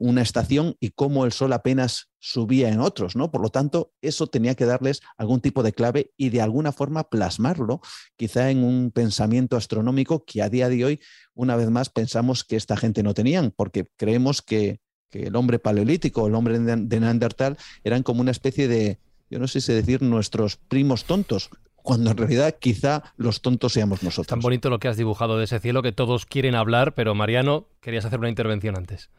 [0.00, 3.30] una estación y cómo el sol apenas subía en otros, ¿no?
[3.30, 7.08] Por lo tanto, eso tenía que darles algún tipo de clave y de alguna forma
[7.08, 7.80] plasmarlo,
[8.14, 11.00] quizá en un pensamiento astronómico que a día de hoy,
[11.32, 15.60] una vez más, pensamos que esta gente no tenían, porque creemos que que el hombre
[15.60, 18.98] paleolítico, el hombre de Neandertal, eran como una especie de,
[19.34, 24.04] yo no sé si decir, nuestros primos tontos, cuando en realidad quizá los tontos seamos
[24.04, 24.28] nosotros.
[24.28, 27.66] Tan bonito lo que has dibujado de ese cielo que todos quieren hablar, pero Mariano,
[27.80, 29.10] querías hacer una intervención antes.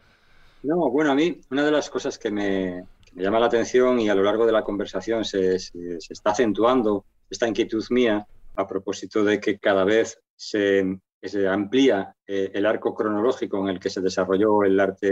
[0.64, 4.16] No, bueno, a mí una de las cosas que me, llama la atención y a
[4.16, 8.26] lo largo de la conversación se, está acentuando esta inquietud mía
[8.56, 10.98] a propósito de que cada vez se,
[11.46, 15.12] amplía eh, el arco cronológico en el que se desarrolló el arte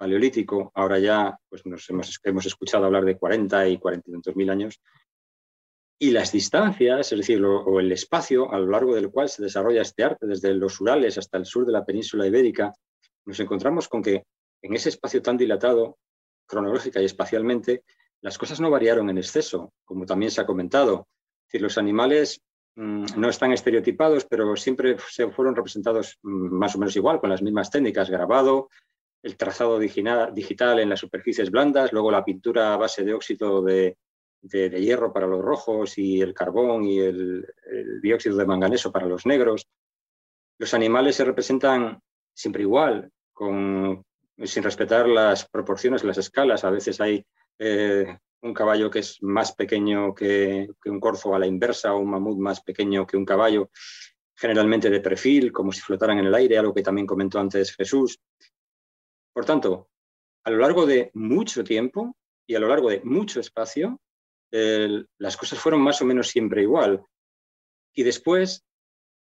[0.00, 4.80] paleolítico, ahora ya pues nos hemos, hemos escuchado hablar de 40 y 40 mil años,
[5.98, 9.82] y las distancias, es decir, o el espacio a lo largo del cual se desarrolla
[9.82, 12.72] este arte, desde los Urales hasta el sur de la península ibérica,
[13.26, 14.24] nos encontramos con que
[14.62, 15.98] en ese espacio tan dilatado,
[16.46, 17.84] cronológica y espacialmente,
[18.22, 21.06] las cosas no variaron en exceso, como también se ha comentado.
[21.42, 22.40] Es decir, los animales
[22.76, 27.28] mm, no están estereotipados, pero siempre se fueron representados mm, más o menos igual, con
[27.28, 28.70] las mismas técnicas, grabado,
[29.22, 33.96] el trazado digital en las superficies blandas, luego la pintura a base de óxido de,
[34.42, 37.46] hierro para los rojos y el carbón y el,
[38.02, 39.68] dióxido de manganeso para los negros.
[40.58, 42.00] Los animales se representan
[42.34, 46.64] siempre igual, sin respetar las proporciones, las escalas.
[46.64, 47.24] A veces hay
[47.58, 51.98] eh, un caballo que es más pequeño que, que, un corzo a la inversa o
[51.98, 53.70] un mamut más pequeño que un caballo,
[54.34, 58.18] generalmente de perfil, como si flotaran en el aire, algo que también comentó antes Jesús.
[59.32, 59.88] Por tanto,
[60.44, 62.16] a lo largo de mucho tiempo
[62.46, 64.00] y a lo largo de mucho espacio,
[64.50, 67.04] las cosas fueron más o menos siempre igual.
[67.94, 68.64] Y después,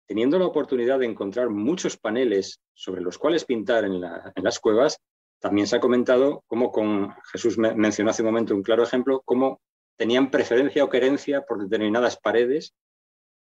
[0.08, 4.98] teniendo la oportunidad de encontrar muchos paneles sobre los cuales pintar en, las cuevas,
[5.40, 9.62] también se ha comentado cómo con Jesús mencionó hace un momento un claro ejemplo, cómo
[9.98, 12.74] tenían preferencia o querencia por determinadas paredes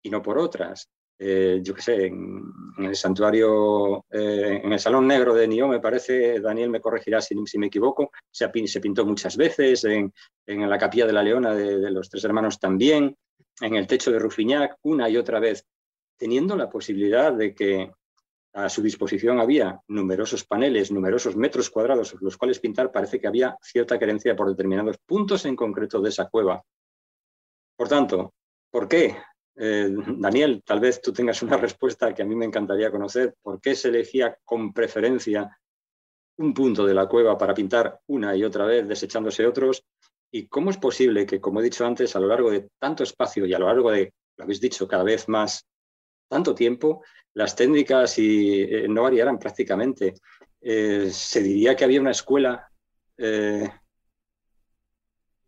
[0.03, 0.89] y no por otras.
[1.19, 5.79] Eh, yo qué sé, en, el santuario, eh, en el Salón Negro de Nio, me
[5.79, 10.13] parece, Daniel me corregirá si, me equivoco, se, pintó muchas veces, en,
[10.45, 13.17] la capilla de la Leona de, los Tres Hermanos también,
[13.59, 15.65] en el techo de Rufiñac, una y otra vez,
[16.17, 17.91] teniendo la posibilidad de que
[18.53, 23.57] a su disposición había numerosos paneles, numerosos metros cuadrados los cuales pintar, parece que había
[23.61, 26.63] cierta carencia por determinados puntos en concreto de esa cueva.
[27.75, 28.33] Por tanto,
[28.71, 29.15] ¿por qué
[29.59, 33.35] eh, Daniel, tal vez tú tengas una respuesta que a mí me encantaría conocer.
[33.41, 35.57] ¿Por qué se elegía con preferencia
[36.37, 39.83] un punto de la cueva para pintar una y otra vez, desechándose otros?
[40.31, 43.45] ¿Y cómo es posible que, como he dicho antes, a lo largo de tanto espacio
[43.45, 45.65] y a lo largo de, lo habéis dicho, cada vez más,
[46.29, 47.03] tanto tiempo,
[47.33, 50.13] las técnicas y, eh, no variaran prácticamente?
[50.61, 52.69] Eh, se diría que había una escuela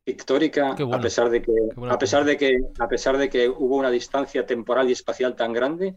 [0.10, 1.52] pictórica, a pesar de que,
[1.88, 5.53] a pesar de que, a pesar de que hubo una distancia temporal y espacial tan
[5.53, 5.95] grande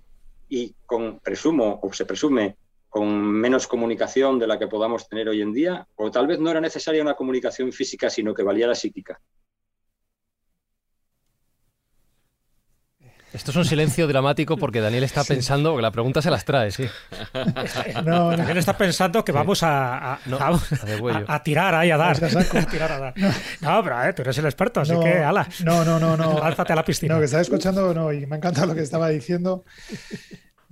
[0.51, 2.56] y con presumo o se presume
[2.90, 6.51] con menos comunicación de la que podamos tener hoy en día, o tal vez no
[6.51, 9.18] era necesaria una comunicación física, sino que valía la psíquica.
[13.32, 16.70] Esto es un silencio dramático porque Daniel está pensando, que la pregunta se las trae,
[16.70, 16.86] sí.
[18.04, 22.16] No, Daniel está pensando que vamos a, a, tirar ahí, a dar.
[23.60, 25.48] No, pero eh, tú eres el experto, así que, ala.
[25.64, 26.38] No, no, no, no.
[26.38, 27.14] Lánzate a la piscina.
[27.14, 29.64] No, que estaba escuchando no, y me ha encantado lo que estaba diciendo.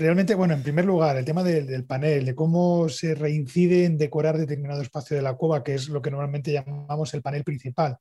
[0.01, 4.39] Realmente, bueno, en primer lugar, el tema del, panel, de cómo se reincide en decorar
[4.39, 7.99] determinado espacio de la cueva, que es lo que normalmente llamamos el panel principal.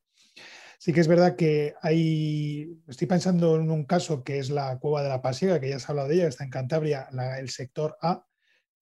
[0.80, 5.04] Sí que es verdad que hay, estoy pensando en un caso que es la cueva
[5.04, 7.98] de la Pasiega, que ya has hablado de ella, que está en Cantabria, el sector
[8.02, 8.26] A,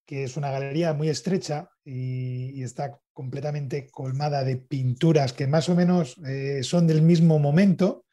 [0.06, 5.76] que es una galería muy estrecha y, está completamente colmada de pinturas que más o
[5.76, 8.06] menos eh, son del mismo momento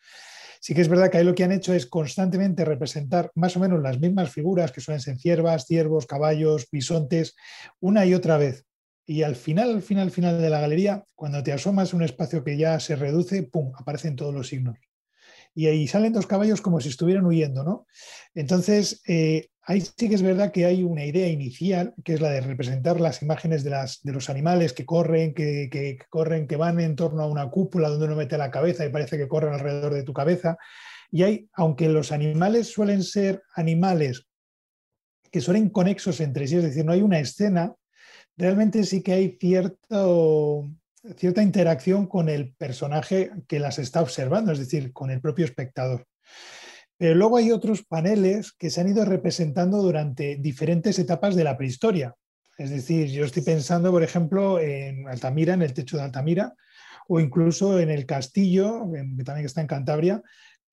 [0.64, 3.60] Sí que es verdad que ahí lo que han hecho es constantemente representar más o
[3.60, 7.36] menos las mismas figuras, que suelen ser ciervas, ciervos, caballos, bisontes,
[7.80, 8.64] una y otra vez.
[9.06, 12.02] Y al final, al final, al final de la galería, cuando te asomas a un
[12.02, 14.78] espacio que ya se reduce, ¡pum!, aparecen todos los signos.
[15.54, 17.86] Y ahí salen dos caballos como si estuvieran huyendo, ¿no?
[18.34, 22.28] Entonces, eh, Ahí sí que es verdad que hay una idea inicial, que es la
[22.28, 26.80] de representar las imágenes de, las, de los animales que corren, que, corren, que van
[26.80, 29.94] en torno a una cúpula donde uno mete la cabeza y parece que corren alrededor
[29.94, 30.58] de tu cabeza.
[31.10, 34.26] Y hay, aunque los animales suelen ser animales
[35.30, 37.74] que son inconexos entre sí, es decir, no hay una escena,
[38.36, 40.68] realmente sí que hay cierto,
[41.16, 46.06] cierta interacción con el personaje que las está observando, es decir, con el propio espectador.
[46.96, 51.56] Pero luego hay otros paneles que se han ido representando durante diferentes etapas de la
[51.56, 52.14] prehistoria.
[52.56, 56.54] Es decir, yo estoy pensando, por ejemplo, en Altamira, en el techo de Altamira,
[57.08, 60.22] o incluso en el castillo, que también está en Cantabria,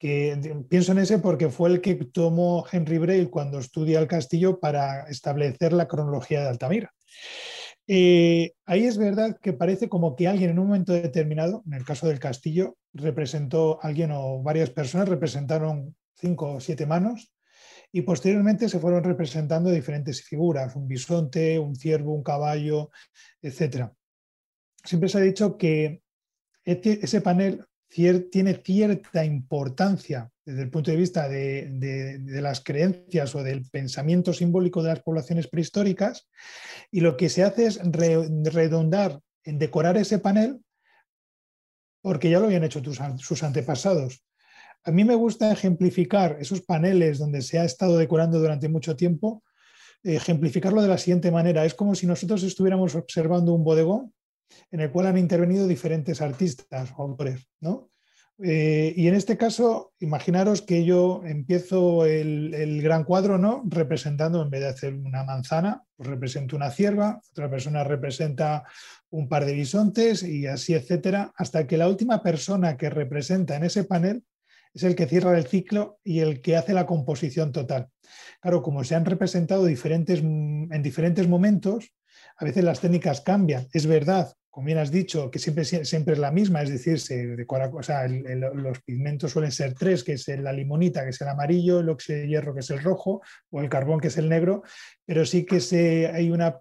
[0.01, 4.59] que pienso en ese porque fue el que tomó Henry Braille cuando estudia el castillo
[4.59, 6.91] para establecer la cronología de Altamira.
[7.85, 11.85] Eh, ahí es verdad que parece como que alguien en un momento determinado, en el
[11.85, 17.31] caso del castillo, representó, alguien o varias personas representaron cinco o siete manos,
[17.91, 22.89] y posteriormente se fueron representando diferentes figuras, un bisonte, un ciervo, un caballo,
[23.39, 23.91] etc.
[24.83, 26.01] Siempre se ha dicho que
[26.63, 33.43] este, ese panel tiene cierta importancia desde el punto de vista de, las creencias o
[33.43, 36.29] del pensamiento simbólico de las poblaciones prehistóricas,
[36.89, 40.61] y lo que se hace es redondar en decorar ese panel
[42.01, 42.81] porque ya lo habían hecho
[43.17, 44.23] sus antepasados.
[44.83, 49.43] A mí me gusta ejemplificar esos paneles donde se ha estado decorando durante mucho tiempo,
[50.03, 51.63] ejemplificarlo de la siguiente manera.
[51.65, 54.11] Es como si nosotros estuviéramos observando un bodegón
[54.71, 57.91] en el cual han intervenido diferentes artistas o autores, ¿no?
[58.43, 63.61] Eh, y en este caso, imaginaros que yo empiezo el, gran cuadro, ¿no?
[63.65, 68.63] Representando, en vez de hacer una manzana, pues represento una cierva, otra persona representa
[69.11, 73.65] un par de bisontes y así, etcétera, hasta que la última persona que representa en
[73.65, 74.23] ese panel
[74.73, 77.89] es el que cierra el ciclo y el que hace la composición total.
[78.41, 81.91] Claro, como se han representado diferentes, en diferentes momentos,
[82.37, 83.67] a veces las técnicas cambian.
[83.73, 86.99] Es verdad, como bien has dicho, que siempre, siempre es la misma, es decir,
[88.53, 92.19] los pigmentos suelen ser tres, que es la limonita, que es el amarillo, el óxido
[92.19, 94.63] de hierro, que es el rojo, o el carbón, que es el negro,
[95.05, 96.59] pero sí que se, hay una,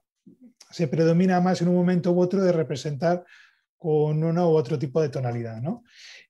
[0.70, 3.24] se predomina más en un momento u otro de representar
[3.76, 5.60] con uno u otro tipo de tonalidad.
[5.60, 5.82] ¿no?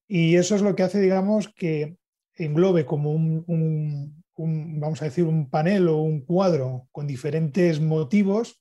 [0.09, 1.97] Y eso es lo que hace, digamos, que
[2.37, 8.60] englobe como un, vamos a decir, un panel o un cuadro con diferentes motivos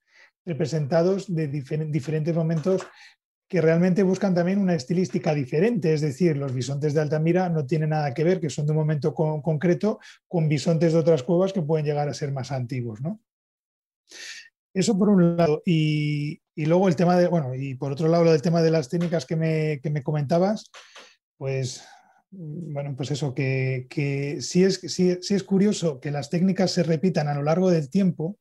[0.49, 2.85] representados de diferentes momentos
[3.47, 7.89] que realmente buscan también una estilística diferente, es decir, los bisontes de Altamira no tienen
[7.89, 11.63] nada que ver, que son de un momento concreto, con bisontes de otras cuevas que
[11.63, 13.01] pueden llegar a ser más antiguos.
[13.01, 13.19] ¿no?
[14.73, 15.63] Eso por un lado.
[15.65, 19.25] Y, luego el tema de, bueno, y por otro lado, el tema de las técnicas
[19.25, 20.69] que me, que me comentabas,
[21.37, 21.83] pues
[22.31, 27.41] bueno, pues eso, que, sí, es, es curioso que las técnicas se repitan a lo
[27.41, 28.37] largo del tiempo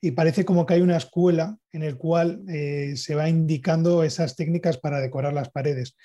[0.00, 4.34] y parece como que hay una escuela en el cual eh, se va indicando esas
[4.34, 5.96] técnicas para decorar las paredes.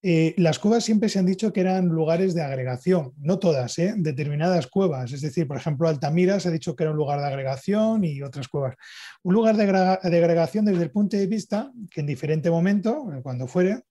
[0.00, 3.94] Eh, las cuevas siempre se han dicho que eran lugares de agregación, no todas, ¿eh?
[3.96, 5.12] determinadas cuevas.
[5.12, 8.22] Es decir, por ejemplo, Altamira se ha dicho que era un lugar de agregación y
[8.22, 8.76] otras cuevas.
[9.22, 13.82] Un lugar de, agregación desde el punto de vista que en diferente momento, cuando fuere,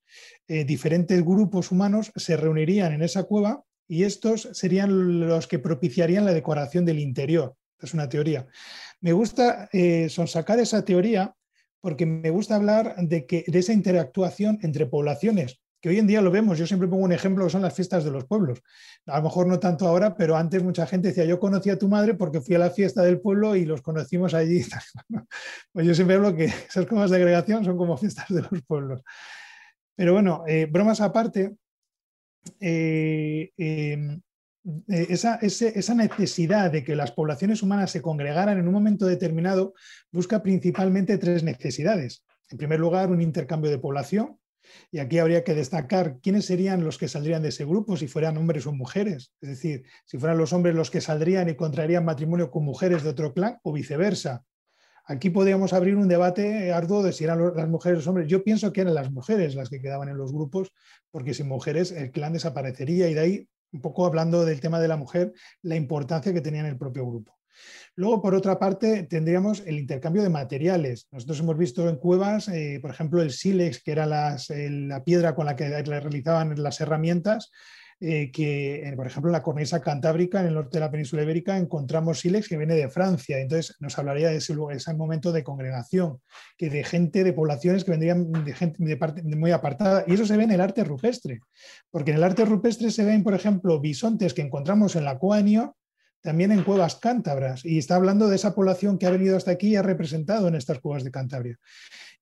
[0.46, 6.32] diferentes grupos humanos se reunirían en esa cueva y estos serían los que propiciarían la
[6.32, 7.54] decoración del interior.
[7.80, 8.46] Es una teoría.
[9.00, 9.68] Me gusta
[10.08, 11.34] sonsacar esa teoría
[11.80, 16.20] porque me gusta hablar de, que, de esa interactuación entre poblaciones que hoy en día
[16.20, 16.58] lo vemos.
[16.58, 18.60] Yo siempre pongo un ejemplo que son las fiestas de los pueblos.
[19.06, 21.88] A lo mejor no tanto ahora, pero antes mucha gente decía, yo conocí a tu
[21.88, 24.62] madre porque fui a la fiesta del pueblo y los conocimos allí.
[25.72, 29.02] Pues yo siempre hablo que esas cosas de agregación son como fiestas de los pueblos.
[29.94, 31.56] Pero bueno, eh, bromas aparte,
[32.60, 34.20] eh, em, eh,
[34.88, 39.74] esa, esa, necesidad de que las poblaciones humanas se congregaran en un momento determinado
[40.12, 42.24] busca principalmente tres necesidades.
[42.50, 44.38] En primer lugar, un intercambio de población.
[44.90, 48.36] Y aquí habría que destacar quiénes serían los que saldrían de ese grupo, si fueran
[48.36, 49.32] hombres o mujeres.
[49.40, 53.10] Es decir, si fueran los hombres los que saldrían y contraerían matrimonio con mujeres de
[53.10, 54.44] otro clan o viceversa.
[55.06, 58.28] Aquí podríamos abrir un debate arduo de si eran las mujeres o los hombres.
[58.28, 60.70] Yo pienso que eran las mujeres las que quedaban en los grupos,
[61.10, 64.88] porque sin mujeres el clan desaparecería y de ahí un poco hablando del tema de
[64.88, 65.32] la mujer,
[65.62, 67.38] la importancia que tenía en el propio grupo.
[67.96, 71.08] Luego, por otra parte, tendríamos el intercambio de materiales.
[71.10, 75.46] Nosotros hemos visto en cuevas, eh, por ejemplo, el sílex, que era la piedra con
[75.46, 77.50] la que realizaban las herramientas,
[78.00, 81.58] eh, que, por ejemplo, en la cornisa cantábrica, en el norte de la península ibérica,
[81.58, 83.40] encontramos sílex que viene de Francia.
[83.40, 86.20] Entonces, nos hablaría de ese, ese momento de congregación,
[86.56, 90.04] que de gente, de poblaciones que vendrían de gente de parte, muy apartada.
[90.06, 91.40] Y eso se ve en el arte rupestre,
[91.90, 95.76] porque en el arte rupestre se ven, por ejemplo, bisontes que encontramos en la Coanio,
[96.20, 99.70] también en cuevas cántabras, y está hablando de esa población que ha venido hasta aquí
[99.70, 101.56] y ha representado en estas cuevas de Cantabria.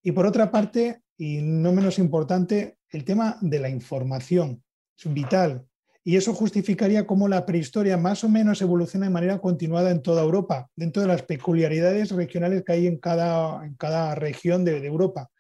[0.03, 4.63] Y por otra parte, y no menos importante, el tema de la información
[4.99, 5.67] es vital.
[6.05, 10.23] Y eso justificaría cómo la prehistoria más o menos evoluciona de manera continuada en toda
[10.23, 14.87] Europa, dentro de las peculiaridades regionales que hay en cada, en cada región de, de
[14.87, 15.31] Europa,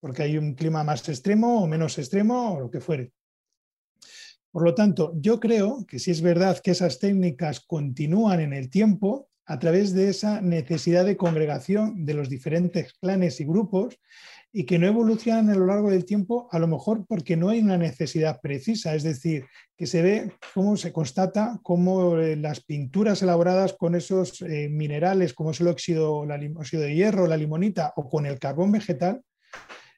[0.00, 3.12] porque hay un clima más extremo o menos extremo o lo que fuere.
[4.50, 8.70] Por lo tanto, yo creo que si es verdad que esas técnicas continúan en el
[8.70, 13.98] tiempo, a través de esa necesidad de congregación de los diferentes clanes y grupos
[14.56, 17.58] y que no evolucionan a lo largo del tiempo, a lo mejor porque no hay
[17.58, 23.20] una necesidad precisa, es decir, que se ve cómo se constata cómo eh, las pinturas
[23.20, 26.24] elaboradas con esos eh, minerales, como es el óxido,
[26.56, 29.22] óxido de hierro, la limonita o con el carbón vegetal,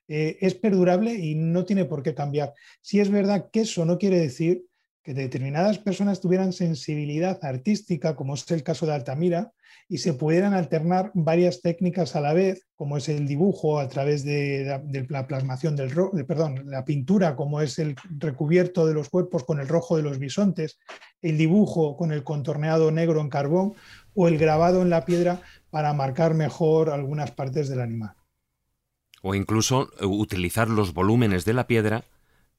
[0.08, 2.54] eh, es perdurable y no tiene por qué cambiar.
[2.80, 4.64] Si es verdad que eso no quiere decir
[5.02, 9.52] que determinadas personas tuvieran sensibilidad artística, como es el caso de Altamira,
[9.88, 14.24] y se pudieran alternar varias técnicas a la vez, como es el dibujo a través
[14.24, 15.92] de, la plasmación del
[16.26, 20.18] perdón, la pintura, como es el recubierto de los cuerpos con el rojo de los
[20.18, 20.78] bisontes,
[21.22, 23.74] el dibujo con el contorneado negro en carbón
[24.14, 25.40] o el grabado en la piedra
[25.70, 28.14] para marcar mejor algunas partes del animal.
[29.22, 32.04] O incluso eh, utilizar los volúmenes de la piedra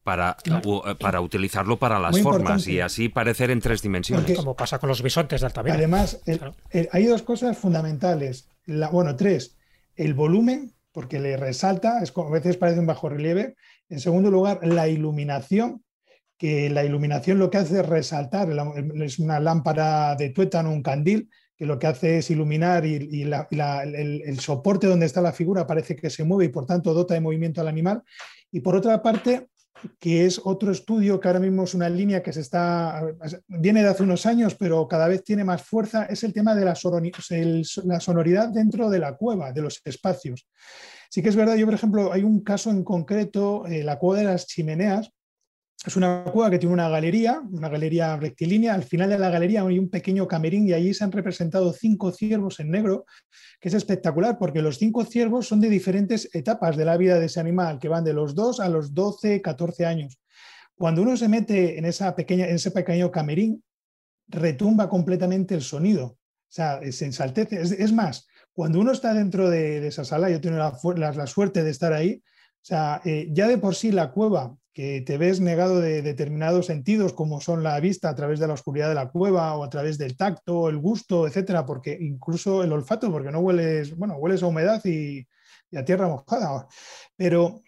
[0.08, 4.38] para, eh, para utilizarlo para las formas y así parecer en tres dimensiones.
[4.38, 5.76] como pasa con los bisontes de Altamira.
[5.76, 6.22] Además,
[6.94, 8.48] hay dos cosas fundamentales.
[8.66, 9.58] bueno, tres.
[9.98, 13.58] El volumen, porque le resalta, es como a veces parece un bajo relieve.
[13.90, 15.84] En segundo lugar, la iluminación,
[16.38, 18.48] que la iluminación lo que hace es resaltar,
[19.04, 24.22] es una lámpara de tuétano, un candil, que lo que hace es iluminar y, el,
[24.24, 27.20] el, soporte donde está la figura parece que se mueve y por tanto dota de
[27.20, 28.04] movimiento al animal.
[28.54, 29.50] Y por otra parte,
[30.00, 33.02] que es otro estudio que ahora mismo es una línea que se está,
[33.48, 36.66] viene de hace unos años, pero cada vez tiene más fuerza, es el tema de
[36.66, 40.48] la, sonoridad dentro de la cueva, de los espacios.
[41.10, 44.20] Sí que es verdad, yo por ejemplo, hay un caso en concreto, eh, la cueva
[44.20, 45.12] de las chimeneas,
[45.86, 48.74] es una cueva que tiene una galería, una galería rectilínea.
[48.74, 52.12] Al final de la galería hay un pequeño camerín y allí se han representado cinco
[52.12, 53.06] ciervos en negro,
[53.62, 57.28] que es espectacular porque los cinco ciervos son de diferentes etapas de la vida de
[57.28, 60.20] ese animal, que van de los 2 a los 12, 14 años.
[60.76, 63.64] Cuando uno se mete en, esa pequeña, en ese pequeño camerín,
[64.28, 66.06] retumba completamente el sonido.
[66.06, 66.18] O
[66.50, 67.62] sea, se ensaltece.
[67.62, 71.70] Es, más, cuando uno está dentro de, esa sala, yo tengo la, la, suerte de
[71.70, 75.82] estar ahí, o sea, eh, ya de por sí la cueva que te ves negado
[75.82, 79.56] de determinados sentidos, como son la vista a través de la oscuridad de la cueva
[79.56, 83.98] o a través del tacto, el gusto, etcétera, porque incluso el olfato, porque no hueles,
[83.98, 85.26] bueno, hueles a humedad y,
[85.76, 86.68] a tierra mojada.
[87.16, 87.64] Pero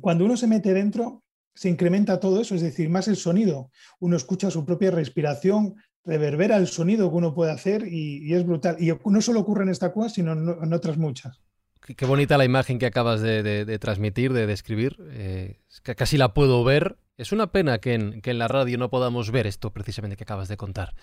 [0.00, 1.24] cuando uno se mete dentro,
[1.56, 3.72] se incrementa todo eso, es decir, más el sonido.
[3.98, 5.74] Uno escucha su propia respiración,
[6.04, 8.76] reverbera el sonido que uno puede hacer y, es brutal.
[8.78, 11.42] Y no solo ocurre en esta cueva, sino en otras muchas.
[11.84, 14.96] Qué bonita la imagen que acabas de, transmitir, de describir.
[15.10, 15.60] Eh,
[15.96, 16.96] casi la puedo ver.
[17.16, 20.24] Es una pena que en, que en la radio no podamos ver esto precisamente que
[20.24, 20.94] acabas de contar.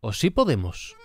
[0.00, 0.96] ¿O sí podemos?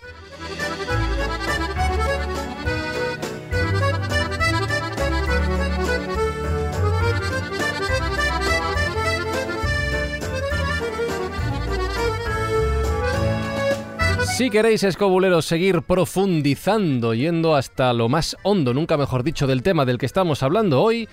[14.41, 19.85] Si queréis, escobuleros, seguir profundizando, yendo hasta lo más hondo, nunca mejor dicho, del tema
[19.85, 21.07] del que estamos hablando hoy,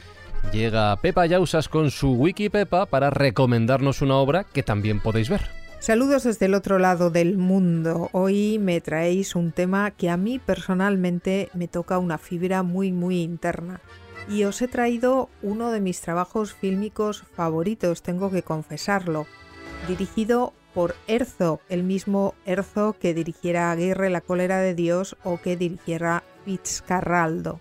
[0.51, 5.43] llega Pepa Yausas con su Wiki Pepa para recomendarnos una obra que también podéis ver.
[5.79, 8.09] Saludos desde el otro lado del mundo.
[8.13, 13.21] Hoy me traéis un tema que a mí personalmente me toca una fibra muy muy
[13.21, 13.83] interna.
[14.31, 19.27] Y os he traído uno de mis trabajos fílmicos favoritos, tengo que confesarlo,
[19.87, 25.57] dirigido por Herzog, el mismo Herzog que dirigiera Aguirre La cólera de Dios o que
[25.57, 27.61] dirigiera Fitzcarraldo.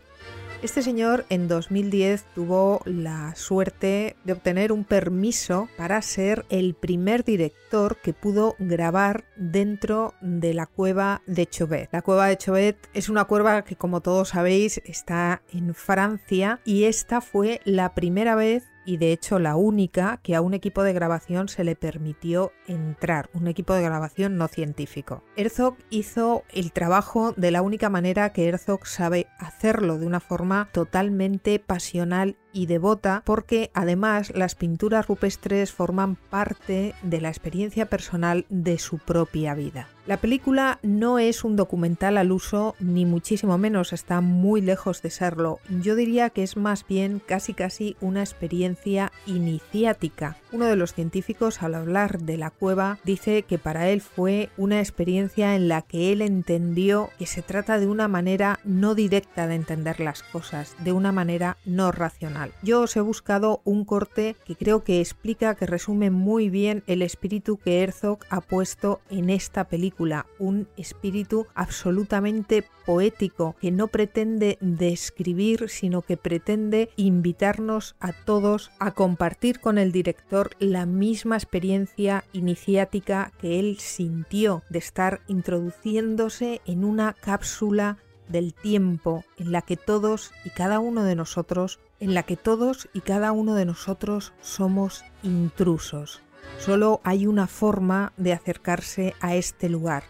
[0.64, 7.24] Este señor en 2010 tuvo la suerte de obtener un permiso para ser el primer
[7.24, 11.90] director que pudo grabar dentro de la cueva de Chauvet.
[11.92, 16.86] La cueva de Chauvet es una cueva que como todos sabéis está en Francia y
[16.86, 20.94] esta fue la primera vez y de hecho la única que a un equipo de
[20.94, 25.24] grabación se le permitió entrar, un equipo de grabación no científico.
[25.36, 30.70] Herzog hizo el trabajo de la única manera que Herzog sabe hacerlo, de una forma
[30.72, 38.46] totalmente pasional y devota porque además las pinturas rupestres forman parte de la experiencia personal
[38.50, 39.88] de su propia vida.
[40.08, 45.10] La película no es un documental al uso, ni muchísimo menos, está muy lejos de
[45.10, 45.60] serlo.
[45.82, 50.38] Yo diría que es más bien casi casi una experiencia iniciática.
[50.54, 54.80] Uno de los científicos al hablar de la cueva dice que para él fue una
[54.80, 59.56] experiencia en la que él entendió que se trata de una manera no directa de
[59.56, 62.47] entender las cosas, de una manera no racional.
[62.62, 67.02] Yo os he buscado un corte que creo que explica, que resume muy bien el
[67.02, 74.58] espíritu que Herzog ha puesto en esta película un espíritu absolutamente poético que no pretende
[74.62, 82.24] describir, sino que pretende invitarnos a todos a compartir con el director la misma experiencia
[82.32, 87.98] iniciática que él sintió de estar introduciéndose en una cápsula
[88.30, 92.90] del tiempo en la que todos y cada uno de nosotros, en la que todos
[92.94, 96.22] y cada uno de nosotros somos intrusos.
[96.60, 100.04] Solo hay una forma de acercarse a este lugar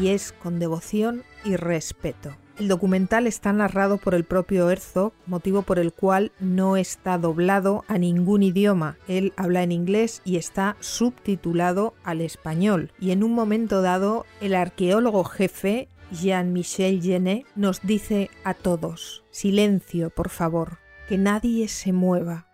[0.00, 2.36] y es con devoción y respeto.
[2.58, 7.84] El documental está narrado por el propio Herzog, motivo por el cual no está doblado
[7.88, 8.98] a ningún idioma.
[9.08, 12.92] Él habla en inglés y está subtitulado al español.
[13.00, 20.10] Y en un momento dado, el arqueólogo jefe, Jean-Michel Genet, nos dice a todos, silencio,
[20.10, 20.81] por favor,
[21.12, 22.46] que nadie se mueva,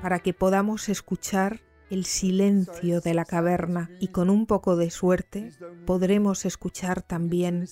[0.00, 1.60] para que podamos escuchar
[1.90, 5.52] el silencio de la caverna y con un poco de suerte
[5.84, 7.68] podremos escuchar también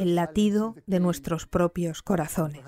[0.00, 2.64] el latido de nuestros propios corazones.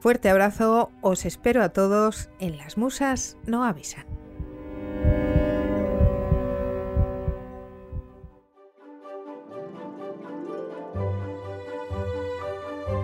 [0.00, 4.06] Fuerte abrazo, os espero a todos en Las Musas no avisan.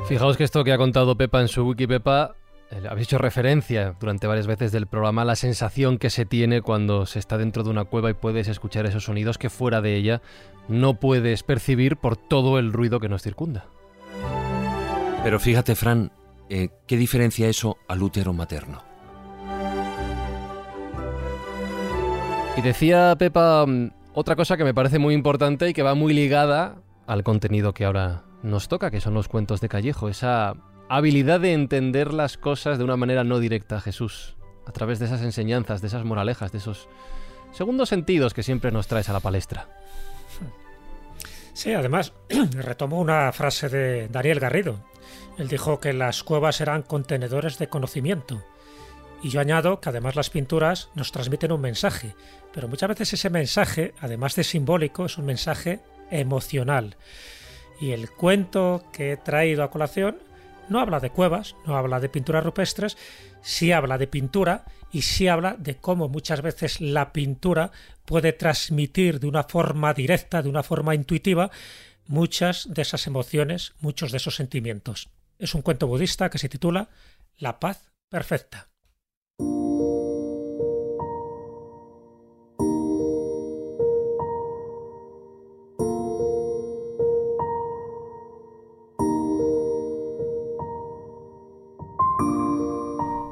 [0.09, 2.36] Fijaos que esto que ha contado Pepa en su wiki Pepa,
[2.70, 6.62] eh, habéis hecho referencia durante varias veces del programa a la sensación que se tiene
[6.62, 9.97] cuando se está dentro de una cueva y puedes escuchar esos sonidos que fuera de
[9.97, 10.23] ella
[10.68, 13.66] no puedes percibir por todo el ruido que nos circunda.
[15.23, 16.12] Pero fíjate, Fran,
[16.48, 18.82] eh, ¿qué diferencia eso al útero materno?
[22.56, 26.14] Y decía Pepa mm, otra cosa que me parece muy importante y que va muy
[26.14, 30.55] ligada al contenido que ahora nos toca, que son los cuentos de Callejo, esa
[30.89, 34.36] habilidad de entender las cosas de una manera no directa, Jesús,
[34.66, 36.89] a través de esas enseñanzas, de esas moralejas, de esos
[37.52, 39.68] segundos sentidos que siempre nos traes a la palestra.
[41.52, 42.12] Sí, además,
[42.52, 44.81] retomo una frase de Daniel Garrido,
[45.38, 48.42] él dijo que las cuevas eran contenedores de conocimiento.
[49.22, 52.14] Y yo añado que además las pinturas nos transmiten un mensaje,
[52.52, 55.80] pero muchas veces ese mensaje, además de simbólico, es un mensaje
[56.10, 56.96] emocional.
[57.80, 60.18] Y el cuento que he traído a colación
[60.68, 62.96] no habla de cuevas, no habla de pinturas rupestres,
[63.42, 67.70] sí habla de pintura y sí habla de cómo muchas veces la pintura
[68.04, 71.50] puede transmitir de una forma directa, de una forma intuitiva,
[72.06, 75.08] muchas de esas emociones, muchos de esos sentimientos.
[75.38, 76.88] Es un cuento budista que se titula
[77.38, 78.70] La paz perfecta.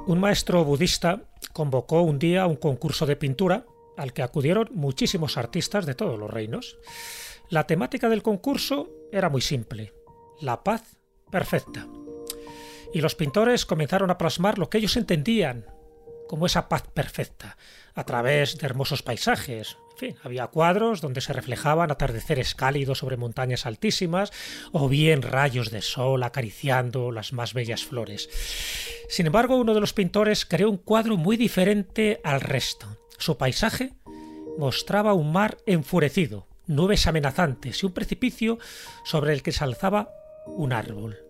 [0.07, 1.23] Un maestro budista
[1.55, 3.65] convocó un día un concurso de pintura
[3.97, 6.77] al que acudieron muchísimos artistas de todos los reinos.
[7.49, 9.95] La temática del concurso era muy simple,
[10.41, 10.99] la paz
[11.35, 11.89] perfecta.
[12.93, 15.67] Y los pintores comenzaron a plasmar lo que ellos entendían
[16.29, 17.59] como esa paz perfecta,
[17.97, 23.17] a través de hermosos paisajes, En fin, había cuadros donde se reflejaban atardeceres cálidos sobre
[23.17, 24.33] montañas altísimas
[24.71, 28.29] o bien rayos de sol acariciando las más bellas flores.
[29.09, 32.87] Sin embargo, uno de los pintores creó un cuadro muy diferente al resto.
[33.19, 33.93] Su paisaje
[34.57, 38.59] mostraba un mar enfurecido, nubes amenazantes y un precipicio
[39.05, 40.11] sobre el que se alzaba
[40.47, 41.24] un árbol.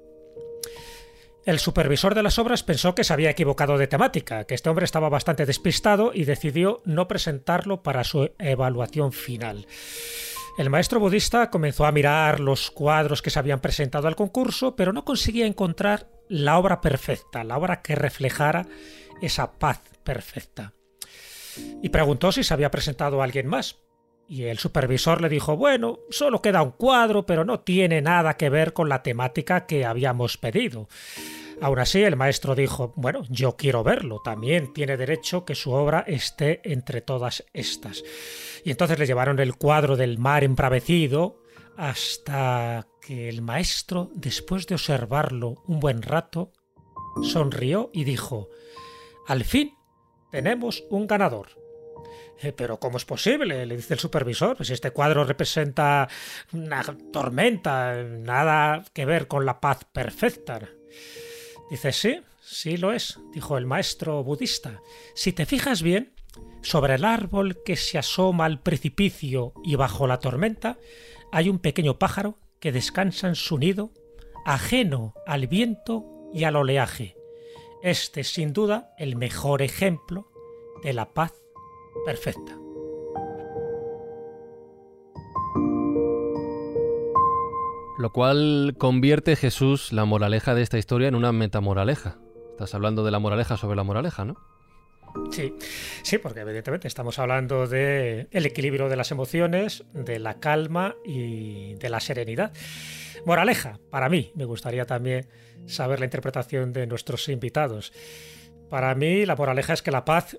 [1.47, 4.87] El supervisor de las obras pensó que se había equivocado de temática, que este hombre
[4.87, 9.67] estaba bastante despistado y decidió no presentarlo para su evaluación final.
[10.57, 14.95] El maestro budista comenzó a mirar los cuadros que se habían presentado al concurso, pero
[14.95, 18.67] no conseguía encontrar la obra perfecta, la obra que reflejara
[19.21, 20.73] esa paz perfecta.
[21.83, 23.84] Y preguntó si se había presentado a alguien más.
[24.29, 28.49] Y el supervisor le dijo, bueno, solo queda un cuadro, pero no tiene nada que
[28.49, 30.89] ver con la temática que habíamos pedido.
[31.61, 36.05] Aún así, el maestro dijo, bueno, yo quiero verlo, también tiene derecho que su obra
[36.07, 38.03] esté entre todas estas.
[38.65, 41.43] Y entonces le llevaron el cuadro del mar embravecido
[41.77, 46.53] hasta que el maestro, después de observarlo un buen rato,
[47.23, 48.49] sonrió y dijo,
[49.27, 49.75] al fin
[50.31, 51.64] tenemos un ganador.
[52.43, 53.67] Eh, pero ¿cómo es posible?
[53.67, 54.57] Le dice el supervisor.
[54.57, 56.09] Pues este cuadro representa
[56.53, 56.83] una
[57.13, 60.61] tormenta, nada que ver con la paz perfecta.
[61.71, 64.81] Dice, sí, sí lo es, dijo el maestro budista.
[65.15, 66.13] Si te fijas bien,
[66.63, 70.79] sobre el árbol que se asoma al precipicio y bajo la tormenta,
[71.33, 73.93] hay un pequeño pájaro que descansa en su nido,
[74.45, 77.17] ajeno al viento y al oleaje.
[77.83, 80.31] Este es sin duda el mejor ejemplo
[80.83, 81.33] de la paz
[82.05, 82.59] perfecta.
[87.97, 92.19] Lo cual convierte Jesús la moraleja de esta historia en una metamoraleja.
[92.51, 94.37] Estás hablando de la moraleja sobre la moraleja, ¿no?
[95.31, 95.55] Sí,
[96.03, 101.75] sí, porque evidentemente estamos hablando del el equilibrio de las emociones, de la calma y
[101.75, 102.53] de la serenidad.
[103.25, 105.29] Moraleja, para mí, me gustaría también
[105.67, 107.93] saber la interpretación de nuestros invitados.
[108.69, 110.37] Para mí, la moraleja es que la paz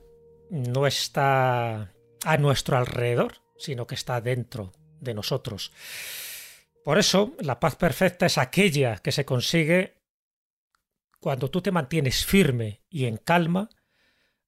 [0.49, 1.93] no está
[2.23, 5.71] a nuestro alrededor, sino que está dentro de nosotros.
[6.83, 10.01] Por eso, la paz perfecta es aquella que se consigue
[11.19, 13.69] cuando tú te mantienes firme y en calma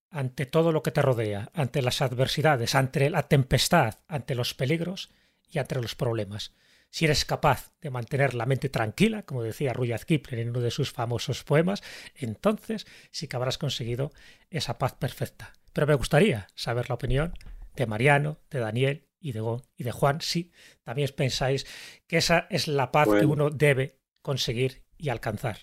[0.09, 5.09] ante todo lo que te rodea, ante las adversidades, ante la tempestad, ante los peligros
[5.49, 6.53] y ante los problemas.
[6.89, 10.71] Si eres capaz de mantener la mente tranquila, como decía Rudyard Kipling en uno de
[10.71, 11.83] sus famosos poemas,
[12.15, 14.11] entonces sí que habrás conseguido
[14.49, 15.53] esa paz perfecta.
[15.77, 17.33] Pero me gustaría saber la opinión
[17.75, 20.51] de Mariano, de Daniel y de, y de Juan, si
[20.83, 21.67] también pensáis
[22.07, 25.57] que esa es la paz que uno debe conseguir y alcanzar.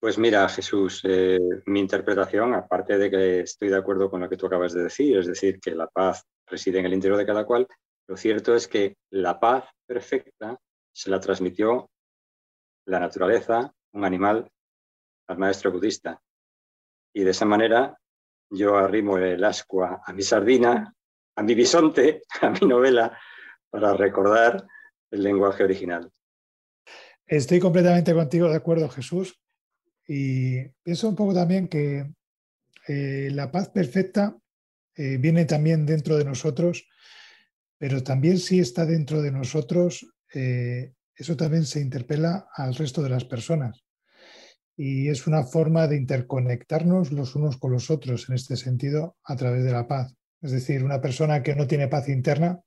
[0.00, 4.38] Pues mira, Jesús, eh, mi interpretación, aparte de que estoy de acuerdo con lo que
[4.38, 7.44] tú acabas de decir, es decir, que la paz reside en el interior de cada
[7.44, 7.68] cual,
[8.08, 10.58] lo cierto es que la paz perfecta
[10.94, 11.90] se la transmitió
[12.86, 14.50] la naturaleza, un animal,
[15.28, 16.22] al maestro budista.
[17.14, 17.98] Y de esa manera
[18.52, 20.94] yo arrimo el ascua a mi sardina,
[21.36, 23.18] a mi bisonte, a mi novela,
[23.70, 24.66] para recordar
[25.10, 26.10] el lenguaje original.
[27.26, 29.40] Estoy completamente contigo de acuerdo, Jesús.
[30.06, 32.12] Y pienso un poco también que
[32.88, 34.36] eh, la paz perfecta
[34.94, 36.86] eh, viene también dentro de nosotros,
[37.78, 43.10] pero también si está dentro de nosotros, eh, eso también se interpela al resto de
[43.10, 43.81] las personas.
[44.76, 49.36] Y es una forma de interconectarnos los unos con los otros en este sentido a
[49.36, 50.14] través de la paz.
[50.40, 52.60] Es decir, una persona que no tiene paz interna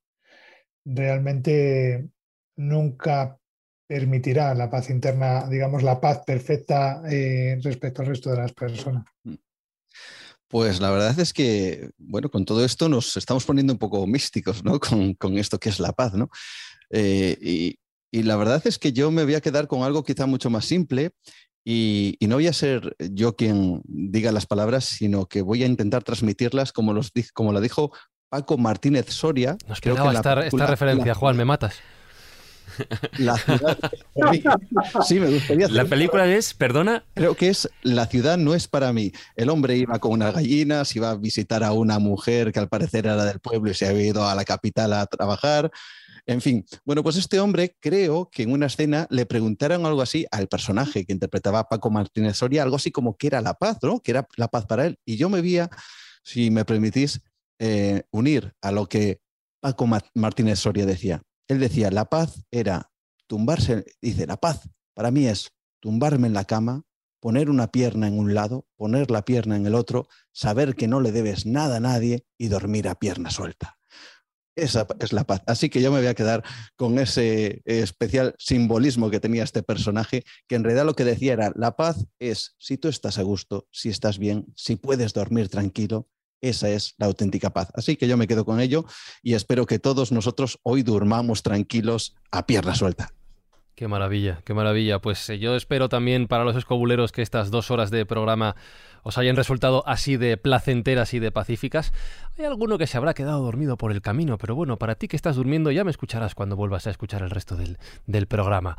[0.86, 2.08] realmente
[2.58, 3.38] nunca
[3.88, 9.06] permitirá la paz interna, digamos, la paz perfecta eh, respecto al resto de las personas.
[9.24, 9.36] Mm.
[10.48, 14.64] Pues la verdad es que, bueno, con todo esto nos estamos poniendo un poco místicos,
[14.64, 14.80] ¿no?
[14.80, 16.30] Con, esto que es la paz, ¿no?
[16.90, 17.80] Eh, y,
[18.24, 21.12] la verdad es que yo me voy a quedar con algo quizá mucho más simple
[21.68, 26.04] y, no voy a ser yo quien diga las palabras, sino que voy a intentar
[26.04, 27.92] transmitirlas como, los, como la dijo
[28.30, 29.58] Paco Martínez Soria.
[29.68, 30.36] Nos Creo que esta,
[30.68, 31.76] referencia, Juan, me matas.
[33.18, 33.78] La ciudad.
[35.08, 35.68] sí, me gustaría.
[35.70, 37.04] La película es, perdona.
[37.14, 39.12] Creo que es La ciudad no es para mí.
[39.36, 43.06] El hombre iba con unas gallinas, iba a visitar a una mujer que al parecer
[43.06, 45.72] era del pueblo y se había ido a la capital a trabajar.
[46.28, 50.26] En fin, bueno, pues este hombre creo que en una escena le preguntaron algo así
[50.32, 54.00] al personaje que interpretaba Paco Martínez Soria, algo así como que era la paz, ¿no?
[54.00, 54.98] Que era la paz para él.
[55.06, 55.58] Y yo me vi,
[56.24, 57.22] si me permitís,
[57.60, 59.22] eh, unir a lo que
[59.62, 61.22] Paco Martínez Soria decía.
[61.48, 62.92] Él decía, la paz era
[63.28, 66.84] tumbarse, dice, la paz para mí es tumbarme en la cama,
[67.20, 71.02] poner una pierna en un lado, poner la pierna en el otro, saber que no
[71.02, 73.78] le debes nada a nadie y dormir a pierna suelta.
[74.56, 75.42] Esa es la paz.
[75.48, 76.44] Así que yo me voy a quedar
[76.76, 81.52] con ese especial simbolismo que tenía este personaje, que en realidad lo que decía era,
[81.56, 86.08] la paz es si tú estás a gusto, si estás bien, si puedes dormir tranquilo,
[86.42, 87.70] esa es la auténtica paz.
[87.74, 88.86] Así que yo me quedo con ello
[89.22, 93.14] y espero que todos nosotros hoy durmamos tranquilos a pierna suelta.
[93.76, 95.00] Qué maravilla, qué maravilla.
[95.00, 98.56] Pues eh, yo espero también para los escobuleros que estas dos horas de programa
[99.04, 101.92] os hayan resultado así de placenteras y de pacíficas.
[102.38, 105.18] Hay alguno que se habrá quedado dormido por el camino, pero bueno, para ti que
[105.18, 108.78] estás durmiendo ya me escucharás cuando vuelvas a escuchar el resto del, programa.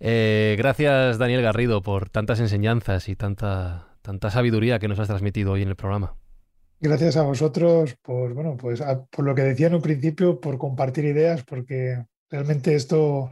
[0.00, 5.52] Eh, gracias Daniel Garrido por tantas enseñanzas y tanta, tanta sabiduría que nos has transmitido
[5.52, 6.16] hoy en el programa.
[6.80, 11.04] Gracias a vosotros por, bueno, pues por lo que decía en un principio, por compartir
[11.04, 13.30] ideas, porque realmente esto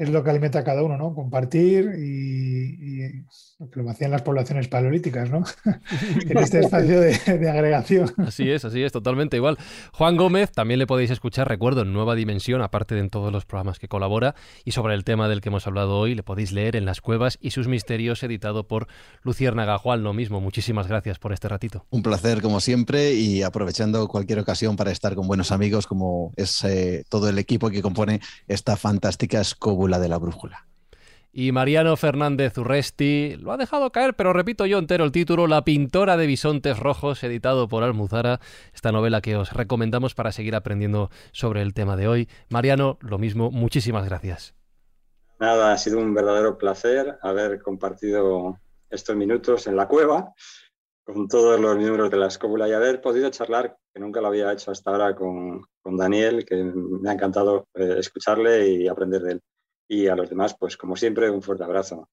[0.00, 1.14] es lo que alimenta a cada uno, ¿no?
[1.14, 3.26] Compartir y,
[3.68, 5.44] que lo hacían las poblaciones paleolíticas, ¿no?
[6.28, 8.10] en este espacio de, agregación.
[8.16, 9.58] Así es, así es, totalmente igual.
[9.92, 13.44] Juan Gómez también le podéis escuchar, recuerdo, en Nueva Dimensión, aparte de en todos los
[13.44, 14.34] programas que colabora,
[14.64, 17.38] y sobre el tema del que hemos hablado hoy, le podéis leer en Las Cuevas
[17.40, 18.86] y sus misterios, editado por
[19.22, 19.78] Luciérnaga.
[19.78, 21.84] Juan, lo mismo, muchísimas gracias por este ratito.
[21.90, 26.64] Un placer, como siempre, y aprovechando cualquier ocasión para estar con buenos amigos, como es
[26.64, 30.69] eh, todo el equipo que compone esta fantástica escóbula de la brújula.
[31.32, 35.62] Y Mariano Fernández Urresti lo ha dejado caer, pero repito yo entero el título, La
[35.62, 38.40] pintora de bisontes rojos, editado por Almuzara,
[38.74, 42.28] esta novela que os recomendamos para seguir aprendiendo sobre el tema de hoy.
[42.48, 44.54] Mariano, lo mismo, muchísimas gracias.
[45.38, 48.58] Nada, ha sido un verdadero placer haber compartido
[48.90, 50.34] estos minutos en la cueva
[51.04, 54.52] con todos los miembros de la escóbula y haber podido charlar, que nunca lo había
[54.52, 55.62] hecho hasta ahora con,
[55.96, 59.42] Daniel, que me ha encantado eh, escucharle y aprender de él
[59.90, 62.08] y a los demás, pues como siempre, un fuerte abrazo.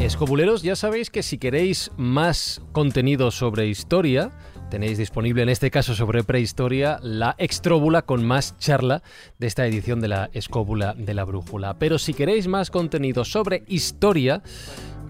[0.00, 4.32] Escobuleros, ya sabéis que si queréis más contenido sobre historia,
[4.70, 9.02] tenéis disponible en este caso sobre prehistoria la extróbula con más charla
[9.38, 11.78] de esta edición de la Escóbula de la Brújula.
[11.78, 14.42] Pero si queréis más contenido sobre historia,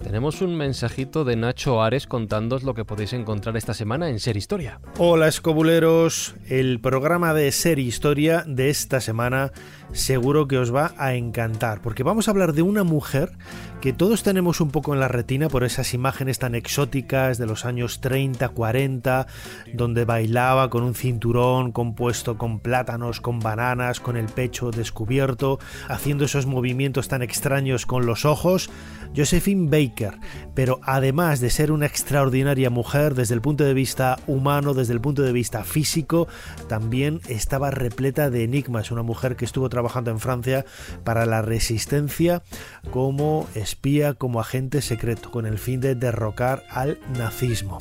[0.03, 4.37] tenemos un mensajito de Nacho Ares contándoos lo que podéis encontrar esta semana en Ser
[4.37, 4.81] Historia.
[4.99, 9.53] Hola escobuleros, el programa de Ser Historia de esta semana
[9.93, 13.33] seguro que os va a encantar, porque vamos a hablar de una mujer
[13.81, 17.65] que todos tenemos un poco en la retina por esas imágenes tan exóticas de los
[17.65, 19.27] años 30, 40,
[19.75, 25.59] donde bailaba con un cinturón compuesto con plátanos, con bananas, con el pecho descubierto,
[25.89, 28.71] haciendo esos movimientos tan extraños con los ojos.
[29.17, 30.19] Josephine Baker,
[30.55, 35.01] pero además de ser una extraordinaria mujer desde el punto de vista humano, desde el
[35.01, 36.29] punto de vista físico,
[36.69, 40.65] también estaba repleta de enigmas, una mujer que estuvo trabajando en Francia
[41.05, 42.43] para la resistencia
[42.91, 47.79] como espía, como agente secreto, con el fin de derrocar al nazismo.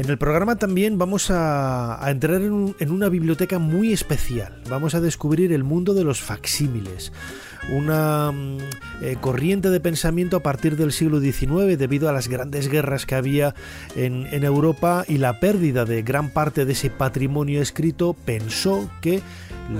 [0.00, 4.62] En el programa también vamos a, entrar en, una biblioteca muy especial.
[4.70, 7.12] Vamos a descubrir el mundo de los facsímiles
[7.68, 8.58] una mm,
[9.02, 13.14] eh, corriente de pensamiento a partir del siglo XIX debido a las grandes guerras que
[13.14, 13.54] había
[13.94, 19.20] en, Europa y la pérdida de gran parte de ese patrimonio escrito, pensó que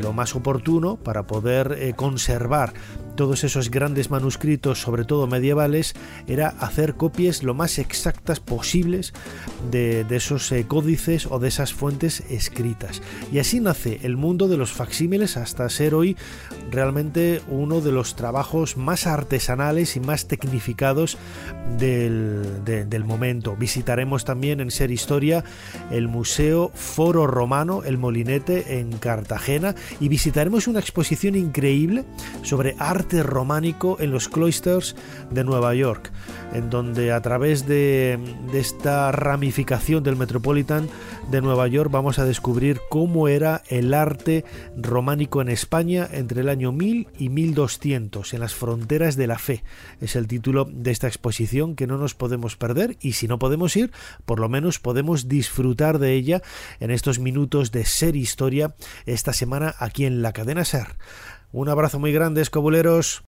[0.03, 2.75] lo más oportuno para poder eh, conservar
[3.21, 5.93] todos esos grandes manuscritos, sobre todo medievales,
[6.27, 9.13] era hacer copias lo más exactas posibles
[9.71, 13.03] de, esos eh, códices o de esas fuentes escritas.
[13.31, 16.17] Y así nace el mundo de los facsímiles hasta ser hoy
[16.71, 21.19] realmente uno de los trabajos más artesanales y más tecnificados
[21.77, 23.55] del, del momento.
[23.55, 25.45] Visitaremos también en Ser Historia
[25.91, 32.07] el Museo Foro Romano, el Molinete en Cartagena, y visitaremos una exposición increíble
[32.43, 34.95] sobre arte románico en los cloisters
[35.31, 36.13] de Nueva York,
[36.53, 38.19] en donde a través de,
[38.55, 40.89] esta ramificación del Metropolitan
[41.31, 44.45] de Nueva York vamos a descubrir cómo era el arte
[44.77, 49.65] románico en España entre el año 1000 y 1200, en las fronteras de la fe.
[50.01, 53.77] Es el título de esta exposición que no nos podemos perder y si no podemos
[53.77, 53.91] ir,
[54.25, 56.43] por lo menos podemos disfrutar de ella
[56.79, 58.75] en estos minutos de ser historia
[59.07, 60.97] esta semana aquí en la cadena Ser.
[61.53, 63.25] Un abrazo muy grande, escobuleros.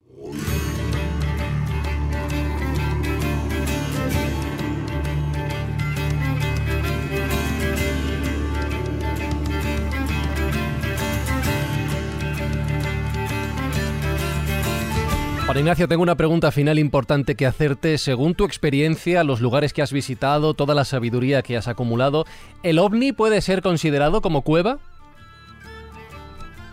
[15.46, 17.98] Juan Ignacio, tengo una pregunta final importante que hacerte.
[17.98, 22.26] Según tu experiencia, los lugares que has visitado, toda la sabiduría que has acumulado,
[22.64, 24.78] ¿el ovni puede ser considerado como cueva?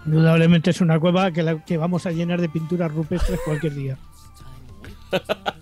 [0.07, 3.99] Indudablemente es una cueva que, la, que vamos a llenar de pinturas rupestres cualquier día.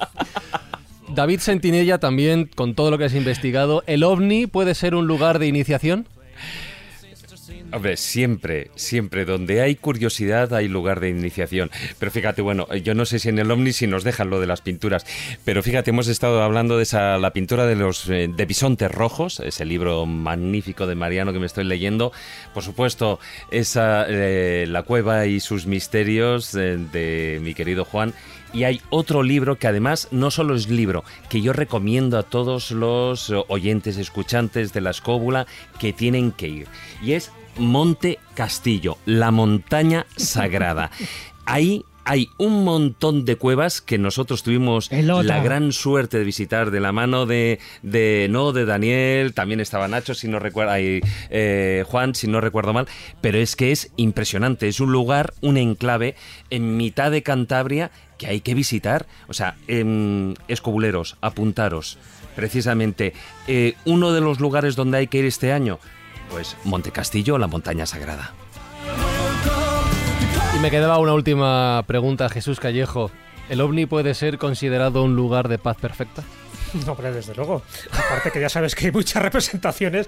[1.15, 5.39] David Sentinella también, con todo lo que has investigado, ¿el ovni puede ser un lugar
[5.39, 6.09] de iniciación?
[7.73, 11.71] Hombre, siempre, siempre, donde hay curiosidad hay lugar de iniciación.
[11.99, 14.47] Pero fíjate, bueno, yo no sé si en el Omni si nos dejan lo de
[14.47, 15.05] las pinturas,
[15.45, 19.41] pero fíjate, hemos estado hablando de esa, la pintura de los eh, de bisontes rojos,
[19.41, 22.13] ese libro magnífico de Mariano que me estoy leyendo.
[22.53, 23.19] Por supuesto,
[23.51, 28.15] esa eh, La cueva y sus misterios eh, de mi querido Juan.
[28.53, 32.71] Y hay otro libro que además no solo es libro, que yo recomiendo a todos
[32.71, 35.49] los oyentes, escuchantes de la escóbula
[35.81, 36.69] que tienen que ir.
[37.03, 40.91] Y es Monte Castillo, la montaña sagrada.
[41.47, 46.81] Ahí hay un montón de cuevas que nosotros tuvimos la gran suerte de visitar de
[46.81, 52.15] la mano de, de no de Daniel, también estaba Nacho, si no recuerdo, eh, Juan,
[52.15, 52.87] si no recuerdo mal,
[53.21, 56.15] pero es que es impresionante, es un lugar, un enclave
[56.51, 61.99] en mitad de Cantabria que hay que visitar, o sea, em, escobuleros, apuntaros,
[62.37, 63.15] precisamente,
[63.49, 65.81] eh, uno de los lugares donde hay que ir este año,
[66.31, 68.33] pues Monte Castillo, la montaña sagrada.
[70.57, 73.11] Y me quedaba una última pregunta, Jesús Callejo.
[73.49, 76.23] ¿El ovni puede ser considerado un lugar de paz perfecta?
[76.87, 77.63] No, hombre, desde luego.
[77.91, 80.07] Aparte que ya sabes que hay muchas representaciones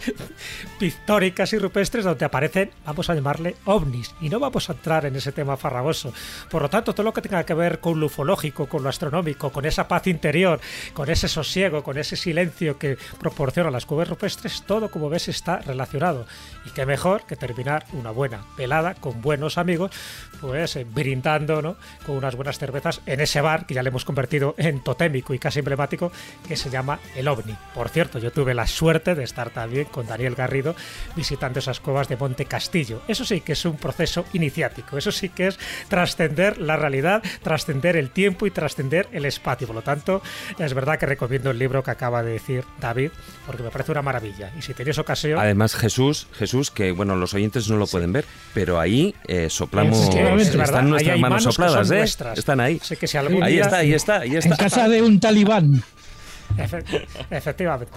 [0.78, 5.16] pictóricas y rupestres donde aparecen, vamos a llamarle ovnis, y no vamos a entrar en
[5.16, 6.12] ese tema farragoso.
[6.50, 9.50] Por lo tanto, todo lo que tenga que ver con lo ufológico, con lo astronómico,
[9.50, 10.60] con esa paz interior,
[10.92, 15.58] con ese sosiego, con ese silencio que proporciona las cuevas rupestres, todo como ves está
[15.60, 16.26] relacionado.
[16.66, 19.92] Y qué mejor que terminar una buena velada con buenos amigos,
[20.40, 21.76] pues eh, brindando ¿no?
[22.04, 25.38] con unas buenas cervezas en ese bar que ya le hemos convertido en totémico y
[25.38, 26.10] casi emblemático,
[26.46, 27.56] que se llama El OVNI.
[27.74, 30.74] Por cierto, yo tuve la suerte de estar también con Daniel Garrido
[31.14, 33.02] visitando esas cuevas de Monte Castillo.
[33.06, 37.96] Eso sí que es un proceso iniciático, eso sí que es trascender la realidad, trascender
[37.96, 39.66] el tiempo y trascender el espacio.
[39.66, 40.22] Por lo tanto,
[40.58, 43.10] es verdad que recomiendo el libro que acaba de decir David,
[43.46, 44.52] porque me parece una maravilla.
[44.58, 45.38] Y si tenéis ocasión...
[45.38, 48.24] Además, Jesús, Jesús, que bueno, los oyentes no lo pueden ver,
[48.54, 50.08] pero ahí eh, soplamos...
[50.14, 52.02] están nuestras manos sopladas, ¿eh?
[52.02, 52.80] Están ahí.
[53.42, 54.50] ahí está, ahí está, ahí está.
[54.50, 55.82] En casa de un talibán
[57.30, 57.92] efectivamente.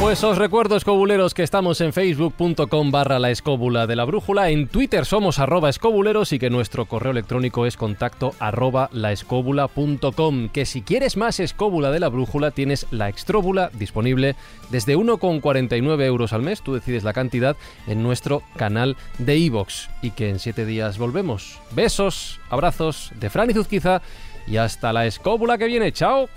[0.00, 4.66] Pues os recuerdo, escobuleros, que estamos en facebook.com barra la escóbula de la brújula, en
[4.66, 8.88] Twitter somos arroba escobuleros y que nuestro correo electrónico es contacto arroba
[10.52, 14.36] que si quieres más escóbula de la brújula tienes la extróbula disponible
[14.70, 19.90] desde 1,49 euros al mes, tú decides la cantidad, en nuestro canal de iVoox.
[20.00, 21.60] Y que en 7 días volvemos.
[21.72, 24.00] Besos, abrazos de Fran y Zuzquiza
[24.46, 26.30] y hasta la escóbula que viene, chao.